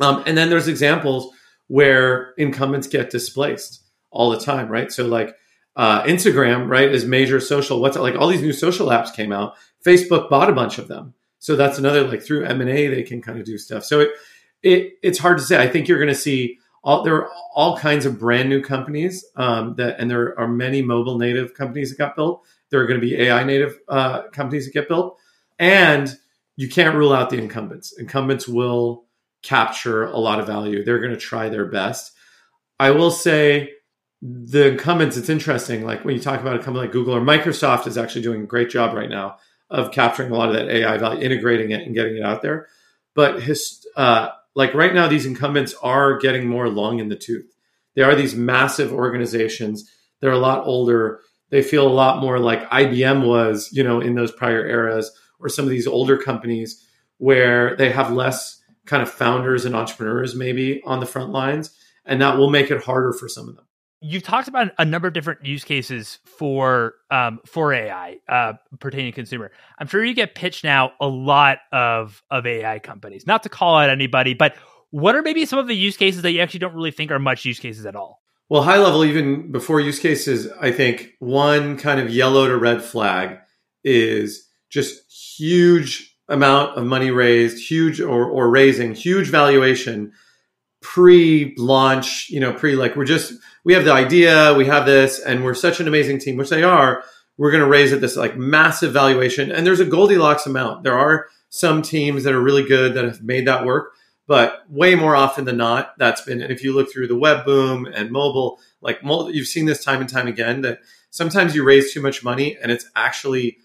um, 0.01 0.23
and 0.25 0.37
then 0.37 0.49
there's 0.49 0.67
examples 0.67 1.31
where 1.67 2.33
incumbents 2.37 2.87
get 2.87 3.11
displaced 3.11 3.83
all 4.09 4.31
the 4.31 4.39
time, 4.39 4.67
right? 4.67 4.91
So 4.91 5.05
like 5.05 5.35
uh, 5.75 6.03
Instagram, 6.03 6.67
right, 6.67 6.89
is 6.89 7.05
major 7.05 7.39
social. 7.39 7.79
What's 7.79 7.95
like 7.95 8.15
all 8.15 8.27
these 8.27 8.41
new 8.41 8.53
social 8.53 8.87
apps 8.87 9.13
came 9.13 9.31
out. 9.31 9.53
Facebook 9.85 10.29
bought 10.29 10.49
a 10.49 10.53
bunch 10.53 10.79
of 10.79 10.87
them, 10.87 11.13
so 11.37 11.55
that's 11.55 11.77
another 11.77 12.05
like 12.05 12.23
through 12.23 12.45
M 12.45 12.61
and 12.61 12.69
A 12.69 12.87
they 12.87 13.03
can 13.03 13.21
kind 13.21 13.39
of 13.39 13.45
do 13.45 13.57
stuff. 13.57 13.85
So 13.85 13.99
it 13.99 14.09
it 14.63 14.93
it's 15.03 15.19
hard 15.19 15.37
to 15.37 15.43
say. 15.43 15.61
I 15.61 15.67
think 15.67 15.87
you're 15.87 15.99
going 15.99 16.09
to 16.09 16.15
see 16.15 16.57
all 16.83 17.03
there 17.03 17.15
are 17.15 17.29
all 17.53 17.77
kinds 17.77 18.05
of 18.05 18.19
brand 18.19 18.49
new 18.49 18.63
companies 18.63 19.23
um, 19.35 19.75
that, 19.75 19.99
and 19.99 20.09
there 20.09 20.37
are 20.39 20.47
many 20.47 20.81
mobile 20.81 21.17
native 21.17 21.53
companies 21.53 21.91
that 21.91 21.97
got 21.97 22.15
built 22.15 22.43
there 22.71 22.79
are 22.81 22.87
going 22.87 22.99
to 22.99 23.05
be 23.05 23.19
AI 23.21 23.43
native 23.43 23.79
uh, 23.87 24.23
companies 24.29 24.65
that 24.65 24.73
get 24.73 24.87
built, 24.87 25.17
and 25.57 26.15
you 26.55 26.69
can't 26.69 26.95
rule 26.95 27.13
out 27.13 27.29
the 27.29 27.37
incumbents. 27.37 27.97
Incumbents 27.97 28.47
will 28.47 29.05
capture 29.41 30.05
a 30.05 30.17
lot 30.17 30.39
of 30.39 30.47
value. 30.47 30.83
They're 30.83 30.99
going 30.99 31.13
to 31.13 31.19
try 31.19 31.49
their 31.49 31.65
best. 31.65 32.13
I 32.79 32.91
will 32.91 33.11
say 33.11 33.71
the 34.21 34.71
incumbents. 34.71 35.17
It's 35.17 35.29
interesting. 35.29 35.85
Like 35.85 36.03
when 36.03 36.15
you 36.15 36.21
talk 36.21 36.41
about 36.41 36.55
a 36.55 36.59
company 36.59 36.85
like 36.85 36.91
Google 36.91 37.15
or 37.15 37.21
Microsoft 37.21 37.87
is 37.87 37.97
actually 37.97 38.21
doing 38.21 38.43
a 38.43 38.45
great 38.47 38.69
job 38.69 38.93
right 38.93 39.09
now 39.09 39.37
of 39.69 39.91
capturing 39.91 40.31
a 40.31 40.35
lot 40.35 40.49
of 40.49 40.55
that 40.55 40.69
AI 40.69 40.97
value, 40.97 41.21
integrating 41.21 41.71
it 41.71 41.81
and 41.81 41.95
getting 41.95 42.17
it 42.17 42.23
out 42.23 42.41
there. 42.41 42.67
But 43.15 43.41
his, 43.41 43.85
uh, 43.95 44.29
like 44.55 44.73
right 44.73 44.93
now, 44.93 45.07
these 45.07 45.25
incumbents 45.25 45.73
are 45.81 46.17
getting 46.17 46.47
more 46.47 46.69
long 46.69 46.99
in 46.99 47.09
the 47.09 47.15
tooth. 47.15 47.55
They 47.95 48.01
are 48.01 48.15
these 48.15 48.35
massive 48.35 48.91
organizations. 48.91 49.89
They're 50.19 50.31
a 50.31 50.37
lot 50.37 50.65
older 50.65 51.21
they 51.49 51.61
feel 51.61 51.87
a 51.87 51.89
lot 51.89 52.21
more 52.21 52.39
like 52.39 52.69
IBM 52.69 53.27
was, 53.27 53.69
you 53.71 53.83
know, 53.83 53.99
in 53.99 54.15
those 54.15 54.31
prior 54.31 54.65
eras, 54.65 55.11
or 55.39 55.49
some 55.49 55.65
of 55.65 55.71
these 55.71 55.87
older 55.87 56.17
companies 56.17 56.85
where 57.17 57.75
they 57.75 57.91
have 57.91 58.11
less 58.11 58.61
kind 58.85 59.03
of 59.03 59.09
founders 59.09 59.65
and 59.65 59.75
entrepreneurs 59.75 60.35
maybe 60.35 60.81
on 60.83 60.99
the 60.99 61.05
front 61.05 61.31
lines, 61.31 61.75
and 62.05 62.21
that 62.21 62.37
will 62.37 62.49
make 62.49 62.71
it 62.71 62.83
harder 62.83 63.13
for 63.13 63.27
some 63.27 63.47
of 63.47 63.55
them. 63.55 63.65
You've 64.01 64.23
talked 64.23 64.47
about 64.47 64.71
a 64.77 64.85
number 64.85 65.09
of 65.09 65.13
different 65.13 65.45
use 65.45 65.65
cases 65.65 66.19
for 66.25 66.93
um, 67.11 67.39
for 67.45 67.73
AI 67.73 68.17
uh, 68.29 68.53
pertaining 68.79 69.11
to 69.11 69.15
consumer. 69.15 69.51
I'm 69.77 69.87
sure 69.87 70.03
you 70.03 70.13
get 70.13 70.35
pitched 70.35 70.63
now 70.63 70.93
a 71.01 71.07
lot 71.07 71.59
of 71.73 72.23
of 72.31 72.45
AI 72.45 72.79
companies. 72.79 73.27
Not 73.27 73.43
to 73.43 73.49
call 73.49 73.75
out 73.75 73.89
anybody, 73.89 74.33
but 74.33 74.55
what 74.91 75.15
are 75.15 75.21
maybe 75.21 75.45
some 75.45 75.59
of 75.59 75.67
the 75.67 75.75
use 75.75 75.97
cases 75.97 76.21
that 76.21 76.31
you 76.31 76.39
actually 76.39 76.61
don't 76.61 76.73
really 76.73 76.91
think 76.91 77.11
are 77.11 77.19
much 77.19 77.43
use 77.43 77.59
cases 77.59 77.85
at 77.85 77.95
all? 77.95 78.21
Well, 78.49 78.63
high 78.63 78.79
level, 78.79 79.05
even 79.05 79.51
before 79.51 79.79
use 79.79 79.99
cases, 79.99 80.47
I 80.59 80.71
think 80.71 81.13
one 81.19 81.77
kind 81.77 81.99
of 81.99 82.09
yellow 82.09 82.47
to 82.47 82.57
red 82.57 82.83
flag 82.83 83.37
is 83.83 84.47
just 84.69 85.03
huge 85.37 86.17
amount 86.27 86.77
of 86.77 86.85
money 86.85 87.11
raised, 87.11 87.69
huge 87.69 88.01
or, 88.01 88.25
or 88.25 88.49
raising, 88.49 88.93
huge 88.93 89.29
valuation 89.29 90.11
pre-launch, 90.81 92.29
you 92.29 92.39
know, 92.39 92.53
pre 92.53 92.75
like 92.75 92.95
we're 92.95 93.05
just 93.05 93.33
we 93.63 93.73
have 93.73 93.85
the 93.85 93.93
idea, 93.93 94.53
we 94.53 94.65
have 94.65 94.85
this, 94.85 95.19
and 95.19 95.43
we're 95.43 95.53
such 95.53 95.79
an 95.79 95.87
amazing 95.87 96.19
team, 96.19 96.37
which 96.37 96.49
they 96.49 96.63
are. 96.63 97.03
We're 97.37 97.51
going 97.51 97.63
to 97.63 97.69
raise 97.69 97.93
at 97.93 98.01
this 98.01 98.15
like 98.15 98.37
massive 98.37 98.93
valuation, 98.93 99.51
and 99.51 99.65
there's 99.65 99.79
a 99.79 99.85
Goldilocks 99.85 100.45
amount. 100.45 100.83
There 100.83 100.97
are 100.97 101.27
some 101.49 101.81
teams 101.81 102.23
that 102.23 102.33
are 102.33 102.41
really 102.41 102.63
good 102.63 102.93
that 102.93 103.05
have 103.05 103.21
made 103.21 103.47
that 103.47 103.65
work, 103.65 103.93
but 104.29 104.61
way 104.69 104.93
more 104.93 105.15
often 105.15 105.45
than 105.45 105.57
not, 105.57 105.97
that's 105.97 106.21
been, 106.21 106.39
and 106.39 106.51
if 106.51 106.63
you 106.63 106.71
look 106.71 106.93
through 106.93 107.07
the 107.07 107.17
web 107.17 107.45
boom 107.45 107.87
and 107.87 108.11
mobile, 108.11 108.59
like 108.79 108.99
you've 109.01 109.47
seen 109.47 109.65
this 109.65 109.83
time 109.83 110.01
and 110.01 110.09
time 110.09 110.27
again 110.27 110.61
that 110.61 110.81
sometimes 111.09 111.55
you 111.55 111.63
raise 111.63 111.91
too 111.91 111.99
much 111.99 112.23
money 112.23 112.55
and 112.61 112.71
it's 112.71 112.85
actually 112.95 113.57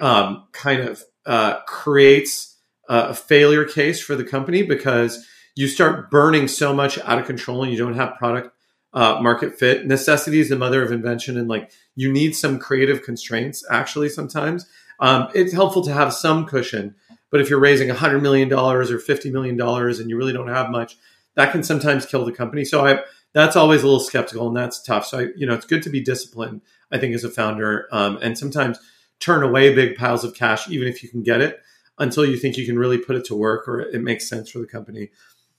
um, 0.00 0.46
kind 0.52 0.80
of 0.80 1.02
uh, 1.26 1.58
creates 1.66 2.56
a 2.88 3.14
failure 3.14 3.64
case 3.64 4.00
for 4.00 4.14
the 4.14 4.22
company 4.22 4.62
because 4.62 5.26
you 5.56 5.66
start 5.66 6.08
burning 6.08 6.46
so 6.46 6.72
much 6.72 6.98
out 7.00 7.18
of 7.18 7.26
control 7.26 7.64
and 7.64 7.72
you 7.72 7.78
don't 7.78 7.96
have 7.96 8.14
product 8.14 8.56
uh, 8.92 9.20
market 9.20 9.58
fit. 9.58 9.86
Necessity 9.86 10.38
is 10.38 10.50
the 10.50 10.56
mother 10.56 10.84
of 10.84 10.92
invention, 10.92 11.36
and 11.36 11.48
like 11.48 11.72
you 11.96 12.12
need 12.12 12.36
some 12.36 12.60
creative 12.60 13.02
constraints. 13.02 13.64
Actually, 13.72 14.08
sometimes 14.08 14.66
um, 15.00 15.26
it's 15.34 15.52
helpful 15.52 15.82
to 15.82 15.92
have 15.92 16.14
some 16.14 16.46
cushion 16.46 16.94
But 17.30 17.40
if 17.40 17.50
you're 17.50 17.60
raising 17.60 17.88
$100 17.88 18.22
million 18.22 18.52
or 18.52 18.84
$50 18.84 19.32
million 19.32 19.60
and 19.60 20.10
you 20.10 20.16
really 20.16 20.32
don't 20.32 20.48
have 20.48 20.70
much, 20.70 20.96
that 21.34 21.52
can 21.52 21.62
sometimes 21.62 22.06
kill 22.06 22.24
the 22.24 22.32
company. 22.32 22.64
So 22.64 22.86
I, 22.86 23.00
that's 23.32 23.56
always 23.56 23.82
a 23.82 23.86
little 23.86 24.00
skeptical 24.00 24.48
and 24.48 24.56
that's 24.56 24.82
tough. 24.82 25.06
So 25.06 25.20
I, 25.20 25.28
you 25.36 25.46
know, 25.46 25.54
it's 25.54 25.66
good 25.66 25.82
to 25.82 25.90
be 25.90 26.00
disciplined, 26.00 26.62
I 26.90 26.98
think, 26.98 27.14
as 27.14 27.24
a 27.24 27.30
founder. 27.30 27.88
Um, 27.92 28.18
and 28.22 28.38
sometimes 28.38 28.78
turn 29.20 29.42
away 29.42 29.74
big 29.74 29.96
piles 29.96 30.24
of 30.24 30.34
cash, 30.34 30.68
even 30.68 30.88
if 30.88 31.02
you 31.02 31.08
can 31.08 31.22
get 31.22 31.40
it, 31.40 31.60
until 31.98 32.24
you 32.24 32.36
think 32.36 32.56
you 32.56 32.66
can 32.66 32.78
really 32.78 32.98
put 32.98 33.16
it 33.16 33.24
to 33.26 33.34
work 33.34 33.68
or 33.68 33.80
it 33.80 34.02
makes 34.02 34.28
sense 34.28 34.50
for 34.50 34.58
the 34.58 34.66
company. 34.66 35.10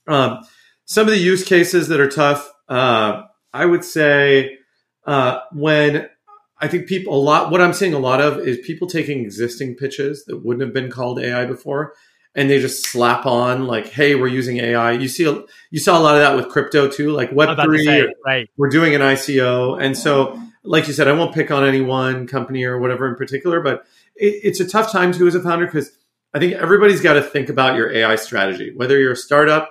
Um, 0.06 0.40
some 0.84 1.06
of 1.06 1.12
the 1.12 1.20
use 1.20 1.44
cases 1.44 1.88
that 1.88 2.00
are 2.00 2.08
tough, 2.08 2.50
uh, 2.68 3.22
I 3.52 3.66
would 3.66 3.84
say 3.84 4.58
uh, 5.06 5.40
when 5.52 6.08
I 6.60 6.68
think 6.68 6.86
people 6.86 7.14
a 7.14 7.20
lot. 7.20 7.50
What 7.50 7.60
I'm 7.60 7.72
seeing 7.72 7.94
a 7.94 7.98
lot 7.98 8.20
of 8.20 8.38
is 8.38 8.58
people 8.58 8.88
taking 8.88 9.20
existing 9.20 9.76
pitches 9.76 10.24
that 10.26 10.44
wouldn't 10.44 10.62
have 10.62 10.74
been 10.74 10.90
called 10.90 11.20
AI 11.20 11.44
before, 11.44 11.94
and 12.34 12.50
they 12.50 12.60
just 12.60 12.84
slap 12.86 13.26
on 13.26 13.66
like, 13.66 13.88
"Hey, 13.88 14.14
we're 14.14 14.26
using 14.26 14.58
AI." 14.58 14.92
You 14.92 15.08
see, 15.08 15.24
you 15.70 15.78
saw 15.78 15.98
a 15.98 16.02
lot 16.02 16.16
of 16.16 16.20
that 16.20 16.36
with 16.36 16.48
crypto 16.48 16.88
too, 16.88 17.12
like 17.12 17.32
Web 17.32 17.58
three. 17.62 18.12
Right. 18.26 18.50
We're 18.56 18.70
doing 18.70 18.94
an 18.94 19.02
ICO, 19.02 19.80
and 19.80 19.96
so, 19.96 20.40
like 20.64 20.88
you 20.88 20.92
said, 20.92 21.06
I 21.06 21.12
won't 21.12 21.34
pick 21.34 21.50
on 21.50 21.64
any 21.64 21.80
one 21.80 22.26
company 22.26 22.64
or 22.64 22.78
whatever 22.78 23.08
in 23.08 23.14
particular, 23.14 23.60
but 23.60 23.84
it, 24.16 24.40
it's 24.42 24.60
a 24.60 24.66
tough 24.66 24.90
time 24.90 25.12
too 25.12 25.28
as 25.28 25.36
a 25.36 25.42
founder 25.42 25.66
because 25.66 25.92
I 26.34 26.40
think 26.40 26.54
everybody's 26.54 27.00
got 27.00 27.14
to 27.14 27.22
think 27.22 27.48
about 27.48 27.76
your 27.76 27.92
AI 27.92 28.16
strategy, 28.16 28.72
whether 28.74 28.98
you're 28.98 29.12
a 29.12 29.16
startup, 29.16 29.70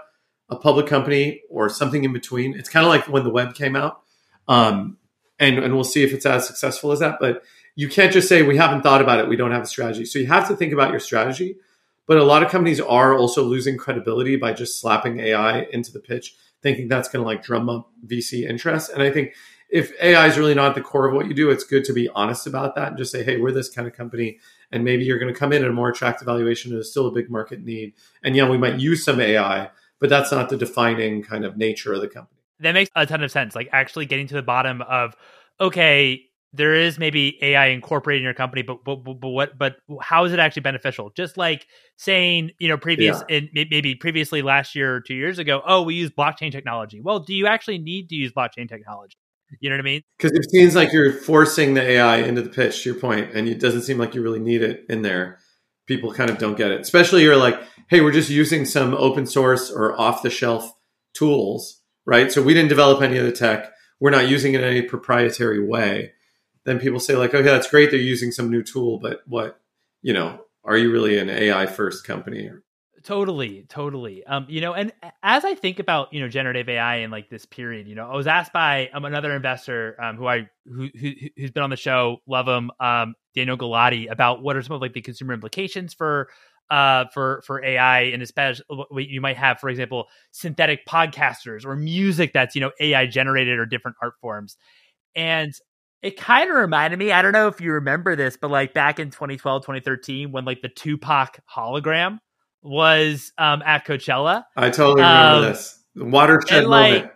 a 0.49 0.55
public 0.55 0.87
company, 0.87 1.41
or 1.49 1.67
something 1.69 2.03
in 2.03 2.13
between. 2.13 2.57
It's 2.57 2.69
kind 2.69 2.85
of 2.85 2.89
like 2.89 3.07
when 3.07 3.23
the 3.25 3.29
web 3.29 3.55
came 3.55 3.75
out. 3.75 4.01
Um, 4.47 4.97
and, 5.39 5.59
and 5.59 5.73
we'll 5.75 5.83
see 5.83 6.03
if 6.03 6.13
it's 6.13 6.25
as 6.25 6.47
successful 6.47 6.91
as 6.91 6.99
that. 6.99 7.17
But 7.19 7.43
you 7.75 7.87
can't 7.87 8.11
just 8.11 8.27
say 8.27 8.41
we 8.41 8.57
haven't 8.57 8.81
thought 8.81 9.01
about 9.01 9.19
it, 9.19 9.27
we 9.27 9.35
don't 9.35 9.51
have 9.51 9.63
a 9.63 9.67
strategy. 9.67 10.05
So 10.05 10.19
you 10.19 10.27
have 10.27 10.47
to 10.47 10.55
think 10.55 10.73
about 10.73 10.91
your 10.91 10.99
strategy. 10.99 11.57
But 12.07 12.17
a 12.17 12.23
lot 12.23 12.41
of 12.41 12.49
companies 12.49 12.79
are 12.79 13.15
also 13.15 13.43
losing 13.43 13.77
credibility 13.77 14.37
by 14.37 14.53
just 14.53 14.79
slapping 14.79 15.19
AI 15.19 15.63
into 15.73 15.91
the 15.91 15.99
pitch, 15.99 16.35
thinking 16.61 16.87
that's 16.87 17.09
going 17.09 17.21
to 17.21 17.27
like 17.27 17.43
drum 17.43 17.69
up 17.69 17.89
VC 18.05 18.49
interest. 18.49 18.89
And 18.91 19.03
I 19.03 19.11
think 19.11 19.35
if 19.69 19.91
AI 20.01 20.27
is 20.27 20.37
really 20.37 20.55
not 20.55 20.69
at 20.69 20.75
the 20.75 20.81
core 20.81 21.07
of 21.07 21.13
what 21.13 21.27
you 21.27 21.33
do, 21.33 21.49
it's 21.49 21.65
good 21.65 21.83
to 21.85 21.93
be 21.93 22.07
honest 22.15 22.47
about 22.47 22.75
that 22.75 22.89
and 22.89 22.97
just 22.97 23.11
say, 23.11 23.23
hey, 23.23 23.37
we're 23.37 23.51
this 23.51 23.69
kind 23.69 23.87
of 23.87 23.93
company. 23.93 24.39
And 24.71 24.85
maybe 24.85 25.03
you're 25.03 25.19
going 25.19 25.33
to 25.33 25.37
come 25.37 25.51
in 25.51 25.63
at 25.63 25.69
a 25.69 25.73
more 25.73 25.89
attractive 25.89 26.25
valuation. 26.25 26.71
There's 26.71 26.89
still 26.89 27.07
a 27.07 27.11
big 27.11 27.29
market 27.29 27.63
need. 27.63 27.93
And 28.23 28.35
yeah, 28.35 28.49
we 28.49 28.57
might 28.57 28.79
use 28.79 29.03
some 29.03 29.19
AI, 29.19 29.69
but 29.99 30.09
that's 30.09 30.31
not 30.31 30.47
the 30.47 30.57
defining 30.57 31.23
kind 31.23 31.43
of 31.43 31.57
nature 31.57 31.93
of 31.93 31.99
the 32.01 32.07
company 32.07 32.36
that 32.59 32.71
makes 32.73 32.89
a 32.95 33.05
ton 33.05 33.23
of 33.23 33.31
sense. 33.31 33.55
Like 33.55 33.69
actually 33.71 34.05
getting 34.05 34.27
to 34.27 34.35
the 34.35 34.41
bottom 34.41 34.81
of 34.81 35.15
okay, 35.59 36.23
there 36.53 36.73
is 36.73 36.97
maybe 36.97 37.37
AI 37.41 37.67
incorporated 37.67 38.21
in 38.21 38.25
your 38.25 38.33
company, 38.33 38.61
but 38.61 38.83
but, 38.83 38.97
but, 38.97 39.19
but 39.19 39.29
what 39.29 39.57
but 39.57 39.77
how 40.01 40.25
is 40.25 40.33
it 40.33 40.39
actually 40.39 40.61
beneficial? 40.63 41.11
Just 41.15 41.37
like 41.37 41.67
saying, 41.97 42.51
you 42.59 42.67
know, 42.67 42.77
previous 42.77 43.21
yeah. 43.29 43.37
in, 43.37 43.67
maybe 43.69 43.95
previously 43.95 44.41
last 44.41 44.75
year 44.75 44.95
or 44.95 45.01
two 45.01 45.13
years 45.13 45.39
ago, 45.39 45.61
oh, 45.65 45.83
we 45.83 45.95
use 45.95 46.09
blockchain 46.09 46.51
technology. 46.51 47.01
Well, 47.01 47.19
do 47.19 47.33
you 47.33 47.47
actually 47.47 47.79
need 47.79 48.09
to 48.09 48.15
use 48.15 48.31
blockchain 48.31 48.69
technology? 48.69 49.17
You 49.61 49.69
know 49.69 49.75
what 49.75 49.81
I 49.81 49.83
mean? 49.83 50.01
Because 50.17 50.37
it 50.37 50.49
seems 50.51 50.75
like 50.75 50.91
you're 50.91 51.13
forcing 51.13 51.73
the 51.73 51.81
AI 51.81 52.17
into 52.17 52.41
the 52.41 52.49
pitch. 52.49 52.83
To 52.83 52.91
your 52.91 52.99
point, 52.99 53.31
and 53.33 53.47
it 53.47 53.59
doesn't 53.59 53.83
seem 53.83 53.97
like 53.97 54.13
you 54.13 54.21
really 54.21 54.39
need 54.39 54.61
it 54.61 54.85
in 54.89 55.03
there. 55.03 55.39
People 55.85 56.13
kind 56.13 56.29
of 56.29 56.37
don't 56.37 56.57
get 56.57 56.71
it. 56.71 56.81
Especially 56.81 57.23
you're 57.23 57.37
like, 57.37 57.57
hey, 57.89 58.01
we're 58.01 58.11
just 58.11 58.29
using 58.29 58.65
some 58.65 58.93
open 58.93 59.25
source 59.25 59.71
or 59.71 59.97
off 59.99 60.21
the 60.21 60.29
shelf 60.29 60.73
tools 61.13 61.76
right? 62.07 62.31
So 62.31 62.41
we 62.41 62.55
didn't 62.55 62.69
develop 62.69 63.03
any 63.03 63.17
of 63.17 63.25
the 63.25 63.31
tech. 63.31 63.71
We're 63.99 64.09
not 64.09 64.27
using 64.27 64.53
it 64.53 64.61
in 64.61 64.67
any 64.67 64.81
proprietary 64.81 65.63
way. 65.63 66.13
Then 66.63 66.79
people 66.79 66.99
say 66.99 67.15
like, 67.15 67.35
okay, 67.35 67.43
that's 67.43 67.69
great. 67.69 67.91
They're 67.91 67.99
using 67.99 68.31
some 68.31 68.49
new 68.49 68.63
tool, 68.63 68.97
but 68.99 69.21
what, 69.27 69.59
you 70.01 70.13
know, 70.13 70.41
are 70.63 70.77
you 70.77 70.91
really 70.91 71.19
an 71.19 71.29
AI 71.29 71.65
first 71.65 72.05
company? 72.05 72.49
Totally, 73.03 73.65
totally. 73.69 74.25
Um, 74.25 74.47
you 74.49 74.59
know, 74.59 74.73
and 74.73 74.91
as 75.23 75.45
I 75.45 75.55
think 75.55 75.79
about 75.79 76.11
you 76.11 76.19
know 76.19 76.27
generative 76.27 76.67
AI 76.67 76.97
in 76.97 77.11
like 77.11 77.29
this 77.29 77.45
period, 77.45 77.87
you 77.87 77.95
know, 77.95 78.09
I 78.09 78.15
was 78.17 78.27
asked 78.27 78.51
by 78.51 78.89
um, 78.93 79.05
another 79.05 79.33
investor 79.33 79.95
um, 80.01 80.17
who 80.17 80.27
I 80.27 80.49
who, 80.65 80.89
who 80.99 81.11
has 81.39 81.51
been 81.51 81.63
on 81.63 81.69
the 81.69 81.77
show, 81.77 82.17
love 82.27 82.49
him, 82.49 82.69
um, 82.81 83.15
Daniel 83.33 83.55
Galati, 83.55 84.11
about 84.11 84.41
what 84.41 84.57
are 84.57 84.61
some 84.61 84.75
of 84.75 84.81
like 84.81 84.91
the 84.91 85.01
consumer 85.01 85.33
implications 85.33 85.93
for 85.93 86.27
uh, 86.69 87.05
for 87.13 87.41
for 87.45 87.63
AI, 87.63 88.01
and 88.01 88.21
especially 88.21 88.65
you 88.91 89.21
might 89.21 89.37
have, 89.37 89.59
for 89.59 89.69
example, 89.69 90.07
synthetic 90.31 90.85
podcasters 90.85 91.65
or 91.65 91.75
music 91.75 92.33
that's 92.33 92.55
you 92.55 92.61
know 92.61 92.71
AI 92.79 93.05
generated 93.05 93.59
or 93.59 93.65
different 93.65 93.97
art 94.01 94.13
forms, 94.21 94.57
and 95.15 95.53
it 96.01 96.17
kind 96.17 96.49
of 96.49 96.55
reminded 96.55 96.99
me. 96.99 97.11
I 97.11 97.21
don't 97.21 97.31
know 97.31 97.47
if 97.47 97.61
you 97.61 97.73
remember 97.73 98.15
this, 98.15 98.37
but 98.37 98.51
like 98.51 98.73
back 98.73 98.99
in 98.99 99.09
2012, 99.09 99.63
2013, 99.63 100.31
when 100.31 100.45
like 100.45 100.61
the 100.61 100.69
Tupac 100.69 101.39
hologram 101.53 102.19
was 102.61 103.31
um, 103.37 103.61
at 103.65 103.85
Coachella. 103.85 104.43
I 104.55 104.69
totally 104.69 105.01
remember 105.01 105.35
um, 105.35 105.43
this 105.43 105.83
the 105.95 106.05
watershed 106.05 106.65
like, 106.65 106.93
moment. 106.93 107.11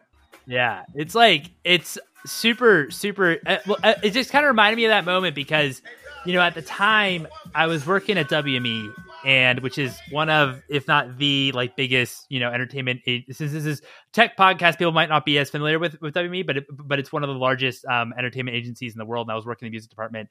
Yeah, 0.47 0.83
it's 0.95 1.15
like 1.15 1.51
it's 1.63 1.97
super 2.25 2.89
super. 2.89 3.37
Uh, 3.45 3.57
well, 3.67 3.77
uh, 3.83 3.93
it 4.03 4.11
just 4.11 4.31
kind 4.31 4.45
of 4.45 4.49
reminded 4.49 4.77
me 4.77 4.85
of 4.85 4.89
that 4.89 5.05
moment 5.05 5.35
because 5.35 5.81
you 6.25 6.33
know 6.33 6.41
at 6.41 6.55
the 6.55 6.61
time 6.61 7.27
I 7.53 7.67
was 7.67 7.85
working 7.85 8.17
at 8.17 8.29
WME 8.29 8.93
and 9.25 9.59
which 9.59 9.77
is 9.77 9.99
one 10.09 10.29
of, 10.29 10.61
if 10.69 10.87
not 10.87 11.17
the 11.17 11.51
like 11.53 11.75
biggest, 11.75 12.25
you 12.29 12.39
know, 12.39 12.51
entertainment. 12.51 13.01
Since 13.05 13.37
this 13.51 13.65
is 13.65 13.81
tech 14.13 14.37
podcast, 14.37 14.77
people 14.77 14.91
might 14.91 15.09
not 15.09 15.25
be 15.25 15.37
as 15.37 15.49
familiar 15.49 15.79
with 15.79 15.99
with 16.01 16.13
WME, 16.13 16.45
but 16.45 16.57
it, 16.57 16.65
but 16.69 16.99
it's 16.99 17.11
one 17.11 17.23
of 17.23 17.29
the 17.29 17.35
largest 17.35 17.85
um, 17.85 18.13
entertainment 18.17 18.55
agencies 18.57 18.93
in 18.93 18.99
the 18.99 19.05
world. 19.05 19.27
And 19.27 19.33
I 19.33 19.35
was 19.35 19.45
working 19.45 19.65
in 19.65 19.71
the 19.71 19.75
music 19.75 19.89
department, 19.89 20.29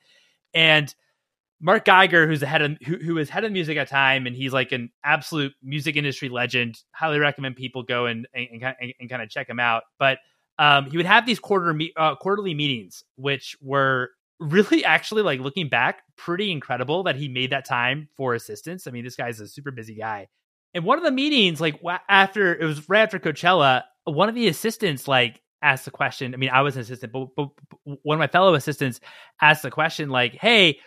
and 0.54 0.94
Mark 1.60 1.84
Geiger, 1.84 2.26
who's 2.26 2.40
the 2.40 2.46
head 2.46 2.62
of 2.62 2.78
who, 2.84 2.96
who 2.96 3.14
was 3.14 3.28
head 3.28 3.44
of 3.44 3.52
music 3.52 3.76
at 3.76 3.88
time, 3.88 4.26
and 4.26 4.34
he's 4.34 4.52
like 4.52 4.72
an 4.72 4.90
absolute 5.04 5.52
music 5.62 5.96
industry 5.96 6.28
legend. 6.28 6.80
Highly 6.92 7.18
recommend 7.18 7.56
people 7.56 7.82
go 7.82 8.06
and 8.06 8.26
and, 8.34 8.48
and, 8.80 8.94
and 8.98 9.10
kind 9.10 9.22
of 9.22 9.28
check 9.28 9.48
him 9.48 9.60
out. 9.60 9.84
But 9.98 10.18
um, 10.58 10.90
he 10.90 10.96
would 10.96 11.06
have 11.06 11.26
these 11.26 11.38
quarter 11.38 11.72
me- 11.74 11.92
uh, 11.96 12.16
quarterly 12.16 12.54
meetings, 12.54 13.04
which 13.16 13.56
were 13.60 14.10
really 14.40 14.84
actually 14.84 15.22
like 15.22 15.40
looking 15.40 15.68
back 15.68 16.02
pretty 16.16 16.50
incredible 16.50 17.04
that 17.04 17.16
he 17.16 17.28
made 17.28 17.52
that 17.52 17.66
time 17.66 18.08
for 18.16 18.34
assistance. 18.34 18.86
I 18.86 18.90
mean 18.90 19.04
this 19.04 19.16
guy's 19.16 19.40
a 19.40 19.46
super 19.46 19.70
busy 19.70 19.94
guy. 19.94 20.28
And 20.74 20.84
one 20.84 20.98
of 20.98 21.04
the 21.04 21.10
meetings 21.10 21.60
like 21.60 21.80
after 22.08 22.54
it 22.54 22.64
was 22.64 22.88
right 22.88 23.02
after 23.02 23.18
coachella 23.18 23.82
one 24.04 24.28
of 24.28 24.34
the 24.34 24.48
assistants 24.48 25.06
like 25.06 25.40
asked 25.62 25.84
the 25.84 25.90
question 25.90 26.32
i 26.32 26.38
mean 26.38 26.48
i 26.48 26.62
was 26.62 26.74
an 26.74 26.80
assistant 26.82 27.12
but, 27.12 27.28
but 27.36 27.50
one 27.84 28.14
of 28.14 28.18
my 28.18 28.26
fellow 28.26 28.54
assistants 28.54 28.98
asked 29.42 29.62
the 29.62 29.70
question 29.70 30.08
like 30.08 30.32
hey 30.32 30.78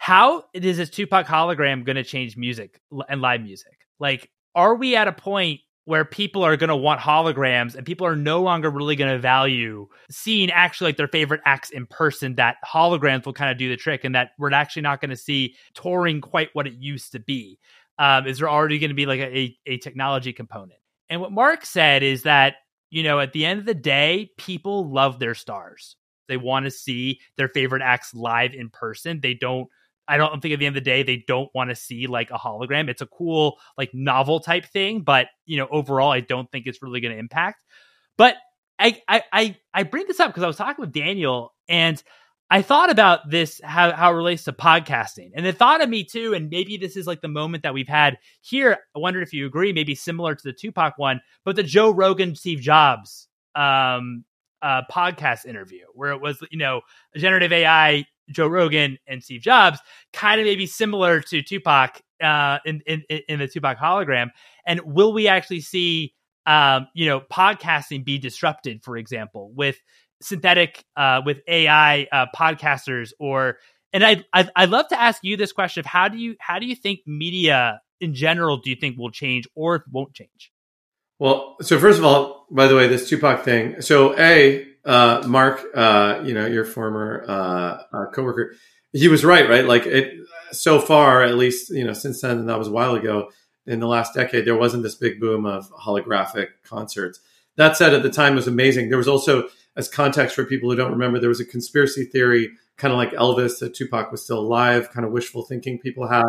how 0.00 0.44
is 0.54 0.78
this 0.78 0.88
tupac 0.88 1.26
hologram 1.26 1.84
going 1.84 1.96
to 1.96 2.02
change 2.02 2.34
music 2.34 2.80
and 3.10 3.20
live 3.20 3.42
music? 3.42 3.86
Like 3.98 4.30
are 4.54 4.74
we 4.74 4.96
at 4.96 5.08
a 5.08 5.12
point 5.12 5.60
where 5.90 6.04
people 6.04 6.44
are 6.44 6.56
going 6.56 6.68
to 6.68 6.76
want 6.76 7.00
holograms 7.00 7.74
and 7.74 7.84
people 7.84 8.06
are 8.06 8.14
no 8.14 8.40
longer 8.40 8.70
really 8.70 8.94
going 8.94 9.10
to 9.10 9.18
value 9.18 9.88
seeing 10.08 10.48
actually 10.48 10.86
like 10.86 10.96
their 10.96 11.08
favorite 11.08 11.40
acts 11.44 11.68
in 11.70 11.84
person 11.84 12.36
that 12.36 12.58
holograms 12.64 13.26
will 13.26 13.32
kind 13.32 13.50
of 13.50 13.58
do 13.58 13.68
the 13.68 13.76
trick 13.76 14.04
and 14.04 14.14
that 14.14 14.30
we're 14.38 14.52
actually 14.52 14.82
not 14.82 15.00
going 15.00 15.10
to 15.10 15.16
see 15.16 15.56
touring 15.74 16.20
quite 16.20 16.48
what 16.52 16.68
it 16.68 16.74
used 16.74 17.10
to 17.10 17.18
be. 17.18 17.58
Um, 17.98 18.24
is 18.28 18.38
there 18.38 18.48
already 18.48 18.78
going 18.78 18.90
to 18.90 18.94
be 18.94 19.04
like 19.04 19.18
a, 19.18 19.58
a 19.66 19.78
technology 19.78 20.32
component? 20.32 20.78
And 21.08 21.20
what 21.20 21.32
mark 21.32 21.66
said 21.66 22.04
is 22.04 22.22
that 22.22 22.54
you 22.90 23.02
know 23.02 23.18
at 23.18 23.32
the 23.32 23.44
end 23.44 23.58
of 23.58 23.66
the 23.66 23.74
day 23.74 24.30
people 24.38 24.88
love 24.88 25.18
their 25.18 25.34
stars. 25.34 25.96
They 26.28 26.36
want 26.36 26.66
to 26.66 26.70
see 26.70 27.18
their 27.36 27.48
favorite 27.48 27.82
acts 27.82 28.14
live 28.14 28.54
in 28.54 28.70
person. 28.70 29.18
They 29.20 29.34
don't 29.34 29.68
I 30.08 30.16
don't 30.16 30.40
think 30.40 30.52
at 30.52 30.58
the 30.58 30.66
end 30.66 30.76
of 30.76 30.82
the 30.82 30.90
day 30.90 31.02
they 31.02 31.24
don't 31.26 31.50
want 31.54 31.70
to 31.70 31.76
see 31.76 32.06
like 32.06 32.30
a 32.30 32.38
hologram. 32.38 32.88
It's 32.88 33.02
a 33.02 33.06
cool 33.06 33.58
like 33.78 33.90
novel 33.94 34.40
type 34.40 34.66
thing, 34.66 35.02
but 35.02 35.28
you 35.46 35.56
know 35.56 35.68
overall 35.70 36.10
I 36.10 36.20
don't 36.20 36.50
think 36.50 36.66
it's 36.66 36.82
really 36.82 37.00
going 37.00 37.12
to 37.12 37.18
impact. 37.18 37.62
But 38.16 38.36
I 38.78 39.00
I 39.08 39.56
I, 39.72 39.82
bring 39.84 40.06
this 40.06 40.20
up 40.20 40.30
because 40.30 40.42
I 40.42 40.46
was 40.46 40.56
talking 40.56 40.82
with 40.82 40.92
Daniel 40.92 41.54
and 41.68 42.02
I 42.50 42.62
thought 42.62 42.90
about 42.90 43.30
this 43.30 43.60
how 43.62 43.92
how 43.92 44.12
it 44.12 44.16
relates 44.16 44.44
to 44.44 44.52
podcasting, 44.52 45.30
and 45.36 45.46
it 45.46 45.56
thought 45.56 45.82
of 45.82 45.88
me 45.88 46.02
too. 46.02 46.34
And 46.34 46.50
maybe 46.50 46.76
this 46.78 46.96
is 46.96 47.06
like 47.06 47.20
the 47.20 47.28
moment 47.28 47.62
that 47.62 47.74
we've 47.74 47.86
had 47.86 48.18
here. 48.40 48.78
I 48.96 48.98
wonder 48.98 49.22
if 49.22 49.32
you 49.32 49.46
agree, 49.46 49.72
maybe 49.72 49.94
similar 49.94 50.34
to 50.34 50.42
the 50.42 50.52
Tupac 50.52 50.94
one, 50.96 51.20
but 51.44 51.54
the 51.54 51.62
Joe 51.62 51.92
Rogan 51.92 52.34
Steve 52.34 52.60
Jobs 52.60 53.28
um 53.54 54.24
uh 54.62 54.82
podcast 54.90 55.44
interview 55.44 55.84
where 55.94 56.12
it 56.12 56.20
was 56.20 56.40
you 56.52 56.58
know 56.58 56.82
generative 57.16 57.52
AI 57.52 58.04
Joe 58.30 58.46
Rogan 58.46 58.98
and 59.06 59.22
Steve 59.22 59.40
Jobs, 59.40 59.78
kind 60.12 60.40
of 60.40 60.46
maybe 60.46 60.66
similar 60.66 61.20
to 61.22 61.42
Tupac 61.42 62.00
uh, 62.22 62.58
in, 62.64 62.82
in 62.86 63.02
in 63.28 63.38
the 63.38 63.48
Tupac 63.48 63.78
hologram. 63.78 64.28
And 64.66 64.80
will 64.84 65.12
we 65.12 65.28
actually 65.28 65.60
see, 65.60 66.14
um, 66.46 66.88
you 66.94 67.06
know, 67.06 67.20
podcasting 67.20 68.04
be 68.04 68.18
disrupted, 68.18 68.82
for 68.84 68.96
example, 68.96 69.52
with 69.54 69.76
synthetic, 70.22 70.84
uh, 70.96 71.22
with 71.24 71.40
AI 71.48 72.06
uh, 72.12 72.26
podcasters, 72.36 73.12
or 73.18 73.58
and 73.92 74.04
I 74.04 74.24
I'd, 74.32 74.50
I'd 74.54 74.70
love 74.70 74.88
to 74.88 75.00
ask 75.00 75.22
you 75.22 75.36
this 75.36 75.52
question 75.52 75.80
of 75.80 75.86
how 75.86 76.08
do 76.08 76.18
you 76.18 76.36
how 76.40 76.58
do 76.58 76.66
you 76.66 76.76
think 76.76 77.00
media 77.06 77.80
in 78.00 78.14
general 78.14 78.56
do 78.56 78.70
you 78.70 78.76
think 78.76 78.98
will 78.98 79.10
change 79.10 79.46
or 79.54 79.84
won't 79.90 80.14
change? 80.14 80.52
Well, 81.18 81.56
so 81.60 81.78
first 81.78 81.98
of 81.98 82.04
all, 82.04 82.46
by 82.50 82.66
the 82.66 82.74
way, 82.74 82.88
this 82.88 83.08
Tupac 83.08 83.44
thing. 83.44 83.82
So, 83.82 84.18
a 84.18 84.66
uh, 84.84 85.22
Mark, 85.26 85.64
uh, 85.74 86.22
you 86.24 86.34
know, 86.34 86.46
your 86.46 86.64
former 86.64 87.24
uh, 87.28 87.82
uh, 87.92 88.06
coworker, 88.12 88.54
he 88.92 89.08
was 89.08 89.24
right, 89.24 89.48
right? 89.48 89.64
Like 89.64 89.86
it 89.86 90.14
so 90.52 90.80
far, 90.80 91.22
at 91.22 91.36
least, 91.36 91.70
you 91.70 91.84
know, 91.84 91.92
since 91.92 92.20
then, 92.20 92.38
and 92.38 92.48
that 92.48 92.58
was 92.58 92.68
a 92.68 92.72
while 92.72 92.94
ago, 92.94 93.30
in 93.66 93.80
the 93.80 93.86
last 93.86 94.14
decade, 94.14 94.46
there 94.46 94.56
wasn't 94.56 94.82
this 94.82 94.94
big 94.94 95.20
boom 95.20 95.46
of 95.46 95.70
holographic 95.72 96.48
concerts. 96.64 97.20
That 97.56 97.76
said, 97.76 97.94
at 97.94 98.02
the 98.02 98.10
time, 98.10 98.34
was 98.34 98.48
amazing. 98.48 98.88
There 98.88 98.98
was 98.98 99.08
also, 99.08 99.48
as 99.76 99.88
context 99.88 100.34
for 100.34 100.44
people 100.44 100.70
who 100.70 100.76
don't 100.76 100.92
remember, 100.92 101.20
there 101.20 101.28
was 101.28 101.40
a 101.40 101.44
conspiracy 101.44 102.04
theory, 102.04 102.50
kind 102.76 102.92
of 102.92 102.98
like 102.98 103.12
Elvis, 103.12 103.58
that 103.60 103.74
Tupac 103.74 104.10
was 104.10 104.22
still 104.22 104.38
alive, 104.38 104.90
kind 104.90 105.06
of 105.06 105.12
wishful 105.12 105.42
thinking 105.42 105.78
people 105.78 106.08
had. 106.08 106.24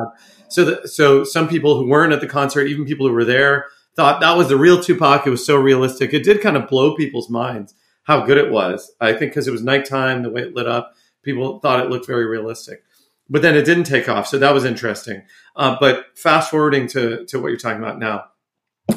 So, 0.50 0.66
that, 0.66 0.90
so 0.90 1.24
some 1.24 1.48
people 1.48 1.78
who 1.78 1.88
weren't 1.88 2.14
at 2.14 2.22
the 2.22 2.28
concert, 2.28 2.68
even 2.68 2.86
people 2.86 3.08
who 3.08 3.14
were 3.14 3.26
there, 3.26 3.66
thought 3.96 4.22
that 4.22 4.38
was 4.38 4.50
the 4.50 4.58
real 4.58 4.82
Tupac. 4.82 5.26
It 5.26 5.32
was 5.32 5.46
so 5.46 5.56
realistic. 5.56 6.14
It 6.14 6.24
did 6.24 6.42
kind 6.42 6.58
of 6.58 6.68
blow 6.68 6.96
people's 6.96 7.30
minds 7.30 7.74
how 8.04 8.26
good 8.26 8.38
it 8.38 8.52
was. 8.52 8.92
I 9.00 9.14
think 9.14 9.32
because 9.32 9.48
it 9.48 9.52
was 9.52 9.64
nighttime, 9.64 10.24
the 10.24 10.30
way 10.30 10.42
it 10.42 10.56
lit 10.56 10.68
up, 10.68 10.94
people 11.24 11.60
thought 11.60 11.84
it 11.84 11.90
looked 11.90 12.08
very 12.08 12.26
realistic. 12.26 12.84
But 13.30 13.42
then 13.42 13.56
it 13.56 13.64
didn't 13.64 13.86
take 13.86 14.10
off, 14.10 14.28
so 14.28 14.38
that 14.40 14.54
was 14.54 14.66
interesting. 14.66 15.24
Uh, 15.56 15.78
but 15.80 16.18
fast 16.18 16.52
forwarding 16.52 16.88
to 16.88 17.26
to 17.28 17.40
what 17.40 17.50
you're 17.50 17.58
talking 17.58 17.82
about 17.82 18.00
now, 18.00 18.26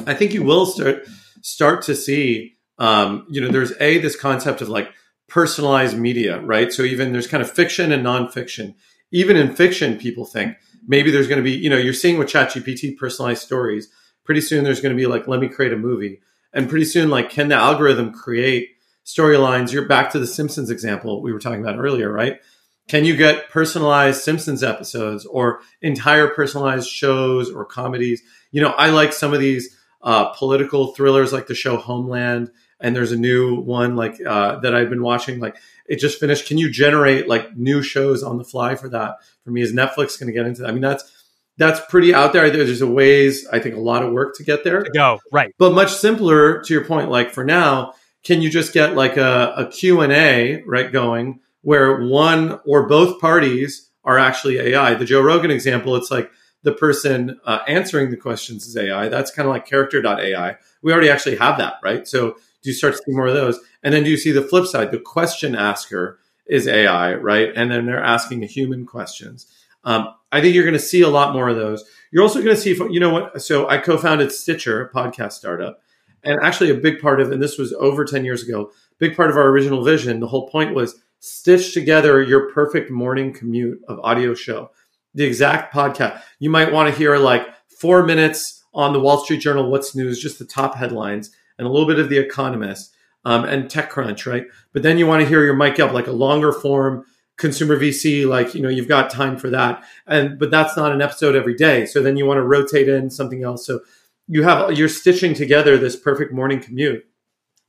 I 0.05 0.13
think 0.13 0.33
you 0.33 0.43
will 0.43 0.65
start 0.65 1.05
start 1.41 1.81
to 1.83 1.95
see. 1.95 2.53
Um, 2.77 3.25
you 3.29 3.39
know, 3.39 3.47
there's 3.47 3.71
a 3.79 3.99
this 3.99 4.17
concept 4.17 4.61
of 4.61 4.67
like 4.67 4.89
personalized 5.29 5.97
media, 5.97 6.41
right? 6.41 6.73
So 6.73 6.83
even 6.83 7.13
there's 7.13 7.27
kind 7.27 7.41
of 7.41 7.49
fiction 7.49 7.91
and 7.91 8.05
nonfiction. 8.05 8.75
Even 9.11 9.37
in 9.37 9.55
fiction, 9.55 9.97
people 9.97 10.25
think 10.25 10.57
maybe 10.87 11.11
there's 11.11 11.27
going 11.27 11.37
to 11.37 11.43
be, 11.43 11.51
you 11.51 11.69
know, 11.69 11.77
you're 11.77 11.93
seeing 11.93 12.17
with 12.17 12.27
ChatGPT 12.27 12.97
personalized 12.97 13.41
stories. 13.41 13.89
Pretty 14.23 14.41
soon 14.41 14.63
there's 14.63 14.81
going 14.81 14.95
to 14.95 15.01
be 15.01 15.07
like, 15.07 15.27
let 15.27 15.39
me 15.39 15.47
create 15.47 15.73
a 15.73 15.77
movie. 15.77 16.21
And 16.53 16.69
pretty 16.69 16.85
soon, 16.85 17.09
like, 17.09 17.29
can 17.29 17.49
the 17.49 17.55
algorithm 17.55 18.13
create 18.13 18.69
storylines? 19.05 19.71
You're 19.71 19.87
back 19.87 20.11
to 20.11 20.19
the 20.19 20.27
Simpsons 20.27 20.69
example 20.69 21.21
we 21.21 21.31
were 21.31 21.39
talking 21.39 21.61
about 21.61 21.77
earlier, 21.77 22.11
right? 22.11 22.39
Can 22.87 23.03
you 23.03 23.15
get 23.15 23.49
personalized 23.49 24.21
Simpsons 24.21 24.63
episodes 24.63 25.25
or 25.25 25.61
entire 25.81 26.27
personalized 26.27 26.89
shows 26.89 27.51
or 27.51 27.65
comedies? 27.65 28.21
You 28.51 28.61
know, 28.61 28.71
I 28.71 28.89
like 28.89 29.11
some 29.11 29.33
of 29.33 29.39
these 29.39 29.75
uh, 30.03 30.25
political 30.33 30.93
thrillers 30.93 31.33
like 31.33 31.47
the 31.47 31.55
show 31.55 31.77
Homeland, 31.77 32.51
and 32.79 32.95
there's 32.95 33.11
a 33.11 33.17
new 33.17 33.55
one 33.61 33.95
like 33.95 34.19
uh, 34.25 34.59
that 34.59 34.75
I've 34.75 34.89
been 34.89 35.01
watching. 35.01 35.39
Like 35.39 35.57
it 35.87 35.97
just 35.97 36.19
finished. 36.19 36.47
Can 36.47 36.59
you 36.59 36.69
generate 36.69 37.27
like 37.27 37.57
new 37.57 37.81
shows 37.81 38.21
on 38.21 38.37
the 38.37 38.43
fly 38.43 38.75
for 38.75 38.87
that? 38.89 39.15
For 39.43 39.49
me, 39.49 39.61
is 39.61 39.73
Netflix 39.73 40.19
going 40.19 40.27
to 40.27 40.33
get 40.33 40.45
into 40.45 40.61
that? 40.61 40.69
I 40.69 40.71
mean, 40.71 40.81
that's 40.81 41.11
that's 41.57 41.79
pretty 41.89 42.13
out 42.13 42.33
there. 42.33 42.49
There's 42.51 42.81
a 42.81 42.87
ways, 42.87 43.47
I 43.47 43.59
think, 43.59 43.75
a 43.75 43.79
lot 43.79 44.03
of 44.03 44.13
work 44.13 44.35
to 44.37 44.43
get 44.43 44.63
there. 44.63 44.83
To 44.83 44.91
go 44.91 45.19
right, 45.31 45.55
but 45.57 45.73
much 45.73 45.91
simpler. 45.91 46.61
To 46.61 46.73
your 46.73 46.85
point, 46.85 47.09
like 47.09 47.31
for 47.31 47.43
now, 47.43 47.95
can 48.25 48.41
you 48.41 48.49
just 48.49 48.73
get 48.73 48.95
like 48.95 49.15
a, 49.15 49.53
a 49.55 49.67
Q 49.67 50.01
and 50.01 50.11
A 50.11 50.61
right 50.63 50.91
going? 50.91 51.39
where 51.65 51.99
one 52.05 52.59
or 52.63 52.87
both 52.87 53.19
parties 53.19 53.89
are 54.03 54.19
actually 54.19 54.59
AI. 54.59 54.93
The 54.93 55.03
Joe 55.03 55.21
Rogan 55.21 55.49
example, 55.49 55.95
it's 55.95 56.11
like 56.11 56.29
the 56.61 56.71
person 56.71 57.39
uh, 57.43 57.61
answering 57.67 58.11
the 58.11 58.17
questions 58.17 58.67
is 58.67 58.77
AI. 58.77 59.09
That's 59.09 59.31
kind 59.31 59.47
of 59.47 59.51
like 59.51 59.65
character.ai. 59.65 60.57
We 60.83 60.93
already 60.93 61.09
actually 61.09 61.37
have 61.37 61.57
that, 61.57 61.77
right? 61.83 62.07
So 62.07 62.33
do 62.61 62.69
you 62.69 62.73
start 62.73 62.93
to 62.93 62.99
see 62.99 63.13
more 63.13 63.25
of 63.25 63.33
those? 63.33 63.59
And 63.81 63.95
then 63.95 64.03
do 64.03 64.11
you 64.11 64.17
see 64.17 64.31
the 64.31 64.43
flip 64.43 64.67
side? 64.67 64.91
The 64.91 64.99
question 64.99 65.55
asker 65.55 66.19
is 66.45 66.67
AI, 66.67 67.15
right? 67.15 67.51
And 67.55 67.71
then 67.71 67.87
they're 67.87 68.03
asking 68.03 68.43
human 68.43 68.85
questions. 68.85 69.47
Um, 69.83 70.13
I 70.31 70.41
think 70.41 70.53
you're 70.53 70.65
going 70.65 70.73
to 70.73 70.79
see 70.79 71.01
a 71.01 71.09
lot 71.09 71.33
more 71.33 71.49
of 71.49 71.55
those. 71.55 71.83
You're 72.11 72.21
also 72.21 72.43
going 72.43 72.55
to 72.55 72.61
see, 72.61 72.75
you 72.75 72.99
know 72.99 73.09
what? 73.09 73.41
So 73.41 73.67
I 73.67 73.79
co-founded 73.79 74.31
Stitcher, 74.31 74.85
a 74.85 74.93
podcast 74.93 75.31
startup, 75.33 75.81
and 76.25 76.39
actually 76.41 76.69
a 76.69 76.75
big 76.75 76.99
part 76.99 77.21
of, 77.21 77.31
and 77.31 77.41
this 77.41 77.57
was 77.57 77.73
over 77.73 78.03
10 78.03 78.25
years 78.25 78.43
ago, 78.43 78.71
big 78.99 79.15
part 79.15 79.29
of 79.29 79.37
our 79.37 79.47
original 79.47 79.83
vision. 79.83 80.19
The 80.19 80.27
whole 80.27 80.47
point 80.49 80.75
was 80.75 80.95
stitch 81.19 81.73
together 81.73 82.21
your 82.21 82.51
perfect 82.51 82.91
morning 82.91 83.33
commute 83.33 83.81
of 83.87 83.99
audio 83.99 84.33
show, 84.33 84.71
the 85.13 85.23
exact 85.23 85.73
podcast. 85.73 86.21
You 86.39 86.49
might 86.49 86.71
want 86.71 86.91
to 86.91 86.97
hear 86.97 87.17
like 87.17 87.47
four 87.79 88.03
minutes 88.03 88.63
on 88.73 88.93
the 88.93 88.99
Wall 88.99 89.23
Street 89.23 89.39
Journal, 89.39 89.69
what's 89.69 89.95
news, 89.95 90.19
just 90.19 90.39
the 90.39 90.45
top 90.45 90.75
headlines, 90.75 91.31
and 91.57 91.67
a 91.67 91.71
little 91.71 91.87
bit 91.87 91.99
of 91.99 92.09
The 92.09 92.17
Economist 92.17 92.93
um, 93.23 93.45
and 93.45 93.65
TechCrunch, 93.65 94.29
right? 94.29 94.45
But 94.73 94.83
then 94.83 94.97
you 94.97 95.07
want 95.07 95.21
to 95.21 95.27
hear 95.27 95.43
your 95.43 95.55
Mike 95.55 95.75
Gelb, 95.75 95.93
like 95.93 96.07
a 96.07 96.11
longer 96.11 96.51
form 96.51 97.05
consumer 97.37 97.77
VC, 97.77 98.27
like, 98.27 98.53
you 98.53 98.61
know, 98.61 98.69
you've 98.69 98.87
got 98.87 99.09
time 99.09 99.37
for 99.37 99.49
that. 99.49 99.83
And, 100.07 100.39
but 100.39 100.51
that's 100.51 100.77
not 100.77 100.91
an 100.91 101.01
episode 101.01 101.35
every 101.35 101.55
day. 101.55 101.85
So 101.85 102.01
then 102.01 102.17
you 102.17 102.25
want 102.25 102.37
to 102.37 102.43
rotate 102.43 102.87
in 102.87 103.09
something 103.09 103.43
else. 103.43 103.65
So 103.65 103.81
you 104.27 104.43
have, 104.43 104.77
you're 104.77 104.89
stitching 104.89 105.33
together 105.33 105.77
this 105.77 105.95
perfect 105.95 106.33
morning 106.33 106.59
commute. 106.59 107.05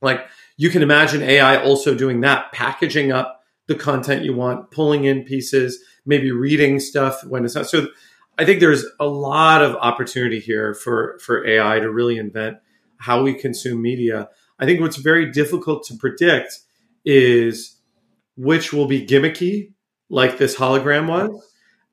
Like 0.02 0.26
you 0.56 0.70
can 0.70 0.82
imagine 0.82 1.22
AI 1.22 1.62
also 1.62 1.94
doing 1.94 2.20
that, 2.20 2.52
packaging 2.52 3.12
up 3.12 3.42
the 3.66 3.74
content 3.74 4.24
you 4.24 4.34
want, 4.34 4.70
pulling 4.70 5.04
in 5.04 5.24
pieces, 5.24 5.78
maybe 6.04 6.30
reading 6.30 6.80
stuff 6.80 7.24
when 7.24 7.44
it's 7.44 7.54
not. 7.54 7.68
So 7.68 7.88
I 8.38 8.44
think 8.44 8.60
there's 8.60 8.84
a 9.00 9.06
lot 9.06 9.62
of 9.62 9.74
opportunity 9.76 10.40
here 10.40 10.74
for, 10.74 11.18
for 11.20 11.46
AI 11.46 11.80
to 11.80 11.90
really 11.90 12.18
invent 12.18 12.58
how 12.98 13.22
we 13.22 13.34
consume 13.34 13.82
media. 13.82 14.28
I 14.58 14.66
think 14.66 14.80
what's 14.80 14.96
very 14.96 15.30
difficult 15.30 15.84
to 15.86 15.94
predict 15.96 16.60
is 17.04 17.80
which 18.36 18.72
will 18.72 18.86
be 18.86 19.06
gimmicky, 19.06 19.72
like 20.08 20.38
this 20.38 20.56
hologram 20.56 21.08
was, 21.08 21.30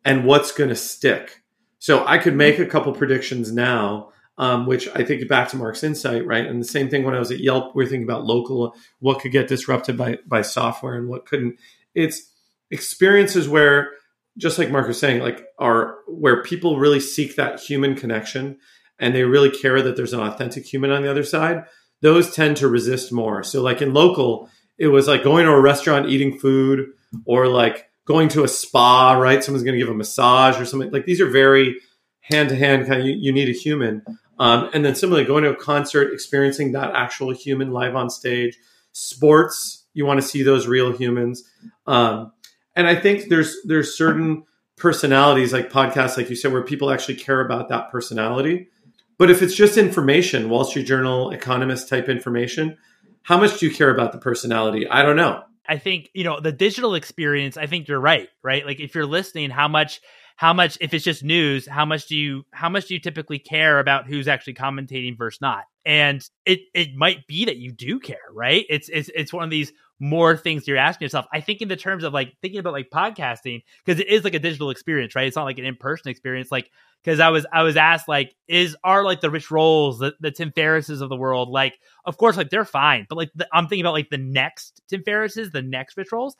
and 0.05 0.25
what's 0.25 0.51
going 0.51 0.69
to 0.69 0.75
stick. 0.75 1.41
So 1.79 2.05
I 2.05 2.17
could 2.17 2.35
make 2.35 2.59
a 2.59 2.65
couple 2.65 2.93
predictions 2.93 3.51
now 3.51 4.12
um, 4.37 4.65
which 4.65 4.87
I 4.95 5.03
think 5.03 5.27
back 5.27 5.49
to 5.49 5.57
Mark's 5.57 5.83
insight, 5.83 6.25
right? 6.25 6.45
And 6.45 6.59
the 6.61 6.67
same 6.67 6.89
thing 6.89 7.03
when 7.03 7.15
I 7.15 7.19
was 7.19 7.31
at 7.31 7.39
Yelp, 7.39 7.75
we 7.75 7.83
are 7.83 7.87
thinking 7.87 8.07
about 8.07 8.25
local, 8.25 8.75
what 8.99 9.19
could 9.19 9.31
get 9.31 9.47
disrupted 9.47 9.97
by 9.97 10.17
by 10.25 10.41
software 10.41 10.95
and 10.95 11.07
what 11.07 11.25
couldn't. 11.25 11.59
It's 11.93 12.31
experiences 12.71 13.47
where, 13.47 13.91
just 14.37 14.57
like 14.57 14.71
Mark 14.71 14.87
was 14.87 14.99
saying, 14.99 15.21
like 15.21 15.45
are 15.59 15.97
where 16.07 16.41
people 16.41 16.79
really 16.79 16.99
seek 16.99 17.35
that 17.35 17.59
human 17.59 17.95
connection 17.95 18.57
and 18.99 19.13
they 19.13 19.23
really 19.23 19.51
care 19.51 19.81
that 19.81 19.95
there's 19.95 20.13
an 20.13 20.21
authentic 20.21 20.65
human 20.65 20.91
on 20.91 21.03
the 21.03 21.11
other 21.11 21.23
side. 21.23 21.65
Those 22.01 22.33
tend 22.33 22.57
to 22.57 22.67
resist 22.67 23.11
more. 23.11 23.43
So, 23.43 23.61
like 23.61 23.81
in 23.81 23.93
local, 23.93 24.49
it 24.77 24.87
was 24.87 25.07
like 25.07 25.23
going 25.23 25.45
to 25.45 25.51
a 25.51 25.61
restaurant, 25.61 26.09
eating 26.09 26.39
food, 26.39 26.87
or 27.25 27.47
like 27.47 27.87
going 28.05 28.29
to 28.29 28.43
a 28.43 28.47
spa, 28.47 29.13
right? 29.13 29.43
Someone's 29.43 29.63
going 29.63 29.77
to 29.77 29.79
give 29.79 29.93
a 29.93 29.97
massage 29.97 30.59
or 30.59 30.65
something. 30.65 30.91
Like 30.91 31.05
these 31.05 31.21
are 31.21 31.29
very 31.29 31.79
hand 32.21 32.49
to 32.49 32.55
hand 32.55 32.87
kind 32.87 33.01
of 33.01 33.07
you, 33.07 33.13
you 33.13 33.31
need 33.31 33.49
a 33.49 33.57
human 33.57 34.01
um, 34.39 34.69
and 34.73 34.83
then 34.83 34.95
similarly, 34.95 35.25
going 35.25 35.43
to 35.43 35.51
a 35.51 35.55
concert, 35.55 36.13
experiencing 36.13 36.71
that 36.71 36.93
actual 36.95 37.31
human 37.31 37.71
live 37.71 37.95
on 37.95 38.09
stage. 38.09 38.57
Sports, 38.91 39.85
you 39.93 40.05
want 40.05 40.21
to 40.21 40.27
see 40.27 40.43
those 40.43 40.67
real 40.67 40.91
humans. 40.91 41.43
Um, 41.87 42.31
and 42.75 42.87
I 42.87 42.95
think 42.95 43.29
there's 43.29 43.57
there's 43.63 43.97
certain 43.97 44.45
personalities 44.77 45.53
like 45.53 45.71
podcasts, 45.71 46.17
like 46.17 46.29
you 46.29 46.35
said, 46.35 46.51
where 46.51 46.63
people 46.63 46.91
actually 46.91 47.15
care 47.15 47.41
about 47.41 47.69
that 47.69 47.91
personality. 47.91 48.69
But 49.17 49.29
if 49.29 49.41
it's 49.41 49.55
just 49.55 49.77
information, 49.77 50.49
Wall 50.49 50.65
Street 50.65 50.85
Journal, 50.85 51.31
Economist 51.31 51.87
type 51.87 52.09
information, 52.09 52.77
how 53.21 53.37
much 53.37 53.59
do 53.59 53.67
you 53.67 53.73
care 53.73 53.89
about 53.89 54.11
the 54.11 54.17
personality? 54.17 54.87
I 54.87 55.03
don't 55.03 55.15
know. 55.15 55.43
I 55.67 55.77
think, 55.77 56.09
you 56.13 56.23
know, 56.23 56.39
the 56.39 56.51
digital 56.51 56.95
experience, 56.95 57.55
I 57.55 57.67
think 57.67 57.87
you're 57.87 57.99
right, 57.99 58.27
right? 58.41 58.65
Like 58.65 58.79
if 58.79 58.95
you're 58.95 59.05
listening, 59.05 59.49
how 59.49 59.67
much 59.67 60.01
how 60.35 60.53
much 60.53 60.77
if 60.81 60.93
it's 60.93 61.03
just 61.03 61.23
news 61.23 61.67
how 61.67 61.85
much 61.85 62.07
do 62.07 62.15
you 62.15 62.45
how 62.51 62.69
much 62.69 62.87
do 62.87 62.93
you 62.93 62.99
typically 62.99 63.39
care 63.39 63.79
about 63.79 64.07
who's 64.07 64.27
actually 64.27 64.53
commentating 64.53 65.17
versus 65.17 65.41
not? 65.41 65.65
And 65.85 66.27
it 66.45 66.61
it 66.73 66.95
might 66.95 67.27
be 67.27 67.45
that 67.45 67.57
you 67.57 67.71
do 67.71 67.99
care 67.99 68.17
right? 68.33 68.65
It's 68.69 68.89
it's 68.89 69.09
it's 69.15 69.33
one 69.33 69.43
of 69.43 69.49
these 69.49 69.71
more 69.99 70.35
things 70.35 70.67
you're 70.67 70.77
asking 70.77 71.05
yourself. 71.05 71.25
I 71.31 71.41
think 71.41 71.61
in 71.61 71.67
the 71.67 71.75
terms 71.75 72.03
of 72.03 72.13
like 72.13 72.33
thinking 72.41 72.59
about 72.59 72.73
like 72.73 72.89
podcasting 72.89 73.63
because 73.85 73.99
it 73.99 74.07
is 74.07 74.23
like 74.23 74.33
a 74.33 74.39
digital 74.39 74.69
experience 74.69 75.15
right? 75.15 75.27
It's 75.27 75.35
not 75.35 75.45
like 75.45 75.59
an 75.59 75.65
in-person 75.65 76.09
experience. 76.09 76.51
Like 76.51 76.69
because 77.03 77.19
i 77.19 77.29
was 77.29 77.45
i 77.51 77.63
was 77.63 77.75
asked 77.75 78.07
like 78.07 78.33
is 78.47 78.75
are 78.83 79.03
like 79.03 79.21
the 79.21 79.29
rich 79.29 79.51
rolls 79.51 79.99
the, 79.99 80.13
the 80.21 80.31
tim 80.31 80.51
ferrisses 80.51 81.01
of 81.01 81.09
the 81.09 81.17
world 81.17 81.49
like 81.49 81.77
of 82.05 82.17
course 82.17 82.37
like 82.37 82.49
they're 82.49 82.65
fine. 82.65 83.05
But 83.09 83.17
like 83.17 83.31
the, 83.35 83.47
i'm 83.53 83.67
thinking 83.67 83.83
about 83.85 83.93
like 83.93 84.09
the 84.09 84.17
next 84.17 84.81
tim 84.87 85.03
ferrisses 85.03 85.51
the 85.51 85.61
next 85.61 85.97
rich 85.97 86.11
rolls. 86.11 86.35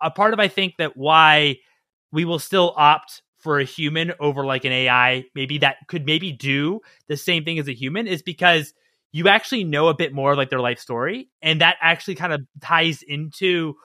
A 0.00 0.10
part 0.10 0.32
of 0.32 0.40
i 0.40 0.48
think 0.48 0.74
that 0.78 0.96
why 0.96 1.56
we 2.12 2.24
will 2.24 2.38
still 2.38 2.72
opt 2.76 3.22
for 3.46 3.60
a 3.60 3.64
human 3.64 4.12
over 4.18 4.44
like 4.44 4.64
an 4.64 4.72
AI, 4.72 5.24
maybe 5.32 5.58
that 5.58 5.76
could 5.86 6.04
maybe 6.04 6.32
do 6.32 6.80
the 7.06 7.16
same 7.16 7.44
thing 7.44 7.60
as 7.60 7.68
a 7.68 7.72
human 7.72 8.08
is 8.08 8.20
because 8.20 8.74
you 9.12 9.28
actually 9.28 9.62
know 9.62 9.86
a 9.86 9.94
bit 9.94 10.12
more 10.12 10.34
like 10.34 10.50
their 10.50 10.58
life 10.58 10.80
story. 10.80 11.28
And 11.42 11.60
that 11.60 11.76
actually 11.80 12.16
kind 12.16 12.32
of 12.32 12.40
ties 12.60 13.02
into 13.06 13.76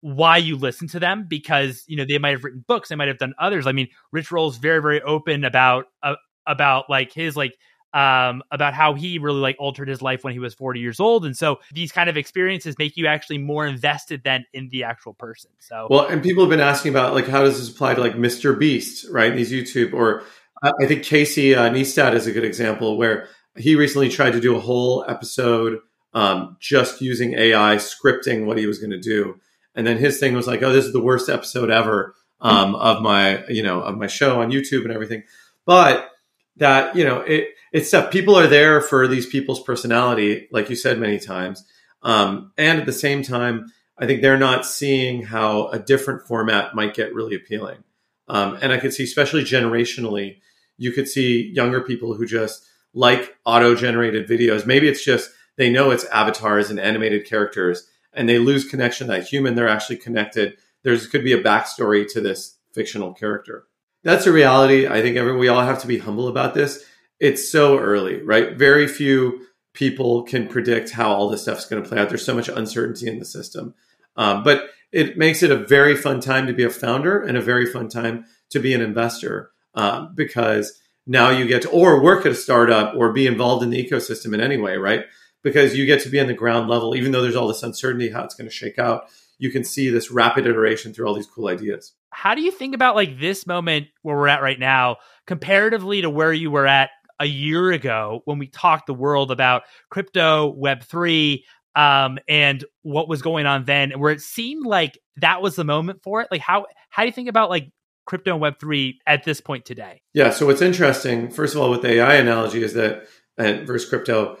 why 0.00 0.38
you 0.38 0.56
listen 0.56 0.88
to 0.88 0.98
them 0.98 1.26
because, 1.28 1.84
you 1.86 1.96
know, 1.96 2.04
they 2.04 2.18
might 2.18 2.32
have 2.32 2.42
written 2.42 2.64
books, 2.66 2.88
they 2.88 2.96
might 2.96 3.06
have 3.06 3.18
done 3.18 3.34
others. 3.38 3.68
I 3.68 3.72
mean, 3.72 3.86
Rich 4.10 4.32
Roll's 4.32 4.58
very, 4.58 4.82
very 4.82 5.00
open 5.00 5.44
about, 5.44 5.84
uh, 6.02 6.16
about 6.44 6.90
like 6.90 7.12
his 7.12 7.36
like 7.36 7.54
um, 7.94 8.42
about 8.50 8.74
how 8.74 8.94
he 8.94 9.18
really 9.18 9.38
like 9.38 9.56
altered 9.58 9.88
his 9.88 10.02
life 10.02 10.24
when 10.24 10.32
he 10.32 10.40
was 10.40 10.52
40 10.52 10.80
years 10.80 10.98
old. 10.98 11.24
And 11.24 11.36
so 11.36 11.60
these 11.72 11.92
kind 11.92 12.10
of 12.10 12.16
experiences 12.16 12.76
make 12.76 12.96
you 12.96 13.06
actually 13.06 13.38
more 13.38 13.66
invested 13.66 14.22
than 14.24 14.44
in 14.52 14.68
the 14.70 14.82
actual 14.82 15.14
person. 15.14 15.52
So, 15.60 15.86
well, 15.88 16.06
and 16.06 16.22
people 16.22 16.42
have 16.42 16.50
been 16.50 16.60
asking 16.60 16.90
about 16.90 17.14
like, 17.14 17.28
how 17.28 17.44
does 17.44 17.58
this 17.58 17.70
apply 17.70 17.94
to 17.94 18.00
like 18.00 18.14
Mr. 18.14 18.58
Beast, 18.58 19.06
right? 19.10 19.34
These 19.34 19.52
YouTube, 19.52 19.94
or 19.94 20.24
I 20.62 20.86
think 20.86 21.04
Casey 21.04 21.54
uh, 21.54 21.70
Neistat 21.70 22.14
is 22.14 22.26
a 22.26 22.32
good 22.32 22.44
example 22.44 22.98
where 22.98 23.28
he 23.56 23.76
recently 23.76 24.08
tried 24.08 24.32
to 24.32 24.40
do 24.40 24.56
a 24.56 24.60
whole 24.60 25.04
episode 25.06 25.78
um, 26.12 26.56
just 26.58 27.00
using 27.00 27.34
AI 27.34 27.76
scripting 27.76 28.46
what 28.46 28.58
he 28.58 28.66
was 28.66 28.78
going 28.78 28.90
to 28.90 29.00
do. 29.00 29.40
And 29.76 29.86
then 29.86 29.98
his 29.98 30.18
thing 30.18 30.34
was 30.34 30.46
like, 30.46 30.62
oh, 30.62 30.72
this 30.72 30.84
is 30.84 30.92
the 30.92 31.00
worst 31.00 31.28
episode 31.28 31.70
ever. 31.70 32.14
um, 32.40 32.74
of 32.74 33.02
my 33.02 33.44
you 33.48 33.62
know 33.62 33.80
of 33.80 33.96
my 33.96 34.06
show 34.06 34.40
on 34.40 34.50
YouTube 34.50 34.82
and 34.82 34.92
everything. 34.92 35.24
But 35.64 36.10
that 36.56 36.94
you 36.96 37.04
know 37.04 37.20
it 37.20 37.48
it's 37.72 37.88
stuff 37.88 38.10
people 38.10 38.36
are 38.36 38.46
there 38.46 38.80
for 38.80 39.08
these 39.08 39.26
people's 39.26 39.62
personality, 39.62 40.48
like 40.52 40.70
you 40.70 40.76
said 40.76 40.98
many 40.98 41.18
times, 41.18 41.64
um, 42.02 42.52
and 42.56 42.78
at 42.78 42.86
the 42.86 42.92
same 42.92 43.22
time, 43.22 43.72
I 43.98 44.06
think 44.06 44.22
they're 44.22 44.38
not 44.38 44.66
seeing 44.66 45.22
how 45.22 45.68
a 45.68 45.78
different 45.78 46.26
format 46.26 46.74
might 46.74 46.94
get 46.94 47.14
really 47.14 47.34
appealing. 47.34 47.84
Um, 48.28 48.58
and 48.62 48.72
I 48.72 48.78
could 48.78 48.92
see, 48.92 49.04
especially 49.04 49.44
generationally, 49.44 50.38
you 50.76 50.92
could 50.92 51.08
see 51.08 51.50
younger 51.54 51.80
people 51.80 52.14
who 52.14 52.26
just 52.26 52.64
like 52.94 53.36
auto 53.44 53.74
generated 53.74 54.28
videos. 54.28 54.66
Maybe 54.66 54.88
it's 54.88 55.04
just 55.04 55.30
they 55.56 55.70
know 55.70 55.90
it's 55.90 56.04
avatars 56.06 56.70
and 56.70 56.80
animated 56.80 57.26
characters 57.26 57.88
and 58.12 58.28
they 58.28 58.38
lose 58.38 58.64
connection 58.64 59.08
that 59.08 59.26
human. 59.26 59.54
They're 59.54 59.68
actually 59.68 59.96
connected. 59.96 60.56
There's 60.82 61.06
could 61.06 61.24
be 61.24 61.32
a 61.32 61.42
backstory 61.42 62.10
to 62.12 62.20
this 62.20 62.56
fictional 62.72 63.12
character. 63.12 63.66
That's 64.04 64.26
a 64.26 64.32
reality. 64.32 64.86
I 64.86 65.00
think 65.00 65.16
everyone, 65.16 65.40
we 65.40 65.48
all 65.48 65.62
have 65.62 65.80
to 65.80 65.86
be 65.86 65.98
humble 65.98 66.28
about 66.28 66.54
this. 66.54 66.84
It's 67.18 67.50
so 67.50 67.78
early, 67.78 68.22
right? 68.22 68.54
Very 68.54 68.86
few 68.86 69.46
people 69.72 70.22
can 70.22 70.46
predict 70.46 70.90
how 70.90 71.10
all 71.10 71.28
this 71.28 71.42
stuff's 71.42 71.66
going 71.66 71.82
to 71.82 71.88
play 71.88 71.98
out. 71.98 72.10
There's 72.10 72.24
so 72.24 72.34
much 72.34 72.48
uncertainty 72.48 73.08
in 73.08 73.18
the 73.18 73.24
system. 73.24 73.74
Um, 74.16 74.44
but 74.44 74.68
it 74.92 75.16
makes 75.16 75.42
it 75.42 75.50
a 75.50 75.56
very 75.56 75.96
fun 75.96 76.20
time 76.20 76.46
to 76.46 76.52
be 76.52 76.62
a 76.64 76.70
founder 76.70 77.20
and 77.20 77.36
a 77.36 77.42
very 77.42 77.66
fun 77.66 77.88
time 77.88 78.26
to 78.50 78.60
be 78.60 78.74
an 78.74 78.82
investor 78.82 79.50
um, 79.74 80.12
because 80.14 80.80
now 81.06 81.30
you 81.30 81.46
get 81.46 81.62
to 81.62 81.70
or 81.70 82.02
work 82.02 82.26
at 82.26 82.32
a 82.32 82.36
startup 82.36 82.94
or 82.94 83.12
be 83.12 83.26
involved 83.26 83.62
in 83.62 83.70
the 83.70 83.84
ecosystem 83.84 84.34
in 84.34 84.40
any 84.40 84.58
way, 84.58 84.76
right? 84.76 85.04
Because 85.42 85.76
you 85.76 85.86
get 85.86 86.02
to 86.02 86.10
be 86.10 86.20
on 86.20 86.28
the 86.28 86.34
ground 86.34 86.68
level, 86.68 86.94
even 86.94 87.10
though 87.10 87.22
there's 87.22 87.36
all 87.36 87.48
this 87.48 87.62
uncertainty 87.62 88.10
how 88.10 88.22
it's 88.22 88.34
going 88.34 88.48
to 88.48 88.54
shake 88.54 88.78
out. 88.78 89.06
You 89.38 89.50
can 89.50 89.64
see 89.64 89.88
this 89.88 90.10
rapid 90.10 90.46
iteration 90.46 90.94
through 90.94 91.08
all 91.08 91.14
these 91.14 91.26
cool 91.26 91.48
ideas. 91.48 91.92
How 92.14 92.34
do 92.34 92.42
you 92.42 92.50
think 92.50 92.74
about 92.74 92.94
like 92.94 93.18
this 93.18 93.46
moment 93.46 93.88
where 94.02 94.16
we're 94.16 94.28
at 94.28 94.42
right 94.42 94.58
now, 94.58 94.96
comparatively 95.26 96.02
to 96.02 96.10
where 96.10 96.32
you 96.32 96.50
were 96.50 96.66
at 96.66 96.90
a 97.20 97.26
year 97.26 97.72
ago 97.72 98.20
when 98.24 98.38
we 98.38 98.46
talked 98.46 98.86
the 98.86 98.94
world 98.94 99.30
about 99.30 99.62
crypto, 99.90 100.54
Web 100.56 100.82
three, 100.82 101.44
um, 101.76 102.18
and 102.28 102.64
what 102.82 103.08
was 103.08 103.22
going 103.22 103.46
on 103.46 103.64
then, 103.64 103.92
where 103.98 104.12
it 104.12 104.20
seemed 104.20 104.64
like 104.64 104.98
that 105.16 105.42
was 105.42 105.56
the 105.56 105.64
moment 105.64 106.02
for 106.02 106.20
it. 106.20 106.28
Like 106.30 106.40
how 106.40 106.66
how 106.90 107.02
do 107.02 107.06
you 107.06 107.12
think 107.12 107.28
about 107.28 107.50
like 107.50 107.70
crypto 108.06 108.32
and 108.32 108.40
Web 108.40 108.54
three 108.60 109.00
at 109.06 109.24
this 109.24 109.40
point 109.40 109.64
today? 109.64 110.00
Yeah. 110.12 110.30
So 110.30 110.46
what's 110.46 110.62
interesting, 110.62 111.30
first 111.30 111.54
of 111.54 111.60
all, 111.60 111.70
with 111.70 111.82
the 111.82 111.94
AI 111.94 112.14
analogy, 112.14 112.62
is 112.62 112.74
that 112.74 113.06
and 113.36 113.66
versus 113.66 113.88
crypto, 113.88 114.38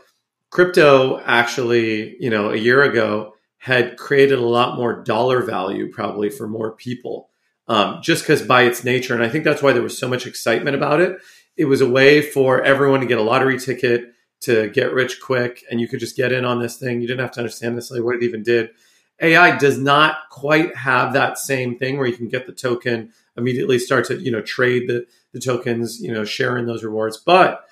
crypto 0.50 1.20
actually, 1.20 2.16
you 2.20 2.30
know, 2.30 2.50
a 2.50 2.56
year 2.56 2.82
ago 2.82 3.32
had 3.58 3.96
created 3.96 4.38
a 4.38 4.46
lot 4.46 4.76
more 4.76 5.02
dollar 5.02 5.42
value 5.42 5.90
probably 5.90 6.28
for 6.28 6.46
more 6.46 6.76
people. 6.76 7.30
Um, 7.66 8.02
just 8.02 8.24
because 8.24 8.42
by 8.42 8.64
its 8.64 8.84
nature, 8.84 9.14
and 9.14 9.22
I 9.22 9.28
think 9.28 9.44
that's 9.44 9.62
why 9.62 9.72
there 9.72 9.82
was 9.82 9.96
so 9.96 10.08
much 10.08 10.26
excitement 10.26 10.76
about 10.76 11.00
it. 11.00 11.18
It 11.56 11.64
was 11.64 11.80
a 11.80 11.88
way 11.88 12.20
for 12.20 12.62
everyone 12.62 13.00
to 13.00 13.06
get 13.06 13.18
a 13.18 13.22
lottery 13.22 13.58
ticket 13.58 14.12
to 14.40 14.68
get 14.68 14.92
rich 14.92 15.20
quick, 15.20 15.64
and 15.70 15.80
you 15.80 15.88
could 15.88 16.00
just 16.00 16.16
get 16.16 16.32
in 16.32 16.44
on 16.44 16.60
this 16.60 16.76
thing. 16.76 17.00
You 17.00 17.08
didn't 17.08 17.22
have 17.22 17.32
to 17.32 17.40
understand 17.40 17.74
necessarily 17.74 18.04
what 18.04 18.16
it 18.16 18.22
even 18.22 18.42
did. 18.42 18.70
AI 19.20 19.56
does 19.56 19.78
not 19.78 20.16
quite 20.30 20.76
have 20.76 21.12
that 21.12 21.38
same 21.38 21.78
thing 21.78 21.96
where 21.96 22.06
you 22.06 22.16
can 22.16 22.28
get 22.28 22.46
the 22.46 22.52
token 22.52 23.12
immediately, 23.36 23.78
start 23.78 24.04
to 24.06 24.20
you 24.20 24.30
know 24.30 24.42
trade 24.42 24.88
the 24.88 25.06
the 25.32 25.40
tokens, 25.40 26.00
you 26.00 26.12
know, 26.12 26.24
share 26.24 26.58
in 26.58 26.66
those 26.66 26.84
rewards. 26.84 27.16
But 27.16 27.64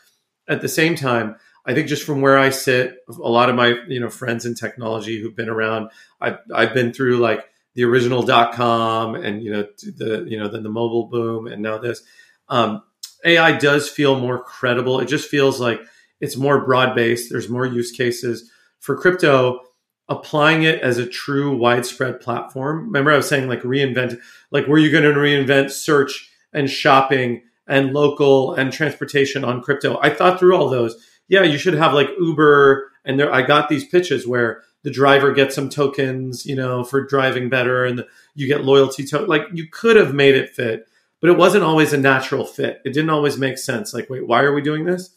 at 0.49 0.63
the 0.63 0.69
same 0.69 0.95
time, 0.95 1.37
I 1.67 1.75
think 1.75 1.89
just 1.89 2.05
from 2.05 2.21
where 2.21 2.39
I 2.39 2.51
sit, 2.51 2.99
a 3.09 3.13
lot 3.13 3.51
of 3.51 3.57
my 3.57 3.75
you 3.89 4.01
know 4.01 4.11
friends 4.11 4.47
in 4.47 4.55
technology 4.55 5.21
who've 5.21 5.37
been 5.37 5.49
around, 5.49 5.91
I've 6.21 6.39
I've 6.55 6.75
been 6.75 6.93
through 6.93 7.19
like 7.19 7.49
the 7.75 7.85
original 7.85 8.23
dot 8.23 8.53
com 8.53 9.15
and 9.15 9.43
you 9.43 9.53
know 9.53 9.67
the 9.83 10.25
you 10.29 10.39
know 10.39 10.49
then 10.49 10.63
the 10.63 10.69
mobile 10.69 11.07
boom 11.07 11.47
and 11.47 11.63
now 11.63 11.79
this. 11.79 12.03
Um, 12.49 12.83
AI 13.25 13.57
does 13.57 13.89
feel 13.89 14.19
more 14.19 14.43
credible. 14.43 15.01
It 15.01 15.07
just 15.07 15.29
feels 15.29 15.61
like 15.61 15.81
it's 16.21 16.37
more 16.37 16.65
broad 16.65 16.95
based. 16.95 17.31
There's 17.31 17.49
more 17.49 17.67
use 17.67 17.93
cases 17.93 18.51
for 18.81 18.97
crypto. 18.97 19.61
Applying 20.09 20.65
it 20.65 20.81
as 20.81 20.99
a 20.99 21.07
true 21.07 21.57
widespread 21.57 22.21
platform. 22.21 22.87
Remember, 22.87 23.13
I 23.13 23.17
was 23.17 23.29
saying 23.29 23.49
like 23.49 23.63
reinvent, 23.63 24.19
like 24.51 24.67
were 24.67 24.77
you 24.77 24.91
going 24.91 25.05
to 25.05 25.19
reinvent 25.19 25.71
search 25.71 26.29
and 26.53 26.69
shopping 26.69 27.45
and 27.67 27.95
local 27.95 28.53
and 28.53 28.73
transportation 28.73 29.45
on 29.45 29.63
crypto? 29.63 29.99
I 30.03 30.11
thought 30.11 30.39
through 30.39 30.57
all 30.57 30.69
those. 30.69 30.97
Yeah, 31.29 31.45
you 31.45 31.57
should 31.57 31.75
have 31.75 31.95
like 31.95 32.09
Uber, 32.19 32.91
and 33.05 33.19
there 33.19 33.33
I 33.33 33.43
got 33.43 33.69
these 33.69 33.87
pitches 33.87 34.27
where 34.27 34.63
the 34.83 34.91
driver 34.91 35.33
gets 35.33 35.55
some 35.55 35.69
tokens, 35.69 36.45
you 36.45 36.57
know, 36.57 36.85
for 36.85 37.07
driving 37.07 37.49
better, 37.49 37.85
and 37.85 38.05
you 38.35 38.47
get 38.47 38.65
loyalty 38.65 39.05
to 39.05 39.21
like 39.21 39.43
you 39.53 39.67
could 39.71 39.97
have 39.97 40.15
made 40.15 40.35
it 40.35 40.51
fit, 40.51 40.87
but 41.21 41.31
it 41.31 41.39
wasn't 41.39 41.65
always 41.65 41.93
a 41.93 41.99
natural 41.99 42.45
fit. 42.45 42.81
It 42.85 42.93
didn't 42.93 43.11
always 43.11 43.39
make 43.39 43.59
sense. 43.59 43.95
Like, 43.95 44.11
wait, 44.11 44.27
why 44.27 44.43
are 44.43 44.53
we 44.53 44.63
doing 44.63 44.85
this? 44.85 45.15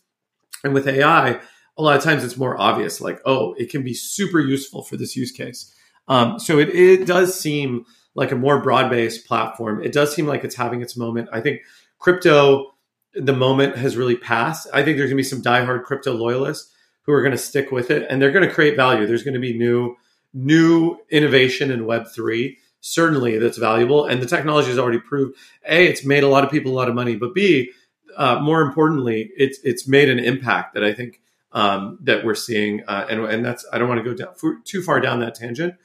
And 0.63 0.73
with 0.73 0.87
AI, 0.87 1.39
a 1.77 1.81
lot 1.81 1.97
of 1.97 2.03
times 2.03 2.23
it's 2.23 2.37
more 2.37 2.59
obvious, 2.59 3.01
like, 3.01 3.21
oh, 3.25 3.53
it 3.53 3.69
can 3.69 3.83
be 3.83 3.93
super 3.93 4.39
useful 4.39 4.83
for 4.83 4.97
this 4.97 5.15
use 5.15 5.31
case. 5.31 5.73
Um, 6.07 6.39
so 6.39 6.59
it, 6.59 6.69
it 6.69 7.05
does 7.05 7.39
seem 7.39 7.85
like 8.13 8.31
a 8.31 8.35
more 8.35 8.61
broad 8.61 8.89
based 8.89 9.27
platform. 9.27 9.83
It 9.83 9.91
does 9.91 10.13
seem 10.15 10.27
like 10.27 10.43
it's 10.43 10.55
having 10.55 10.81
its 10.81 10.95
moment. 10.95 11.29
I 11.33 11.41
think 11.41 11.61
crypto, 11.99 12.73
the 13.13 13.33
moment 13.33 13.77
has 13.77 13.97
really 13.97 14.15
passed. 14.15 14.67
I 14.73 14.83
think 14.83 14.97
there's 14.97 15.09
going 15.09 15.17
to 15.17 15.23
be 15.23 15.23
some 15.23 15.41
diehard 15.41 15.83
crypto 15.83 16.13
loyalists 16.13 16.71
who 17.05 17.11
are 17.13 17.21
going 17.21 17.31
to 17.31 17.37
stick 17.37 17.71
with 17.71 17.91
it 17.91 18.07
and 18.09 18.21
they're 18.21 18.31
going 18.31 18.47
to 18.47 18.53
create 18.53 18.75
value. 18.75 19.05
There's 19.05 19.23
going 19.23 19.35
to 19.35 19.39
be 19.39 19.57
new, 19.57 19.95
new 20.33 20.97
innovation 21.09 21.71
in 21.71 21.81
Web3 21.81 22.57
certainly 22.85 23.39
that's 23.39 23.57
valuable. 23.57 24.05
And 24.05 24.21
the 24.21 24.27
technology 24.27 24.69
has 24.69 24.77
already 24.77 24.99
proved 24.99 25.35
A, 25.67 25.87
it's 25.87 26.05
made 26.05 26.21
a 26.21 26.27
lot 26.27 26.43
of 26.43 26.51
people 26.51 26.71
a 26.71 26.75
lot 26.75 26.87
of 26.87 26.93
money, 26.93 27.15
but 27.15 27.33
B, 27.33 27.71
uh, 28.15 28.39
more 28.39 28.61
importantly, 28.61 29.31
it's 29.35 29.59
it's 29.63 29.87
made 29.87 30.07
an 30.07 30.19
impact 30.19 30.73
that 30.75 30.83
I 30.83 30.93
think 30.93 31.19
um, 31.51 31.97
that 32.03 32.23
we're 32.23 32.35
seeing, 32.35 32.83
uh, 32.87 33.07
and 33.09 33.21
and 33.25 33.43
that's 33.43 33.65
I 33.73 33.77
don't 33.77 33.89
want 33.89 34.03
to 34.03 34.09
go 34.09 34.15
down 34.15 34.61
too 34.63 34.81
far 34.81 34.99
down 34.99 35.19
that 35.19 35.35
tangent, 35.35 35.75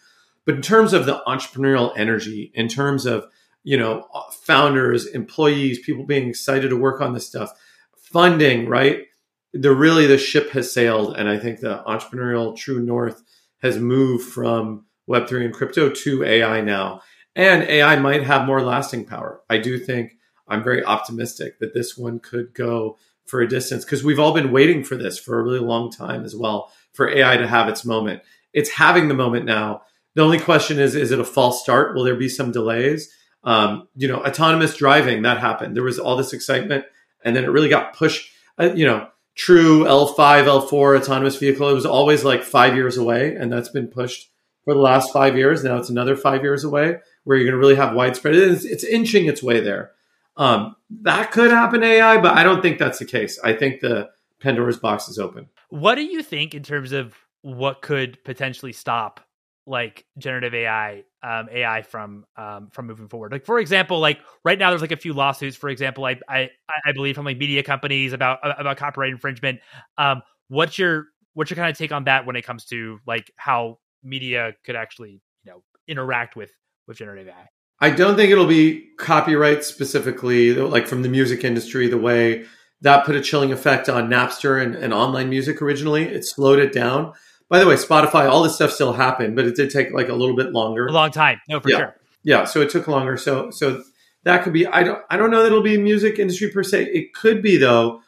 but 0.44 0.54
in 0.54 0.62
terms 0.62 0.92
of 0.92 1.06
the 1.06 1.22
entrepreneurial 1.26 1.92
energy, 1.96 2.52
in 2.54 2.68
terms 2.68 3.06
of 3.06 3.26
you 3.64 3.76
know 3.76 4.06
founders, 4.44 5.06
employees, 5.06 5.80
people 5.80 6.04
being 6.04 6.28
excited 6.28 6.68
to 6.68 6.76
work 6.76 7.00
on 7.00 7.14
this 7.14 7.26
stuff, 7.26 7.52
funding, 7.96 8.68
right? 8.68 9.06
The 9.52 9.74
really 9.74 10.06
the 10.06 10.18
ship 10.18 10.50
has 10.50 10.72
sailed, 10.72 11.16
and 11.16 11.28
I 11.28 11.38
think 11.38 11.60
the 11.60 11.82
entrepreneurial 11.86 12.56
true 12.56 12.80
north 12.80 13.22
has 13.62 13.78
moved 13.78 14.24
from 14.28 14.86
Web 15.06 15.28
three 15.28 15.44
and 15.44 15.52
crypto 15.52 15.90
to 15.90 16.22
AI 16.22 16.60
now, 16.60 17.00
and 17.34 17.64
AI 17.64 17.96
might 17.96 18.22
have 18.22 18.46
more 18.46 18.62
lasting 18.62 19.06
power. 19.06 19.40
I 19.50 19.58
do 19.58 19.78
think 19.78 20.16
I'm 20.46 20.62
very 20.62 20.84
optimistic 20.84 21.58
that 21.58 21.74
this 21.74 21.96
one 21.96 22.20
could 22.20 22.54
go 22.54 22.96
for 23.26 23.40
a 23.40 23.48
distance 23.48 23.84
because 23.84 24.04
we've 24.04 24.18
all 24.18 24.34
been 24.34 24.52
waiting 24.52 24.84
for 24.84 24.96
this 24.96 25.18
for 25.18 25.38
a 25.38 25.42
really 25.42 25.60
long 25.60 25.90
time 25.90 26.24
as 26.24 26.34
well 26.34 26.72
for 26.92 27.08
AI 27.08 27.36
to 27.36 27.46
have 27.46 27.68
its 27.68 27.84
moment. 27.84 28.22
It's 28.52 28.70
having 28.70 29.08
the 29.08 29.14
moment 29.14 29.46
now. 29.46 29.82
The 30.14 30.22
only 30.22 30.40
question 30.40 30.80
is 30.80 30.96
is 30.96 31.12
it 31.12 31.20
a 31.20 31.24
false 31.24 31.62
start? 31.62 31.94
Will 31.94 32.04
there 32.04 32.16
be 32.16 32.28
some 32.28 32.50
delays? 32.50 33.08
Um, 33.44 33.88
you 33.94 34.08
know, 34.08 34.24
autonomous 34.24 34.76
driving 34.76 35.22
that 35.22 35.38
happened. 35.38 35.76
There 35.76 35.84
was 35.84 35.98
all 35.98 36.16
this 36.16 36.32
excitement, 36.32 36.84
and 37.24 37.34
then 37.34 37.44
it 37.44 37.50
really 37.50 37.68
got 37.68 37.94
pushed. 37.94 38.28
Uh, 38.58 38.72
you 38.74 38.84
know, 38.84 39.08
true 39.40 39.84
L5, 39.84 40.16
L4 40.16 41.00
autonomous 41.00 41.36
vehicle. 41.36 41.70
It 41.70 41.74
was 41.74 41.86
always 41.86 42.24
like 42.24 42.42
five 42.42 42.74
years 42.74 42.98
away, 42.98 43.34
and 43.34 43.50
that's 43.50 43.70
been 43.70 43.88
pushed 43.88 44.30
for 44.64 44.74
the 44.74 44.80
last 44.80 45.14
five 45.14 45.34
years. 45.34 45.64
Now 45.64 45.78
it's 45.78 45.88
another 45.88 46.14
five 46.14 46.42
years 46.42 46.62
away, 46.62 46.98
where 47.24 47.38
you're 47.38 47.46
going 47.46 47.54
to 47.54 47.58
really 47.58 47.76
have 47.76 47.94
widespread. 47.94 48.34
It's, 48.34 48.66
it's 48.66 48.84
inching 48.84 49.24
its 49.24 49.42
way 49.42 49.60
there. 49.60 49.92
Um, 50.36 50.76
that 51.02 51.32
could 51.32 51.50
happen 51.50 51.82
AI, 51.82 52.20
but 52.20 52.36
I 52.36 52.42
don't 52.42 52.60
think 52.60 52.78
that's 52.78 52.98
the 52.98 53.06
case. 53.06 53.40
I 53.42 53.54
think 53.54 53.80
the 53.80 54.10
Pandora's 54.40 54.76
box 54.76 55.08
is 55.08 55.18
open. 55.18 55.48
What 55.70 55.94
do 55.94 56.02
you 56.02 56.22
think 56.22 56.54
in 56.54 56.62
terms 56.62 56.92
of 56.92 57.14
what 57.40 57.80
could 57.80 58.22
potentially 58.24 58.74
stop 58.74 59.20
like 59.66 60.04
generative 60.18 60.54
AI, 60.54 61.04
um, 61.22 61.48
AI 61.52 61.82
from 61.82 62.24
um, 62.36 62.68
from 62.72 62.86
moving 62.86 63.08
forward? 63.08 63.32
Like 63.32 63.44
for 63.44 63.58
example, 63.58 64.00
like 64.00 64.18
right 64.44 64.58
now 64.58 64.70
there's 64.70 64.80
like 64.82 64.92
a 64.92 64.96
few 64.96 65.12
lawsuits. 65.12 65.56
For 65.56 65.68
example, 65.68 66.04
I 66.04 66.20
I, 66.28 66.50
I 66.84 66.92
believe 66.92 67.14
from 67.14 67.24
like 67.24 67.38
media 67.38 67.62
companies 67.62 68.12
about 68.12 68.38
about 68.42 68.76
copyright 68.76 69.10
infringement. 69.10 69.60
Um, 69.98 70.22
what's 70.48 70.78
your 70.78 71.06
what's 71.34 71.50
your 71.50 71.56
kind 71.56 71.70
of 71.70 71.76
take 71.76 71.92
on 71.92 72.04
that 72.04 72.26
when 72.26 72.36
it 72.36 72.42
comes 72.42 72.64
to 72.66 72.98
like 73.06 73.30
how 73.36 73.78
media 74.02 74.52
could 74.64 74.76
actually 74.76 75.20
you 75.44 75.52
know 75.52 75.62
interact 75.86 76.36
with 76.36 76.50
with 76.86 76.98
generative 76.98 77.28
AI? 77.28 77.48
I 77.82 77.90
don't 77.90 78.16
think 78.16 78.30
it'll 78.30 78.46
be 78.46 78.88
copyright 78.98 79.64
specifically, 79.64 80.54
like 80.54 80.86
from 80.86 81.02
the 81.02 81.08
music 81.08 81.44
industry, 81.44 81.88
the 81.88 81.96
way 81.96 82.44
that 82.82 83.06
put 83.06 83.16
a 83.16 83.20
chilling 83.20 83.52
effect 83.52 83.88
on 83.88 84.08
Napster 84.08 84.62
and, 84.62 84.74
and, 84.74 84.92
online 84.92 85.28
music 85.28 85.60
originally. 85.60 86.04
It 86.04 86.24
slowed 86.24 86.58
it 86.58 86.72
down. 86.72 87.12
By 87.50 87.58
the 87.58 87.66
way, 87.66 87.74
Spotify, 87.74 88.30
all 88.30 88.42
this 88.42 88.54
stuff 88.54 88.70
still 88.70 88.92
happened, 88.92 89.36
but 89.36 89.44
it 89.44 89.56
did 89.56 89.70
take 89.70 89.92
like 89.92 90.08
a 90.08 90.14
little 90.14 90.36
bit 90.36 90.52
longer. 90.52 90.86
A 90.86 90.92
long 90.92 91.10
time. 91.10 91.40
No, 91.48 91.60
for 91.60 91.68
yeah. 91.68 91.76
sure. 91.76 91.96
Yeah. 92.22 92.44
So 92.44 92.60
it 92.60 92.70
took 92.70 92.86
longer. 92.86 93.16
So, 93.16 93.50
so 93.50 93.82
that 94.22 94.44
could 94.44 94.52
be, 94.52 94.66
I 94.66 94.84
don't, 94.84 95.02
I 95.10 95.16
don't 95.16 95.30
know 95.30 95.40
that 95.40 95.46
it'll 95.46 95.60
be 95.60 95.76
music 95.76 96.18
industry 96.18 96.50
per 96.50 96.62
se. 96.62 96.84
It 96.84 97.12
could 97.12 97.42
be 97.42 97.56
though, 97.56 98.02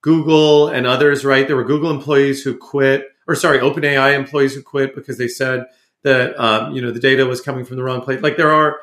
Google 0.00 0.68
and 0.68 0.86
others, 0.86 1.24
right? 1.24 1.46
There 1.46 1.56
were 1.56 1.64
Google 1.64 1.90
employees 1.90 2.42
who 2.42 2.56
quit 2.56 3.08
or 3.28 3.34
sorry, 3.34 3.58
OpenAI 3.58 4.14
employees 4.14 4.54
who 4.54 4.62
quit 4.62 4.94
because 4.94 5.18
they 5.18 5.28
said 5.28 5.66
that, 6.02 6.38
um, 6.40 6.72
you 6.72 6.80
know, 6.80 6.90
the 6.90 7.00
data 7.00 7.26
was 7.26 7.40
coming 7.40 7.64
from 7.64 7.76
the 7.76 7.82
wrong 7.82 8.00
place. 8.00 8.22
Like 8.22 8.36
there 8.36 8.52
are, 8.52 8.80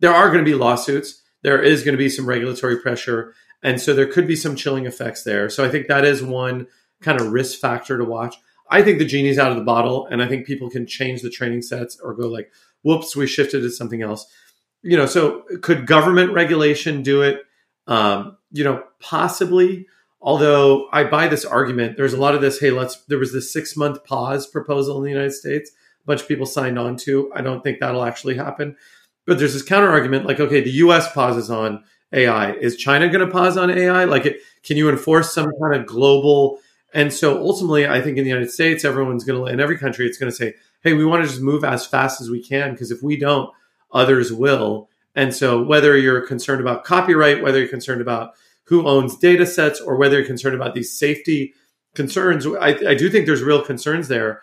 there 0.00 0.12
are 0.12 0.28
going 0.28 0.44
to 0.44 0.50
be 0.50 0.56
lawsuits. 0.56 1.22
there 1.42 1.62
is 1.62 1.84
going 1.84 1.92
to 1.92 1.98
be 1.98 2.08
some 2.08 2.26
regulatory 2.26 2.80
pressure. 2.80 3.34
And 3.62 3.80
so 3.80 3.94
there 3.94 4.06
could 4.06 4.26
be 4.26 4.36
some 4.36 4.56
chilling 4.56 4.86
effects 4.86 5.22
there. 5.22 5.48
So 5.48 5.64
I 5.64 5.68
think 5.68 5.86
that 5.86 6.04
is 6.04 6.22
one 6.22 6.66
kind 7.00 7.20
of 7.20 7.32
risk 7.32 7.60
factor 7.60 7.96
to 7.96 8.04
watch. 8.04 8.36
I 8.70 8.82
think 8.82 8.98
the 8.98 9.04
genie's 9.04 9.38
out 9.38 9.50
of 9.50 9.56
the 9.56 9.64
bottle, 9.64 10.06
and 10.06 10.22
I 10.22 10.28
think 10.28 10.46
people 10.46 10.70
can 10.70 10.86
change 10.86 11.22
the 11.22 11.30
training 11.30 11.62
sets 11.62 11.98
or 12.00 12.14
go 12.14 12.28
like, 12.28 12.50
whoops, 12.82 13.14
we 13.14 13.26
shifted 13.26 13.60
to 13.60 13.70
something 13.70 14.02
else. 14.02 14.26
You 14.82 14.96
know, 14.96 15.06
so 15.06 15.44
could 15.62 15.86
government 15.86 16.32
regulation 16.32 17.02
do 17.02 17.22
it? 17.22 17.42
Um, 17.86 18.36
you 18.52 18.64
know, 18.64 18.82
possibly. 19.00 19.86
Although 20.20 20.88
I 20.90 21.04
buy 21.04 21.28
this 21.28 21.44
argument, 21.44 21.98
there's 21.98 22.14
a 22.14 22.20
lot 22.20 22.34
of 22.34 22.40
this. 22.40 22.58
Hey, 22.58 22.70
let's. 22.70 22.96
There 23.04 23.18
was 23.18 23.32
this 23.32 23.52
six 23.52 23.76
month 23.76 24.04
pause 24.04 24.46
proposal 24.46 24.96
in 24.98 25.04
the 25.04 25.10
United 25.10 25.32
States. 25.32 25.70
A 25.70 26.06
bunch 26.06 26.22
of 26.22 26.28
people 26.28 26.46
signed 26.46 26.78
on 26.78 26.96
to. 26.98 27.30
I 27.34 27.42
don't 27.42 27.62
think 27.62 27.80
that'll 27.80 28.04
actually 28.04 28.36
happen. 28.36 28.76
But 29.26 29.38
there's 29.38 29.54
this 29.54 29.62
counter 29.62 29.88
argument, 29.88 30.26
like, 30.26 30.40
okay, 30.40 30.60
the 30.60 30.70
U.S. 30.70 31.10
pauses 31.12 31.50
on 31.50 31.82
AI. 32.12 32.52
Is 32.52 32.76
China 32.76 33.08
going 33.08 33.26
to 33.26 33.32
pause 33.32 33.56
on 33.56 33.70
AI? 33.70 34.04
Like, 34.04 34.26
it, 34.26 34.40
can 34.62 34.76
you 34.76 34.90
enforce 34.90 35.32
some 35.32 35.50
kind 35.60 35.74
of 35.74 35.86
global? 35.86 36.58
And 36.94 37.12
so 37.12 37.42
ultimately, 37.42 37.88
I 37.88 38.00
think 38.00 38.16
in 38.16 38.24
the 38.24 38.30
United 38.30 38.52
States, 38.52 38.84
everyone's 38.84 39.24
going 39.24 39.44
to, 39.44 39.52
in 39.52 39.58
every 39.58 39.76
country, 39.76 40.06
it's 40.06 40.16
going 40.16 40.30
to 40.30 40.36
say, 40.36 40.54
hey, 40.82 40.92
we 40.92 41.04
want 41.04 41.24
to 41.24 41.28
just 41.28 41.42
move 41.42 41.64
as 41.64 41.84
fast 41.84 42.20
as 42.20 42.30
we 42.30 42.42
can 42.42 42.70
because 42.70 42.92
if 42.92 43.02
we 43.02 43.16
don't, 43.16 43.50
others 43.92 44.32
will. 44.32 44.88
And 45.16 45.34
so 45.34 45.60
whether 45.60 45.98
you're 45.98 46.26
concerned 46.26 46.60
about 46.60 46.84
copyright, 46.84 47.42
whether 47.42 47.58
you're 47.58 47.68
concerned 47.68 48.00
about 48.00 48.34
who 48.64 48.86
owns 48.86 49.16
data 49.18 49.44
sets, 49.44 49.80
or 49.80 49.96
whether 49.96 50.18
you're 50.18 50.26
concerned 50.26 50.54
about 50.54 50.74
these 50.74 50.96
safety 50.96 51.52
concerns, 51.94 52.46
I, 52.46 52.68
I 52.68 52.94
do 52.94 53.10
think 53.10 53.26
there's 53.26 53.42
real 53.42 53.62
concerns 53.62 54.08
there. 54.08 54.40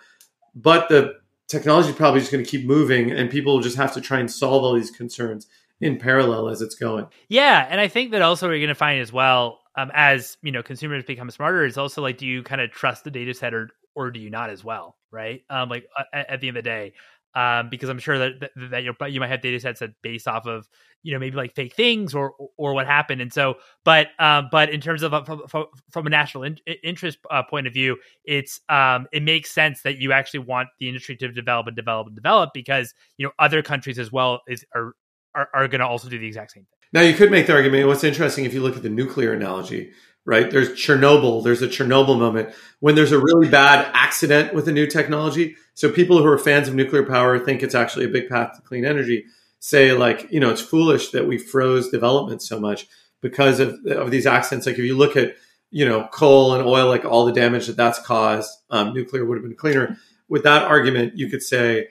But 0.54 0.90
the 0.90 1.16
technology 1.48 1.90
is 1.90 1.96
probably 1.96 2.20
just 2.20 2.32
going 2.32 2.44
to 2.44 2.50
keep 2.50 2.68
moving, 2.68 3.12
and 3.12 3.32
people 3.32 3.56
will 3.56 3.64
just 3.64 3.78
have 3.78 3.94
to 3.94 4.02
try 4.02 4.20
and 4.20 4.30
solve 4.30 4.64
all 4.64 4.74
these 4.74 4.92
concerns 4.92 5.48
in 5.80 5.98
parallel 5.98 6.50
as 6.50 6.62
it's 6.62 6.76
going. 6.76 7.08
Yeah, 7.30 7.66
and 7.70 7.82
I 7.82 7.88
think 7.88 8.12
that 8.12 8.22
also 8.22 8.48
we're 8.48 8.60
going 8.60 8.68
to 8.68 8.76
find 8.76 9.02
as 9.02 9.12
well 9.12 9.61
um, 9.78 9.92
as 9.94 10.38
you 10.42 10.52
know 10.52 10.64
consumers 10.64 11.04
become 11.04 11.30
smarter 11.32 11.66
it's 11.66 11.78
also 11.78 12.02
like 12.02 12.18
do 12.18 12.26
you 12.26 12.44
kind 12.44 12.62
of 12.62 12.72
trust 12.72 13.04
the 13.04 13.12
data 13.12 13.34
set 13.34 13.54
or 13.54 13.70
or 13.96 14.12
do 14.12 14.20
you 14.20 14.30
not 14.30 14.50
as 14.50 14.64
well, 14.64 14.98
right? 15.12 15.42
Um, 15.50 15.70
like 15.70 15.86
at, 16.14 16.30
at 16.30 16.42
the 16.42 16.48
end 16.48 16.58
of 16.58 16.64
the 16.64 16.70
day, 16.70 16.94
um, 17.34 17.70
because 17.70 17.90
I'm 17.90 18.00
sure 18.00 18.18
that 18.18 18.40
that, 18.42 18.52
that 18.72 18.84
you 18.84 18.94
you 19.08 19.20
might 19.20 19.30
have 19.30 19.42
data 19.42 19.60
sets 19.60 19.80
that 19.80 19.92
based 20.02 20.28
off 20.28 20.46
of 20.46 20.68
you 21.04 21.14
know 21.14 21.20
maybe 21.20 21.38
like 21.38 21.56
fake 21.56 21.76
things 21.76 22.14
or 22.14 22.34
or 22.58 22.74
what 22.74 22.88
happened, 22.88 23.22
and 23.22 23.32
so 23.32 23.56
but 23.86 24.08
um, 24.20 24.50
but 24.52 24.70
in 24.70 24.82
terms 24.82 25.04
of 25.04 25.14
from, 25.50 25.66
from 25.92 26.08
a 26.08 26.10
national 26.10 26.44
in, 26.44 26.58
interest 26.84 27.20
uh, 27.30 27.44
point 27.44 27.68
of 27.68 27.74
view, 27.74 27.98
it's 28.26 28.60
um, 28.70 29.08
it 29.14 29.24
makes 29.24 29.52
sense 29.52 29.82
that 29.84 29.98
you 29.98 30.12
actually 30.12 30.42
want 30.42 30.70
the 30.80 30.88
industry 30.88 31.16
to 31.18 31.32
develop 31.32 31.68
and 31.68 31.76
develop 31.76 32.08
and 32.08 32.16
develop 32.16 32.52
because 32.54 32.94
you 33.18 33.26
know 33.26 33.32
other 33.40 33.62
countries 33.62 33.98
as 34.00 34.12
well 34.12 34.42
is 34.48 34.66
are 34.76 34.94
are, 35.34 35.48
are 35.54 35.68
going 35.70 35.80
to 35.80 35.88
also 35.88 36.10
do 36.10 36.20
the 36.20 36.28
exact 36.28 36.52
same 36.52 36.64
thing. 36.64 36.81
Now 36.94 37.02
you 37.02 37.14
could 37.14 37.32
make 37.32 37.48
the 37.48 37.54
argument. 37.54 37.88
What's 37.88 38.04
interesting 38.04 38.46
if 38.46 38.54
you 38.54 38.62
look 38.62 38.76
at 38.76 38.84
the 38.84 38.90
nuclear 38.90 39.34
analogy, 39.34 39.92
right? 40.26 40.50
There's 40.50 40.70
Chernobyl. 40.70 41.44
There's 41.44 41.62
a 41.62 41.68
Chernobyl 41.68 42.20
moment 42.20 42.54
when 42.80 42.96
there's 42.96 43.12
a 43.12 43.20
really 43.20 43.50
bad 43.50 43.90
accident 43.94 44.54
with 44.54 44.68
a 44.68 44.72
new 44.72 44.88
technology. 44.88 45.56
So 45.74 45.92
people 45.92 46.18
who 46.18 46.26
are 46.26 46.38
fans 46.38 46.68
of 46.68 46.76
nuclear 46.76 47.04
power 47.04 47.40
think 47.40 47.64
it's 47.64 47.76
actually 47.76 48.06
a 48.06 48.10
big 48.10 48.30
path 48.30 48.56
to 48.56 48.62
clean 48.62 48.86
energy. 48.86 49.26
Say 49.60 49.94
like, 49.94 50.28
you 50.32 50.40
know, 50.40 50.50
it's 50.50 50.62
foolish 50.62 51.12
that 51.12 51.28
we 51.28 51.38
froze 51.38 51.90
development 51.90 52.42
so 52.42 52.60
much 52.60 52.88
because 53.22 53.60
of, 53.60 53.80
of 53.86 54.12
these 54.12 54.26
accidents. 54.26 54.66
Like 54.66 54.78
if 54.78 54.86
you 54.86 54.98
look 54.98 55.16
at, 55.16 55.36
you 55.70 55.86
know, 55.86 56.08
coal 56.12 56.56
and 56.56 56.68
oil, 56.68 56.88
like 56.88 57.06
all 57.06 57.26
the 57.26 57.32
damage 57.32 57.68
that 57.68 57.78
that's 57.78 58.00
caused, 58.00 58.52
um, 58.70 58.94
nuclear 58.94 59.24
would 59.24 59.38
have 59.38 59.44
been 59.44 59.56
cleaner. 59.56 59.98
With 60.28 60.44
that 60.44 60.64
argument, 60.64 61.16
you 61.16 61.30
could 61.30 61.44
say 61.44 61.88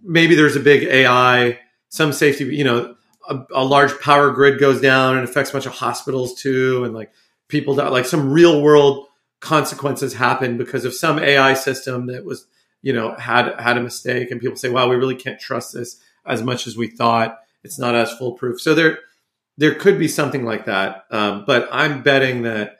maybe 0.00 0.34
there's 0.34 0.56
a 0.56 0.60
big 0.60 0.84
AI, 0.84 1.58
some 1.88 2.12
safety, 2.12 2.44
you 2.44 2.64
know, 2.64 2.94
a, 3.28 3.44
a 3.54 3.64
large 3.64 3.98
power 4.00 4.30
grid 4.30 4.58
goes 4.58 4.80
down 4.80 5.16
and 5.16 5.28
affects 5.28 5.50
a 5.50 5.52
bunch 5.52 5.66
of 5.66 5.72
hospitals 5.72 6.34
too. 6.34 6.84
And 6.84 6.94
like 6.94 7.12
people 7.48 7.74
that 7.74 7.92
like 7.92 8.06
some 8.06 8.32
real 8.32 8.62
world 8.62 9.06
consequences 9.40 10.14
happen 10.14 10.56
because 10.56 10.84
of 10.84 10.94
some 10.94 11.18
AI 11.18 11.54
system 11.54 12.06
that 12.06 12.24
was, 12.24 12.46
you 12.82 12.92
know, 12.92 13.14
had 13.14 13.58
had 13.60 13.76
a 13.76 13.82
mistake, 13.82 14.30
and 14.30 14.40
people 14.40 14.56
say, 14.56 14.68
"Wow, 14.68 14.88
we 14.88 14.96
really 14.96 15.16
can't 15.16 15.40
trust 15.40 15.72
this 15.72 16.00
as 16.26 16.42
much 16.42 16.66
as 16.66 16.76
we 16.76 16.88
thought. 16.88 17.38
It's 17.62 17.78
not 17.78 17.94
as 17.94 18.12
foolproof." 18.12 18.60
So 18.60 18.74
there, 18.74 18.98
there 19.56 19.74
could 19.74 19.98
be 19.98 20.08
something 20.08 20.44
like 20.44 20.66
that, 20.66 21.04
um, 21.10 21.44
but 21.46 21.68
I'm 21.72 22.02
betting 22.02 22.42
that 22.42 22.78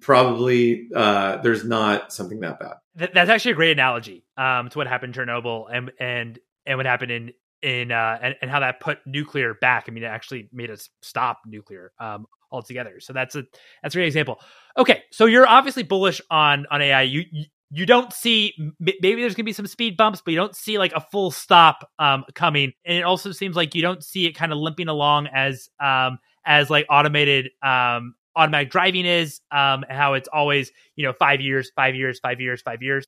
probably 0.00 0.88
uh, 0.94 1.36
there's 1.38 1.64
not 1.64 2.12
something 2.12 2.40
that 2.40 2.60
bad. 2.60 2.74
That's 2.94 3.30
actually 3.30 3.52
a 3.52 3.56
great 3.56 3.72
analogy 3.72 4.24
um, 4.36 4.68
to 4.68 4.78
what 4.78 4.86
happened 4.86 5.16
in 5.16 5.26
Chernobyl 5.26 5.66
and 5.72 5.92
and 5.98 6.38
and 6.66 6.76
what 6.76 6.86
happened 6.86 7.10
in 7.10 7.32
in 7.62 7.92
uh, 7.92 8.18
and, 8.20 8.34
and 8.42 8.50
how 8.50 8.60
that 8.60 8.80
put 8.80 8.98
nuclear 9.06 9.54
back. 9.54 9.84
I 9.88 9.92
mean, 9.92 10.02
it 10.02 10.06
actually 10.06 10.48
made 10.52 10.70
us 10.70 10.90
stop 11.00 11.40
nuclear 11.46 11.92
um, 11.98 12.26
altogether. 12.50 13.00
So 13.00 13.12
that's 13.12 13.36
a 13.36 13.44
that's 13.82 13.94
a 13.94 13.98
great 13.98 14.06
example. 14.06 14.40
Okay, 14.76 15.02
so 15.10 15.26
you're 15.26 15.46
obviously 15.46 15.82
bullish 15.82 16.20
on 16.30 16.66
on 16.70 16.82
AI. 16.82 17.02
You 17.02 17.24
you, 17.70 17.86
don't 17.86 18.12
see 18.12 18.54
maybe 18.78 19.20
there's 19.22 19.34
gonna 19.34 19.44
be 19.44 19.52
some 19.52 19.66
speed 19.66 19.96
bumps, 19.96 20.22
but 20.24 20.32
you 20.32 20.36
don't 20.36 20.56
see 20.56 20.78
like 20.78 20.92
a 20.94 21.00
full 21.00 21.30
stop 21.30 21.88
um, 21.98 22.24
coming. 22.34 22.72
And 22.84 22.98
it 22.98 23.02
also 23.02 23.32
seems 23.32 23.56
like 23.56 23.74
you 23.74 23.82
don't 23.82 24.02
see 24.02 24.26
it 24.26 24.32
kind 24.32 24.52
of 24.52 24.58
limping 24.58 24.88
along 24.88 25.28
as 25.28 25.68
um, 25.80 26.18
as 26.44 26.68
like 26.70 26.86
automated 26.90 27.50
um, 27.62 28.14
automatic 28.36 28.70
driving 28.70 29.06
is, 29.06 29.40
um, 29.50 29.84
how 29.88 30.14
it's 30.14 30.28
always 30.32 30.70
you 30.96 31.04
know 31.04 31.12
five 31.12 31.40
years, 31.40 31.70
five 31.74 31.94
years, 31.94 32.18
five 32.18 32.40
years, 32.40 32.62
five 32.62 32.82
years. 32.82 33.06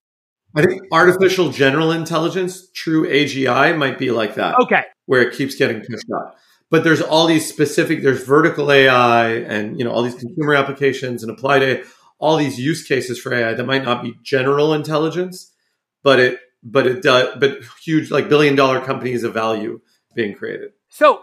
I 0.56 0.62
think 0.62 0.82
artificial 0.92 1.50
general 1.50 1.90
intelligence, 1.90 2.70
true 2.70 3.08
AGI, 3.08 3.76
might 3.76 3.98
be 3.98 4.10
like 4.10 4.36
that. 4.36 4.54
Okay, 4.60 4.82
where 5.06 5.22
it 5.22 5.36
keeps 5.36 5.54
getting 5.56 5.80
pushed 5.80 6.10
up. 6.14 6.36
But 6.70 6.84
there's 6.84 7.02
all 7.02 7.26
these 7.26 7.48
specific 7.48 8.02
there's 8.02 8.24
vertical 8.24 8.72
ai 8.72 9.28
and 9.28 9.78
you 9.78 9.84
know 9.84 9.92
all 9.92 10.02
these 10.02 10.14
consumer 10.14 10.54
applications 10.54 11.22
and 11.22 11.30
applied 11.30 11.62
ai 11.62 11.82
all 12.18 12.36
these 12.36 12.58
use 12.58 12.84
cases 12.86 13.20
for 13.20 13.34
ai 13.34 13.54
that 13.54 13.64
might 13.64 13.84
not 13.84 14.02
be 14.02 14.14
general 14.22 14.72
intelligence 14.72 15.52
but 16.02 16.18
it 16.18 16.40
but 16.62 16.86
it 16.86 17.02
does 17.02 17.36
but 17.38 17.58
huge 17.82 18.10
like 18.10 18.28
billion 18.28 18.56
dollar 18.56 18.80
companies 18.80 19.22
of 19.24 19.34
value 19.34 19.80
being 20.14 20.34
created. 20.34 20.70
So 20.88 21.22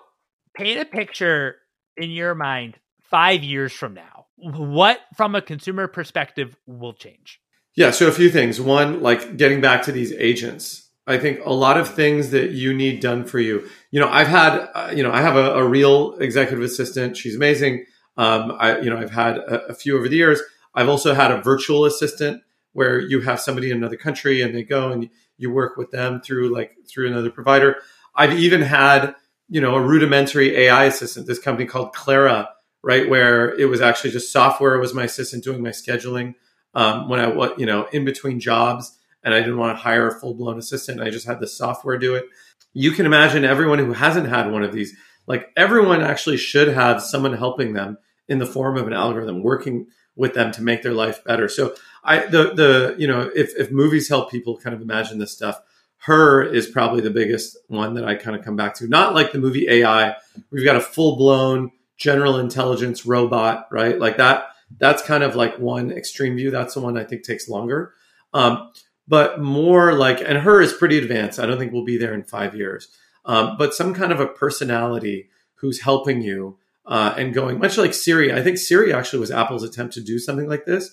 paint 0.54 0.80
a 0.80 0.86
picture 0.86 1.56
in 1.98 2.12
your 2.12 2.36
mind 2.36 2.78
five 3.02 3.44
years 3.44 3.74
from 3.74 3.94
now. 3.94 4.26
What 4.38 5.00
from 5.16 5.36
a 5.36 5.42
consumer 5.42 5.88
perspective 5.88 6.56
will 6.66 6.94
change 6.94 7.40
yeah 7.82 7.92
so 7.92 8.08
a 8.08 8.12
few 8.12 8.30
things 8.30 8.62
one 8.62 9.02
like 9.02 9.38
getting 9.38 9.60
back 9.60 9.84
to 9.84 9.92
these 9.92 10.12
agents 10.14 10.82
I 11.08 11.18
think 11.18 11.44
a 11.44 11.52
lot 11.52 11.78
of 11.78 11.94
things 11.94 12.30
that 12.30 12.52
you 12.52 12.74
need 12.74 13.00
done 13.00 13.26
for 13.26 13.40
you. 13.40 13.68
You 13.90 14.00
know, 14.00 14.08
I've 14.08 14.28
had, 14.28 14.70
uh, 14.74 14.94
you 14.96 15.04
know, 15.04 15.12
I 15.12 15.22
have 15.22 15.36
a, 15.36 15.56
a, 15.56 15.68
real 15.68 16.14
executive 16.20 16.64
assistant. 16.64 17.18
She's 17.18 17.36
amazing. 17.36 17.86
Um, 18.18 18.56
I, 18.60 18.80
you 18.80 18.90
know, 18.90 18.98
I've 18.98 19.12
had 19.12 19.38
a, 19.38 19.66
a, 19.68 19.74
few 19.74 19.98
over 19.98 20.08
the 20.08 20.16
years. 20.16 20.40
I've 20.76 20.90
also 20.90 21.14
had 21.14 21.32
a 21.32 21.42
virtual 21.42 21.86
assistant 21.86 22.44
where 22.74 23.00
you 23.00 23.22
have 23.22 23.40
somebody 23.40 23.72
in 23.72 23.78
another 23.78 23.98
country 23.98 24.42
and 24.42 24.54
they 24.54 24.64
go 24.64 24.92
and 24.92 25.10
you 25.38 25.52
work 25.52 25.76
with 25.76 25.92
them 25.92 26.22
through 26.22 26.54
like 26.54 26.76
through 26.88 27.08
another 27.08 27.32
provider. 27.32 27.78
I've 28.16 28.38
even 28.40 28.62
had, 28.62 29.16
you 29.50 29.60
know, 29.60 29.76
a 29.76 29.82
rudimentary 29.82 30.56
AI 30.56 30.86
assistant. 30.86 31.26
This 31.26 31.40
company 31.40 31.68
called 31.68 31.94
Clara, 31.94 32.50
right, 32.84 33.10
where 33.10 33.54
it 33.60 33.66
was 33.66 33.82
actually 33.82 34.12
just 34.12 34.32
software 34.32 34.78
was 34.78 34.94
my 34.94 35.06
assistant 35.06 35.44
doing 35.44 35.64
my 35.64 35.70
scheduling 35.70 36.36
um, 36.74 37.10
when 37.10 37.20
I, 37.20 37.28
was, 37.28 37.52
you 37.58 37.66
know, 37.66 37.88
in 37.92 38.06
between 38.06 38.40
jobs 38.40 38.98
and 39.24 39.34
I 39.34 39.40
didn't 39.40 39.58
want 39.58 39.78
to 39.78 39.82
hire 39.82 40.08
a 40.08 40.20
full 40.20 40.34
blown 40.34 40.58
assistant. 40.58 41.02
I 41.02 41.10
just 41.10 41.28
had 41.28 41.40
the 41.40 41.48
software 41.48 41.98
do 41.98 42.16
it. 42.16 42.26
You 42.74 42.92
can 42.92 43.06
imagine 43.06 43.44
everyone 43.44 43.80
who 43.80 43.94
hasn't 43.94 44.30
had 44.30 44.52
one 44.52 44.64
of 44.64 44.72
these, 44.72 44.96
like 45.28 45.52
everyone 45.58 46.02
actually 46.02 46.38
should 46.38 46.70
have 46.70 47.02
someone 47.02 47.34
helping 47.34 47.74
them 47.74 47.98
in 48.28 48.40
the 48.40 48.46
form 48.46 48.78
of 48.78 48.88
an 48.88 48.94
algorithm 48.94 49.44
working 49.44 49.88
with 50.16 50.34
them 50.34 50.52
to 50.54 50.62
make 50.62 50.84
their 50.84 50.94
life 50.94 51.24
better. 51.24 51.48
So 51.48 51.76
I 52.04 52.26
the 52.26 52.54
the 52.54 52.96
you 52.98 53.08
know 53.08 53.30
if 53.36 53.56
if 53.58 53.72
movies 53.72 54.10
help 54.10 54.32
people 54.32 54.58
kind 54.58 54.76
of 54.76 54.82
imagine 54.82 55.20
this 55.20 55.32
stuff, 55.32 55.62
her 55.98 56.44
is 56.44 56.68
probably 56.68 57.02
the 57.02 57.10
biggest 57.10 57.58
one 57.68 57.94
that 57.96 58.06
I 58.06 58.16
kind 58.16 58.36
of 58.36 58.44
come 58.44 58.56
back 58.56 58.76
to. 58.76 58.88
Not 58.88 59.14
like 59.14 59.32
the 59.32 59.40
movie 59.40 59.68
AI. 59.70 60.16
We've 60.50 60.66
got 60.66 60.76
a 60.76 60.82
full 60.82 61.16
blown 61.16 61.72
general 61.98 62.40
intelligence 62.40 63.06
robot, 63.06 63.68
right? 63.72 64.00
Like 64.00 64.18
that. 64.18 64.46
That's 64.78 65.02
kind 65.02 65.24
of 65.24 65.36
like 65.36 65.60
one 65.60 65.92
extreme 65.92 66.36
view. 66.36 66.52
That's 66.52 66.74
the 66.74 66.82
one 66.82 66.98
I 66.98 67.04
think 67.04 67.24
takes 67.24 67.50
longer. 67.50 67.94
Um, 68.34 68.72
but 69.08 69.42
more 69.42 69.94
like, 69.94 70.22
and 70.22 70.38
her 70.40 70.62
is 70.62 70.74
pretty 70.74 70.98
advanced. 70.98 71.40
I 71.40 71.46
don't 71.46 71.58
think 71.58 71.74
we'll 71.74 71.86
be 71.86 71.98
there 71.98 72.14
in 72.14 72.24
five 72.24 72.56
years. 72.56 72.88
Um, 73.26 73.58
but 73.58 73.74
some 73.74 73.94
kind 73.94 74.12
of 74.12 74.20
a 74.20 74.28
personality 74.28 75.30
who's 75.56 75.82
helping 75.82 76.22
you 76.22 76.58
uh, 76.86 77.14
and 77.18 77.34
going, 77.34 77.60
much 77.60 77.78
like 77.78 77.94
Siri. 77.94 78.34
I 78.34 78.42
think 78.42 78.58
Siri 78.58 78.94
actually 78.94 79.20
was 79.20 79.32
Apple's 79.32 79.64
attempt 79.64 79.94
to 79.96 80.02
do 80.02 80.18
something 80.18 80.48
like 80.48 80.66
this. 80.66 80.92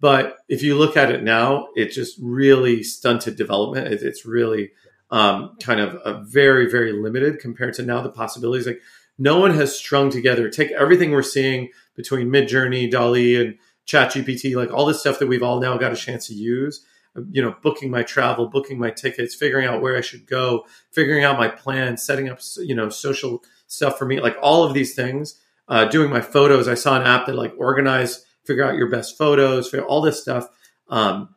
But 0.00 0.38
if 0.48 0.62
you 0.62 0.76
look 0.76 0.96
at 0.96 1.10
it 1.10 1.22
now, 1.22 1.68
it 1.76 1.90
just 1.90 2.18
really 2.20 2.82
stunted 2.82 3.36
development. 3.36 3.88
It, 3.92 4.02
it's 4.02 4.24
really 4.24 4.70
um, 5.10 5.56
kind 5.60 5.80
of 5.80 5.94
a 6.04 6.22
very, 6.24 6.70
very 6.70 6.92
limited 6.92 7.40
compared 7.40 7.74
to 7.74 7.82
now 7.82 8.00
the 8.02 8.10
possibilities. 8.10 8.66
Like 8.66 8.80
no 9.18 9.38
one 9.38 9.54
has 9.54 9.76
strung 9.76 10.10
together. 10.10 10.48
Take 10.48 10.70
everything 10.72 11.10
we're 11.10 11.22
seeing 11.22 11.70
between 11.98 12.28
Midjourney, 12.30 12.90
DALL-E, 12.90 13.36
and 13.36 13.58
ChatGPT, 13.86 14.56
like 14.56 14.72
all 14.72 14.86
this 14.86 15.00
stuff 15.00 15.18
that 15.18 15.28
we've 15.28 15.42
all 15.42 15.60
now 15.60 15.76
got 15.76 15.92
a 15.92 15.96
chance 15.96 16.28
to 16.28 16.34
use 16.34 16.86
you 17.32 17.42
know, 17.42 17.56
booking 17.62 17.90
my 17.90 18.04
travel, 18.04 18.46
booking 18.46 18.78
my 18.78 18.90
tickets, 18.90 19.34
figuring 19.34 19.66
out 19.66 19.82
where 19.82 19.96
I 19.96 20.00
should 20.02 20.24
go, 20.24 20.64
figuring 20.92 21.24
out 21.24 21.36
my 21.36 21.48
plan, 21.48 21.96
setting 21.96 22.28
up, 22.28 22.38
you 22.58 22.76
know, 22.76 22.90
social 22.90 23.42
stuff 23.66 23.98
for 23.98 24.04
me, 24.06 24.20
like 24.20 24.36
all 24.40 24.62
of 24.62 24.72
these 24.72 24.94
things. 24.94 25.34
uh, 25.68 25.84
doing 25.84 26.10
my 26.10 26.20
photos. 26.20 26.66
I 26.66 26.74
saw 26.74 26.96
an 26.96 27.06
app 27.06 27.26
that 27.26 27.34
like 27.34 27.54
organize, 27.58 28.24
figure 28.44 28.64
out 28.64 28.76
your 28.76 28.88
best 28.88 29.16
photos, 29.16 29.68
figure 29.68 29.86
all 29.86 30.00
this 30.00 30.20
stuff. 30.20 30.48
Um, 30.88 31.34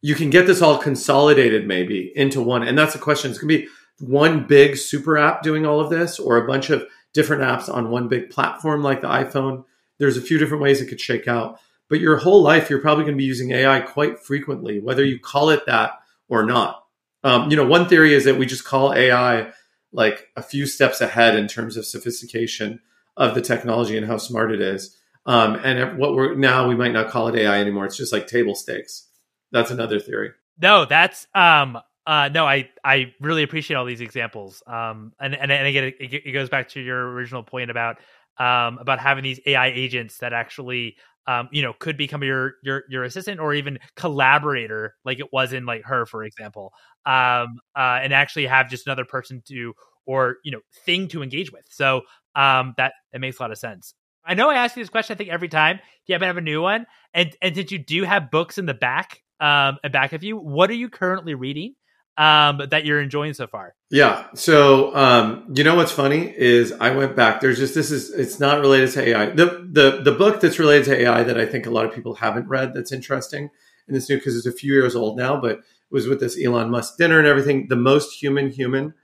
you 0.00 0.14
can 0.16 0.30
get 0.30 0.46
this 0.46 0.60
all 0.60 0.78
consolidated 0.78 1.66
maybe 1.66 2.12
into 2.16 2.42
one, 2.42 2.66
and 2.66 2.76
that's 2.76 2.92
the 2.92 2.98
question. 2.98 3.30
It's 3.30 3.38
gonna 3.38 3.56
be 3.56 3.68
one 4.00 4.46
big 4.46 4.76
super 4.76 5.16
app 5.16 5.42
doing 5.42 5.64
all 5.64 5.80
of 5.80 5.90
this, 5.90 6.18
or 6.18 6.36
a 6.36 6.46
bunch 6.46 6.70
of 6.70 6.84
different 7.12 7.42
apps 7.42 7.72
on 7.72 7.90
one 7.90 8.08
big 8.08 8.30
platform 8.30 8.82
like 8.82 9.00
the 9.00 9.08
iPhone. 9.08 9.64
There's 10.02 10.16
a 10.16 10.20
few 10.20 10.36
different 10.36 10.64
ways 10.64 10.80
it 10.80 10.86
could 10.86 11.00
shake 11.00 11.28
out, 11.28 11.60
but 11.88 12.00
your 12.00 12.16
whole 12.16 12.42
life 12.42 12.68
you're 12.68 12.80
probably 12.80 13.04
going 13.04 13.14
to 13.14 13.18
be 13.18 13.24
using 13.24 13.52
AI 13.52 13.78
quite 13.80 14.18
frequently, 14.18 14.80
whether 14.80 15.04
you 15.04 15.20
call 15.20 15.50
it 15.50 15.64
that 15.66 15.92
or 16.28 16.44
not. 16.44 16.84
Um, 17.22 17.48
you 17.50 17.56
know, 17.56 17.64
one 17.64 17.88
theory 17.88 18.12
is 18.12 18.24
that 18.24 18.36
we 18.36 18.44
just 18.46 18.64
call 18.64 18.92
AI 18.92 19.52
like 19.92 20.28
a 20.34 20.42
few 20.42 20.66
steps 20.66 21.00
ahead 21.00 21.36
in 21.36 21.46
terms 21.46 21.76
of 21.76 21.86
sophistication 21.86 22.80
of 23.16 23.36
the 23.36 23.40
technology 23.40 23.96
and 23.96 24.06
how 24.06 24.16
smart 24.16 24.50
it 24.50 24.60
is. 24.60 24.98
Um, 25.24 25.54
and 25.62 25.98
what 25.98 26.14
we're 26.16 26.34
now 26.34 26.66
we 26.66 26.74
might 26.74 26.92
not 26.92 27.08
call 27.08 27.28
it 27.28 27.36
AI 27.36 27.60
anymore. 27.60 27.84
It's 27.84 27.96
just 27.96 28.12
like 28.12 28.26
table 28.26 28.56
stakes. 28.56 29.06
That's 29.52 29.70
another 29.70 30.00
theory. 30.00 30.32
No, 30.60 30.84
that's 30.84 31.28
um 31.32 31.78
uh 32.06 32.28
no, 32.32 32.44
I 32.44 32.70
I 32.82 33.14
really 33.20 33.44
appreciate 33.44 33.76
all 33.76 33.84
these 33.84 34.00
examples. 34.00 34.64
Um 34.66 35.12
and 35.20 35.36
and, 35.36 35.52
and 35.52 35.66
again 35.68 35.84
it, 35.84 35.96
it 36.00 36.32
goes 36.32 36.48
back 36.48 36.70
to 36.70 36.80
your 36.80 37.12
original 37.12 37.44
point 37.44 37.70
about 37.70 37.98
um 38.38 38.78
about 38.78 38.98
having 38.98 39.24
these 39.24 39.40
AI 39.46 39.68
agents 39.68 40.18
that 40.18 40.32
actually 40.32 40.96
um, 41.28 41.48
you 41.52 41.62
know, 41.62 41.72
could 41.78 41.96
become 41.96 42.24
your 42.24 42.54
your 42.64 42.82
your 42.88 43.04
assistant 43.04 43.38
or 43.38 43.54
even 43.54 43.78
collaborator, 43.94 44.94
like 45.04 45.20
it 45.20 45.32
was 45.32 45.52
in 45.52 45.66
like 45.66 45.84
her, 45.84 46.04
for 46.04 46.24
example, 46.24 46.72
um, 47.06 47.60
uh, 47.76 48.00
and 48.02 48.12
actually 48.12 48.46
have 48.46 48.68
just 48.68 48.86
another 48.88 49.04
person 49.04 49.40
to 49.46 49.72
or 50.06 50.38
you 50.44 50.50
know 50.50 50.60
thing 50.84 51.08
to 51.08 51.22
engage 51.22 51.52
with. 51.52 51.64
So 51.68 52.02
um, 52.34 52.74
that 52.76 52.94
that 53.12 53.20
makes 53.20 53.38
a 53.38 53.42
lot 53.42 53.52
of 53.52 53.58
sense. 53.58 53.94
I 54.24 54.34
know 54.34 54.50
I 54.50 54.54
ask 54.56 54.76
you 54.76 54.82
this 54.82 54.90
question 54.90 55.14
I 55.14 55.18
think 55.18 55.30
every 55.30 55.48
time. 55.48 55.76
Do 55.76 55.82
you 56.08 56.14
happen 56.14 56.22
to 56.24 56.28
have 56.28 56.36
a 56.36 56.40
new 56.40 56.60
one? 56.62 56.86
And 57.14 57.34
and 57.40 57.54
since 57.54 57.70
you 57.70 57.78
do 57.78 58.02
have 58.04 58.30
books 58.30 58.58
in 58.58 58.66
the 58.66 58.74
back, 58.74 59.20
um, 59.40 59.78
and 59.84 59.92
back 59.92 60.12
of 60.12 60.24
you, 60.24 60.36
what 60.36 60.70
are 60.70 60.74
you 60.74 60.88
currently 60.88 61.34
reading? 61.34 61.74
Um, 62.16 62.60
that 62.70 62.84
you're 62.84 63.00
enjoying 63.00 63.34
so 63.34 63.46
far? 63.46 63.74
Yeah. 63.90 64.26
So, 64.34 64.94
um, 64.94 65.52
you 65.54 65.64
know 65.64 65.74
what's 65.74 65.92
funny 65.92 66.32
is 66.36 66.72
I 66.72 66.90
went 66.90 67.16
back. 67.16 67.40
There's 67.40 67.58
just 67.58 67.74
this 67.74 67.90
is 67.90 68.10
it's 68.10 68.38
not 68.38 68.60
related 68.60 68.92
to 68.92 69.08
AI. 69.08 69.26
The 69.30 69.66
the 69.70 70.02
the 70.02 70.12
book 70.12 70.40
that's 70.40 70.58
related 70.58 70.84
to 70.86 71.00
AI 71.02 71.22
that 71.22 71.38
I 71.38 71.46
think 71.46 71.66
a 71.66 71.70
lot 71.70 71.84
of 71.84 71.94
people 71.94 72.14
haven't 72.14 72.48
read 72.48 72.74
that's 72.74 72.92
interesting 72.92 73.50
and 73.86 73.96
it's 73.96 74.08
new 74.08 74.16
because 74.16 74.36
it's 74.36 74.46
a 74.46 74.52
few 74.52 74.72
years 74.72 74.94
old 74.94 75.16
now, 75.16 75.40
but 75.40 75.58
it 75.58 75.64
was 75.90 76.06
with 76.06 76.20
this 76.20 76.42
Elon 76.42 76.70
Musk 76.70 76.96
dinner 76.96 77.18
and 77.18 77.26
everything. 77.26 77.68
The 77.68 77.76
most 77.76 78.20
human 78.22 78.50
human. 78.50 78.94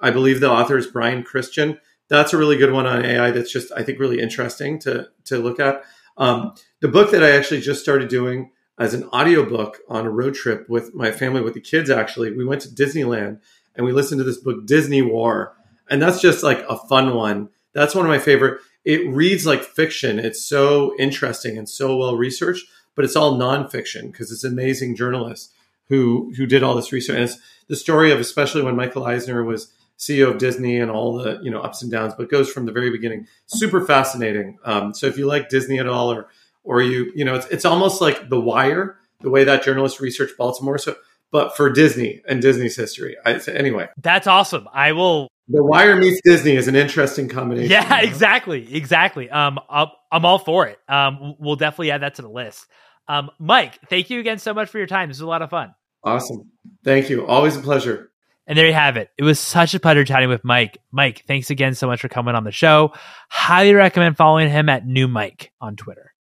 I 0.00 0.10
believe 0.10 0.40
the 0.40 0.50
author 0.50 0.78
is 0.78 0.86
Brian 0.86 1.22
Christian. 1.22 1.78
That's 2.08 2.32
a 2.32 2.38
really 2.38 2.56
good 2.56 2.72
one 2.72 2.86
on 2.86 3.04
AI. 3.04 3.30
That's 3.30 3.52
just 3.52 3.72
I 3.76 3.82
think 3.82 3.98
really 3.98 4.20
interesting 4.20 4.78
to 4.80 5.08
to 5.24 5.38
look 5.38 5.60
at. 5.60 5.82
Um, 6.16 6.54
the 6.80 6.88
book 6.88 7.10
that 7.10 7.22
I 7.22 7.30
actually 7.32 7.60
just 7.60 7.82
started 7.82 8.08
doing 8.08 8.50
as 8.78 8.94
an 8.94 9.04
audiobook 9.04 9.78
on 9.88 10.06
a 10.06 10.10
road 10.10 10.34
trip 10.34 10.68
with 10.68 10.94
my 10.94 11.10
family, 11.10 11.40
with 11.40 11.54
the 11.54 11.60
kids, 11.60 11.90
actually. 11.90 12.32
We 12.32 12.44
went 12.44 12.62
to 12.62 12.68
Disneyland 12.68 13.40
and 13.74 13.84
we 13.84 13.92
listened 13.92 14.18
to 14.20 14.24
this 14.24 14.38
book, 14.38 14.66
Disney 14.66 15.02
War. 15.02 15.54
And 15.90 16.00
that's 16.00 16.20
just 16.20 16.42
like 16.42 16.64
a 16.68 16.76
fun 16.76 17.14
one. 17.14 17.48
That's 17.72 17.94
one 17.94 18.04
of 18.04 18.10
my 18.10 18.18
favorite. 18.18 18.60
It 18.84 19.08
reads 19.08 19.46
like 19.46 19.62
fiction. 19.62 20.18
It's 20.18 20.42
so 20.42 20.94
interesting 20.98 21.58
and 21.58 21.68
so 21.68 21.96
well 21.96 22.16
researched, 22.16 22.66
but 22.94 23.04
it's 23.04 23.16
all 23.16 23.38
nonfiction 23.38 24.12
because 24.12 24.30
it's 24.30 24.44
amazing 24.44 24.96
journalists 24.96 25.52
who 25.88 26.32
who 26.36 26.46
did 26.46 26.62
all 26.62 26.74
this 26.74 26.92
research. 26.92 27.16
And 27.16 27.24
it's 27.24 27.38
the 27.66 27.76
story 27.76 28.10
of 28.12 28.20
especially 28.20 28.62
when 28.62 28.76
Michael 28.76 29.04
Eisner 29.04 29.42
was 29.44 29.72
CEO 29.98 30.30
of 30.30 30.38
Disney 30.38 30.78
and 30.78 30.90
all 30.90 31.18
the 31.18 31.40
you 31.42 31.50
know 31.50 31.60
ups 31.60 31.82
and 31.82 31.90
downs, 31.90 32.14
but 32.16 32.30
goes 32.30 32.50
from 32.50 32.66
the 32.66 32.72
very 32.72 32.90
beginning. 32.90 33.26
Super 33.46 33.84
fascinating. 33.84 34.58
Um, 34.64 34.94
so 34.94 35.06
if 35.06 35.18
you 35.18 35.26
like 35.26 35.48
Disney 35.48 35.78
at 35.78 35.88
all 35.88 36.12
or 36.12 36.28
or 36.68 36.82
you 36.82 37.10
you 37.14 37.24
know 37.24 37.34
it's 37.34 37.46
it's 37.46 37.64
almost 37.64 38.00
like 38.00 38.28
The 38.28 38.38
Wire, 38.38 38.98
the 39.20 39.30
way 39.30 39.44
that 39.44 39.64
journalist 39.64 40.00
researched 40.00 40.36
Baltimore. 40.36 40.78
So, 40.78 40.94
but 41.32 41.56
for 41.56 41.70
Disney 41.70 42.22
and 42.28 42.40
Disney's 42.40 42.76
history. 42.76 43.16
I, 43.24 43.40
anyway, 43.48 43.88
that's 43.96 44.26
awesome. 44.26 44.68
I 44.72 44.92
will. 44.92 45.28
The 45.48 45.64
Wire 45.64 45.96
meets 45.96 46.20
Disney 46.22 46.56
is 46.56 46.68
an 46.68 46.76
interesting 46.76 47.28
combination. 47.28 47.70
Yeah, 47.70 48.00
exactly, 48.02 48.74
exactly. 48.74 49.30
Um, 49.30 49.58
i 49.68 49.86
am 50.12 50.26
all 50.26 50.38
for 50.38 50.66
it. 50.66 50.78
Um, 50.88 51.36
we'll 51.38 51.56
definitely 51.56 51.90
add 51.90 52.02
that 52.02 52.16
to 52.16 52.22
the 52.22 52.28
list. 52.28 52.66
Um, 53.08 53.30
Mike, 53.38 53.78
thank 53.88 54.10
you 54.10 54.20
again 54.20 54.38
so 54.38 54.52
much 54.52 54.68
for 54.68 54.76
your 54.76 54.86
time. 54.86 55.08
This 55.08 55.16
was 55.16 55.22
a 55.22 55.26
lot 55.26 55.40
of 55.40 55.48
fun. 55.48 55.74
Awesome. 56.04 56.50
Thank 56.84 57.08
you. 57.08 57.26
Always 57.26 57.56
a 57.56 57.60
pleasure. 57.60 58.10
And 58.46 58.58
there 58.58 58.66
you 58.66 58.74
have 58.74 58.98
it. 58.98 59.10
It 59.16 59.24
was 59.24 59.38
such 59.38 59.74
a 59.74 59.80
pleasure 59.80 60.04
chatting 60.04 60.28
with 60.28 60.44
Mike. 60.44 60.78
Mike, 60.92 61.24
thanks 61.26 61.50
again 61.50 61.74
so 61.74 61.86
much 61.86 62.00
for 62.00 62.08
coming 62.08 62.34
on 62.34 62.44
the 62.44 62.52
show. 62.52 62.92
Highly 63.30 63.74
recommend 63.74 64.16
following 64.16 64.50
him 64.50 64.68
at 64.68 64.86
New 64.86 65.08
Mike 65.08 65.52
on 65.60 65.76
Twitter. 65.76 66.14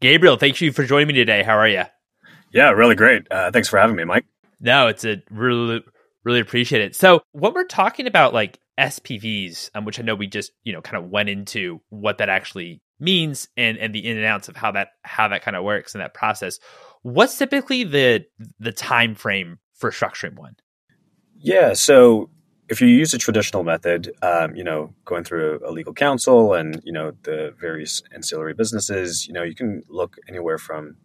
Gabriel, 0.00 0.36
thank 0.36 0.60
you 0.60 0.72
for 0.72 0.84
joining 0.84 1.08
me 1.08 1.14
today. 1.14 1.42
How 1.42 1.58
are 1.58 1.68
you? 1.68 1.82
Yeah, 2.52 2.70
really 2.70 2.94
great. 2.94 3.30
Uh, 3.30 3.50
thanks 3.50 3.68
for 3.68 3.78
having 3.78 3.96
me, 3.96 4.04
Mike. 4.04 4.24
No, 4.58 4.88
it's 4.88 5.04
a 5.04 5.22
really, 5.30 5.82
really 6.24 6.40
appreciate 6.40 6.82
it. 6.82 6.96
So, 6.96 7.20
when 7.32 7.52
we're 7.52 7.64
talking 7.64 8.06
about 8.06 8.32
like 8.32 8.58
SPVs, 8.78 9.70
um, 9.74 9.84
which 9.84 10.00
I 10.00 10.02
know 10.02 10.14
we 10.14 10.26
just 10.26 10.52
you 10.64 10.72
know 10.72 10.80
kind 10.80 10.96
of 10.96 11.10
went 11.10 11.28
into 11.28 11.80
what 11.90 12.18
that 12.18 12.30
actually 12.30 12.80
means 12.98 13.48
and 13.56 13.76
and 13.78 13.94
the 13.94 14.06
in 14.06 14.16
and 14.16 14.26
outs 14.26 14.48
of 14.48 14.56
how 14.56 14.72
that 14.72 14.88
how 15.02 15.28
that 15.28 15.42
kind 15.42 15.56
of 15.56 15.64
works 15.64 15.94
and 15.94 16.02
that 16.02 16.14
process. 16.14 16.58
What's 17.02 17.36
typically 17.36 17.84
the 17.84 18.24
the 18.58 18.72
time 18.72 19.14
frame 19.14 19.58
for 19.74 19.90
structuring 19.90 20.36
one? 20.36 20.56
Yeah, 21.36 21.74
so 21.74 22.30
if 22.70 22.80
you 22.80 22.86
use 22.86 23.12
a 23.12 23.18
traditional 23.18 23.64
method, 23.64 24.12
um, 24.22 24.54
you 24.54 24.62
know, 24.62 24.94
going 25.04 25.24
through 25.24 25.60
a 25.66 25.72
legal 25.72 25.92
counsel 25.92 26.54
and 26.54 26.80
you 26.84 26.92
know 26.92 27.12
the 27.24 27.52
various 27.60 28.00
ancillary 28.14 28.54
businesses, 28.54 29.26
you 29.26 29.34
know, 29.34 29.42
you 29.42 29.56
can 29.56 29.82
look 29.88 30.16
anywhere 30.28 30.56
from 30.56 30.96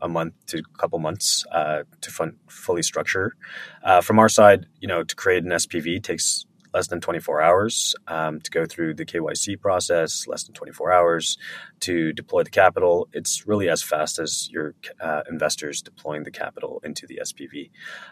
a 0.00 0.08
month 0.08 0.34
to 0.46 0.58
a 0.58 0.78
couple 0.78 0.98
months 0.98 1.44
uh, 1.50 1.82
to 2.02 2.10
fun- 2.10 2.36
fully 2.48 2.82
structure. 2.82 3.34
Uh, 3.82 4.00
from 4.00 4.18
our 4.18 4.28
side, 4.28 4.66
you 4.80 4.86
know, 4.86 5.02
to 5.02 5.16
create 5.16 5.42
an 5.42 5.50
SPV 5.50 6.00
takes 6.02 6.44
less 6.72 6.88
than 6.88 7.00
24 7.00 7.40
hours 7.40 7.94
um, 8.06 8.40
to 8.40 8.50
go 8.50 8.66
through 8.66 8.94
the 8.94 9.04
KYC 9.04 9.60
process, 9.60 10.26
less 10.26 10.44
than 10.44 10.54
24 10.54 10.92
hours 10.92 11.36
to 11.80 12.12
deploy 12.12 12.42
the 12.42 12.50
capital. 12.50 13.08
It's 13.12 13.46
really 13.46 13.68
as 13.68 13.82
fast 13.82 14.18
as 14.18 14.48
your 14.50 14.74
uh, 15.00 15.22
investors 15.28 15.82
deploying 15.82 16.24
the 16.24 16.30
capital 16.30 16.80
into 16.84 17.06
the 17.06 17.20
SPV. 17.22 17.70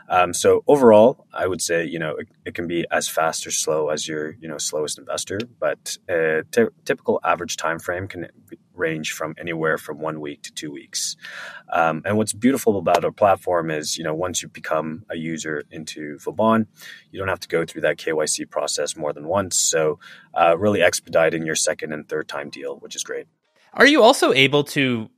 Um, 0.09 0.32
so 0.32 0.62
overall, 0.66 1.26
I 1.32 1.46
would 1.46 1.62
say 1.62 1.84
you 1.84 1.98
know 1.98 2.16
it, 2.16 2.28
it, 2.44 2.54
can 2.54 2.66
be 2.66 2.86
as 2.90 3.09
fast 3.09 3.46
or 3.46 3.50
slow 3.50 3.88
as 3.88 4.09
your 4.09 4.36
you 4.40 4.48
know 4.48 4.59
slowest 4.59 4.98
investor, 4.98 5.38
but 5.59 5.96
a 6.09 6.42
t- 6.50 6.66
typical 6.84 7.20
average 7.24 7.57
time 7.57 7.78
frame 7.78 8.09
can 8.09 8.28
range 8.77 9.12
from 9.12 9.35
anywhere 9.39 9.79
from 9.79 9.99
one 9.99 10.20
week 10.20 10.43
to 10.43 10.53
two 10.53 10.70
weeks. 10.70 11.16
Um, 11.72 12.03
and 12.05 12.16
what's 12.16 12.33
beautiful 12.33 12.79
about 12.79 13.05
our 13.05 13.12
platform 13.12 13.70
is, 13.70 13.97
you 13.97 14.05
know, 14.05 14.14
once 14.14 14.43
you 14.43 14.49
become 14.49 15.05
a 15.11 15.16
user 15.16 15.64
into 15.70 16.18
Vauban, 16.18 16.66
you 17.11 17.18
don't 17.18 17.29
have 17.29 17.41
to 17.41 17.49
go 17.49 17.64
through 17.64 17.83
that 17.83 17.97
KYC 17.97 18.49
process 18.51 18.97
more 18.97 19.12
than 19.12 19.27
once. 19.27 19.57
So, 19.57 19.99
uh, 20.35 20.57
really 20.59 20.83
expediting 20.83 21.45
your 21.45 21.57
second 21.57 21.93
and 21.93 22.09
third 22.09 22.29
time 22.29 22.51
deal, 22.51 22.77
which 22.77 22.97
is 22.97 23.03
great. 23.03 23.27
Are 23.72 23.87
you 23.87 24.03
also 24.03 24.33
able 24.33 24.64
to 24.64 25.11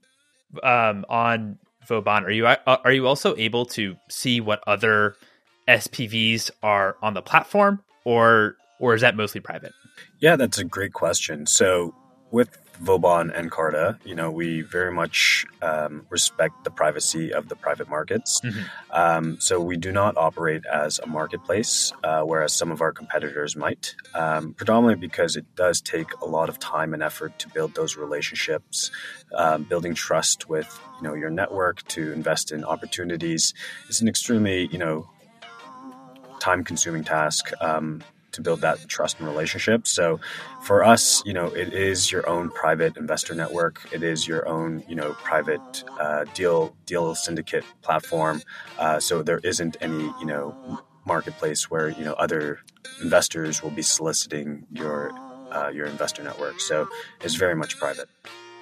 um, 0.62 1.04
on 1.08 1.58
Vauban? 1.86 2.24
Are 2.24 2.30
you 2.30 2.46
uh, 2.46 2.56
are 2.66 2.92
you 2.92 3.06
also 3.06 3.36
able 3.36 3.66
to 3.66 3.96
see 4.08 4.40
what 4.40 4.62
other 4.66 5.16
SPVs 5.68 6.50
are 6.62 6.96
on 7.02 7.14
the 7.14 7.22
platform, 7.22 7.82
or 8.04 8.56
or 8.80 8.94
is 8.94 9.00
that 9.02 9.16
mostly 9.16 9.40
private? 9.40 9.72
Yeah, 10.20 10.36
that's 10.36 10.58
a 10.58 10.64
great 10.64 10.92
question. 10.92 11.46
So 11.46 11.94
with 12.30 12.58
Vauban 12.80 13.30
and 13.30 13.50
Carta, 13.50 13.98
you 14.04 14.14
know, 14.14 14.30
we 14.30 14.62
very 14.62 14.92
much 14.92 15.44
um, 15.62 16.06
respect 16.10 16.64
the 16.64 16.70
privacy 16.70 17.32
of 17.32 17.48
the 17.48 17.56
private 17.56 17.88
markets. 17.88 18.40
Mm-hmm. 18.40 18.60
Um, 18.92 19.40
so 19.40 19.60
we 19.60 19.76
do 19.76 19.92
not 19.92 20.16
operate 20.16 20.64
as 20.66 20.98
a 20.98 21.06
marketplace, 21.06 21.92
uh, 22.04 22.22
whereas 22.22 22.52
some 22.52 22.70
of 22.70 22.80
our 22.80 22.92
competitors 22.92 23.56
might, 23.56 23.94
um, 24.14 24.54
predominantly 24.54 25.06
because 25.06 25.36
it 25.36 25.44
does 25.56 25.80
take 25.80 26.12
a 26.20 26.26
lot 26.26 26.48
of 26.48 26.58
time 26.58 26.94
and 26.94 27.02
effort 27.02 27.38
to 27.40 27.48
build 27.48 27.74
those 27.74 27.96
relationships, 27.96 28.90
um, 29.34 29.64
building 29.64 29.94
trust 29.94 30.48
with, 30.48 30.80
you 30.96 31.08
know, 31.08 31.14
your 31.14 31.30
network 31.30 31.86
to 31.88 32.12
invest 32.12 32.52
in 32.52 32.64
opportunities. 32.64 33.54
It's 33.88 34.00
an 34.00 34.08
extremely, 34.08 34.68
you 34.68 34.78
know, 34.78 35.10
time 36.40 36.64
consuming 36.64 37.04
task. 37.04 37.50
Um, 37.60 38.02
to 38.38 38.42
build 38.42 38.60
that 38.62 38.88
trust 38.88 39.18
and 39.18 39.28
relationship. 39.28 39.86
So 39.86 40.20
for 40.62 40.84
us, 40.84 41.22
you 41.26 41.32
know, 41.32 41.46
it 41.46 41.74
is 41.74 42.10
your 42.10 42.28
own 42.28 42.50
private 42.50 42.96
investor 42.96 43.34
network. 43.34 43.86
It 43.92 44.02
is 44.02 44.26
your 44.26 44.48
own, 44.48 44.82
you 44.88 44.94
know, 44.94 45.12
private 45.12 45.84
uh, 46.00 46.24
deal 46.34 46.74
deal 46.86 47.14
syndicate 47.14 47.64
platform. 47.82 48.42
Uh, 48.78 49.00
so 49.00 49.22
there 49.22 49.40
isn't 49.42 49.76
any, 49.80 50.04
you 50.20 50.24
know, 50.24 50.80
marketplace 51.08 51.70
where 51.70 51.88
you 51.88 52.04
know 52.04 52.12
other 52.12 52.60
investors 53.02 53.62
will 53.62 53.70
be 53.70 53.82
soliciting 53.82 54.66
your 54.70 55.10
uh, 55.50 55.70
your 55.70 55.86
investor 55.86 56.22
network. 56.22 56.60
So 56.60 56.88
it's 57.22 57.34
very 57.34 57.56
much 57.56 57.78
private. 57.78 58.08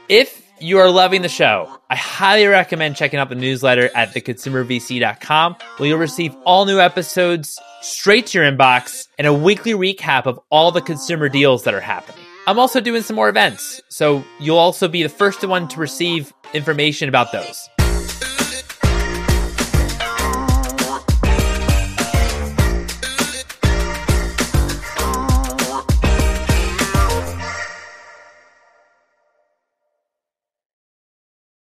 If 0.08 0.42
you 0.60 0.78
are 0.78 0.88
loving 0.88 1.22
the 1.22 1.28
show, 1.28 1.80
I 1.90 1.96
highly 1.96 2.46
recommend 2.46 2.96
checking 2.96 3.18
out 3.18 3.28
the 3.28 3.34
newsletter 3.34 3.90
at 3.94 4.14
theconsumervc.com 4.14 5.56
where 5.76 5.88
you'll 5.88 5.98
receive 5.98 6.34
all 6.44 6.64
new 6.64 6.78
episodes 6.78 7.58
straight 7.86 8.26
to 8.26 8.38
your 8.38 8.50
inbox 8.50 9.06
and 9.16 9.26
a 9.26 9.32
weekly 9.32 9.72
recap 9.72 10.26
of 10.26 10.40
all 10.50 10.72
the 10.72 10.80
consumer 10.80 11.28
deals 11.28 11.64
that 11.64 11.74
are 11.74 11.80
happening. 11.80 12.24
I'm 12.48 12.58
also 12.58 12.80
doing 12.80 13.02
some 13.02 13.16
more 13.16 13.28
events, 13.28 13.80
so 13.88 14.24
you'll 14.40 14.58
also 14.58 14.88
be 14.88 15.02
the 15.02 15.08
first 15.08 15.44
one 15.46 15.68
to 15.68 15.80
receive 15.80 16.32
information 16.52 17.08
about 17.08 17.32
those. 17.32 17.68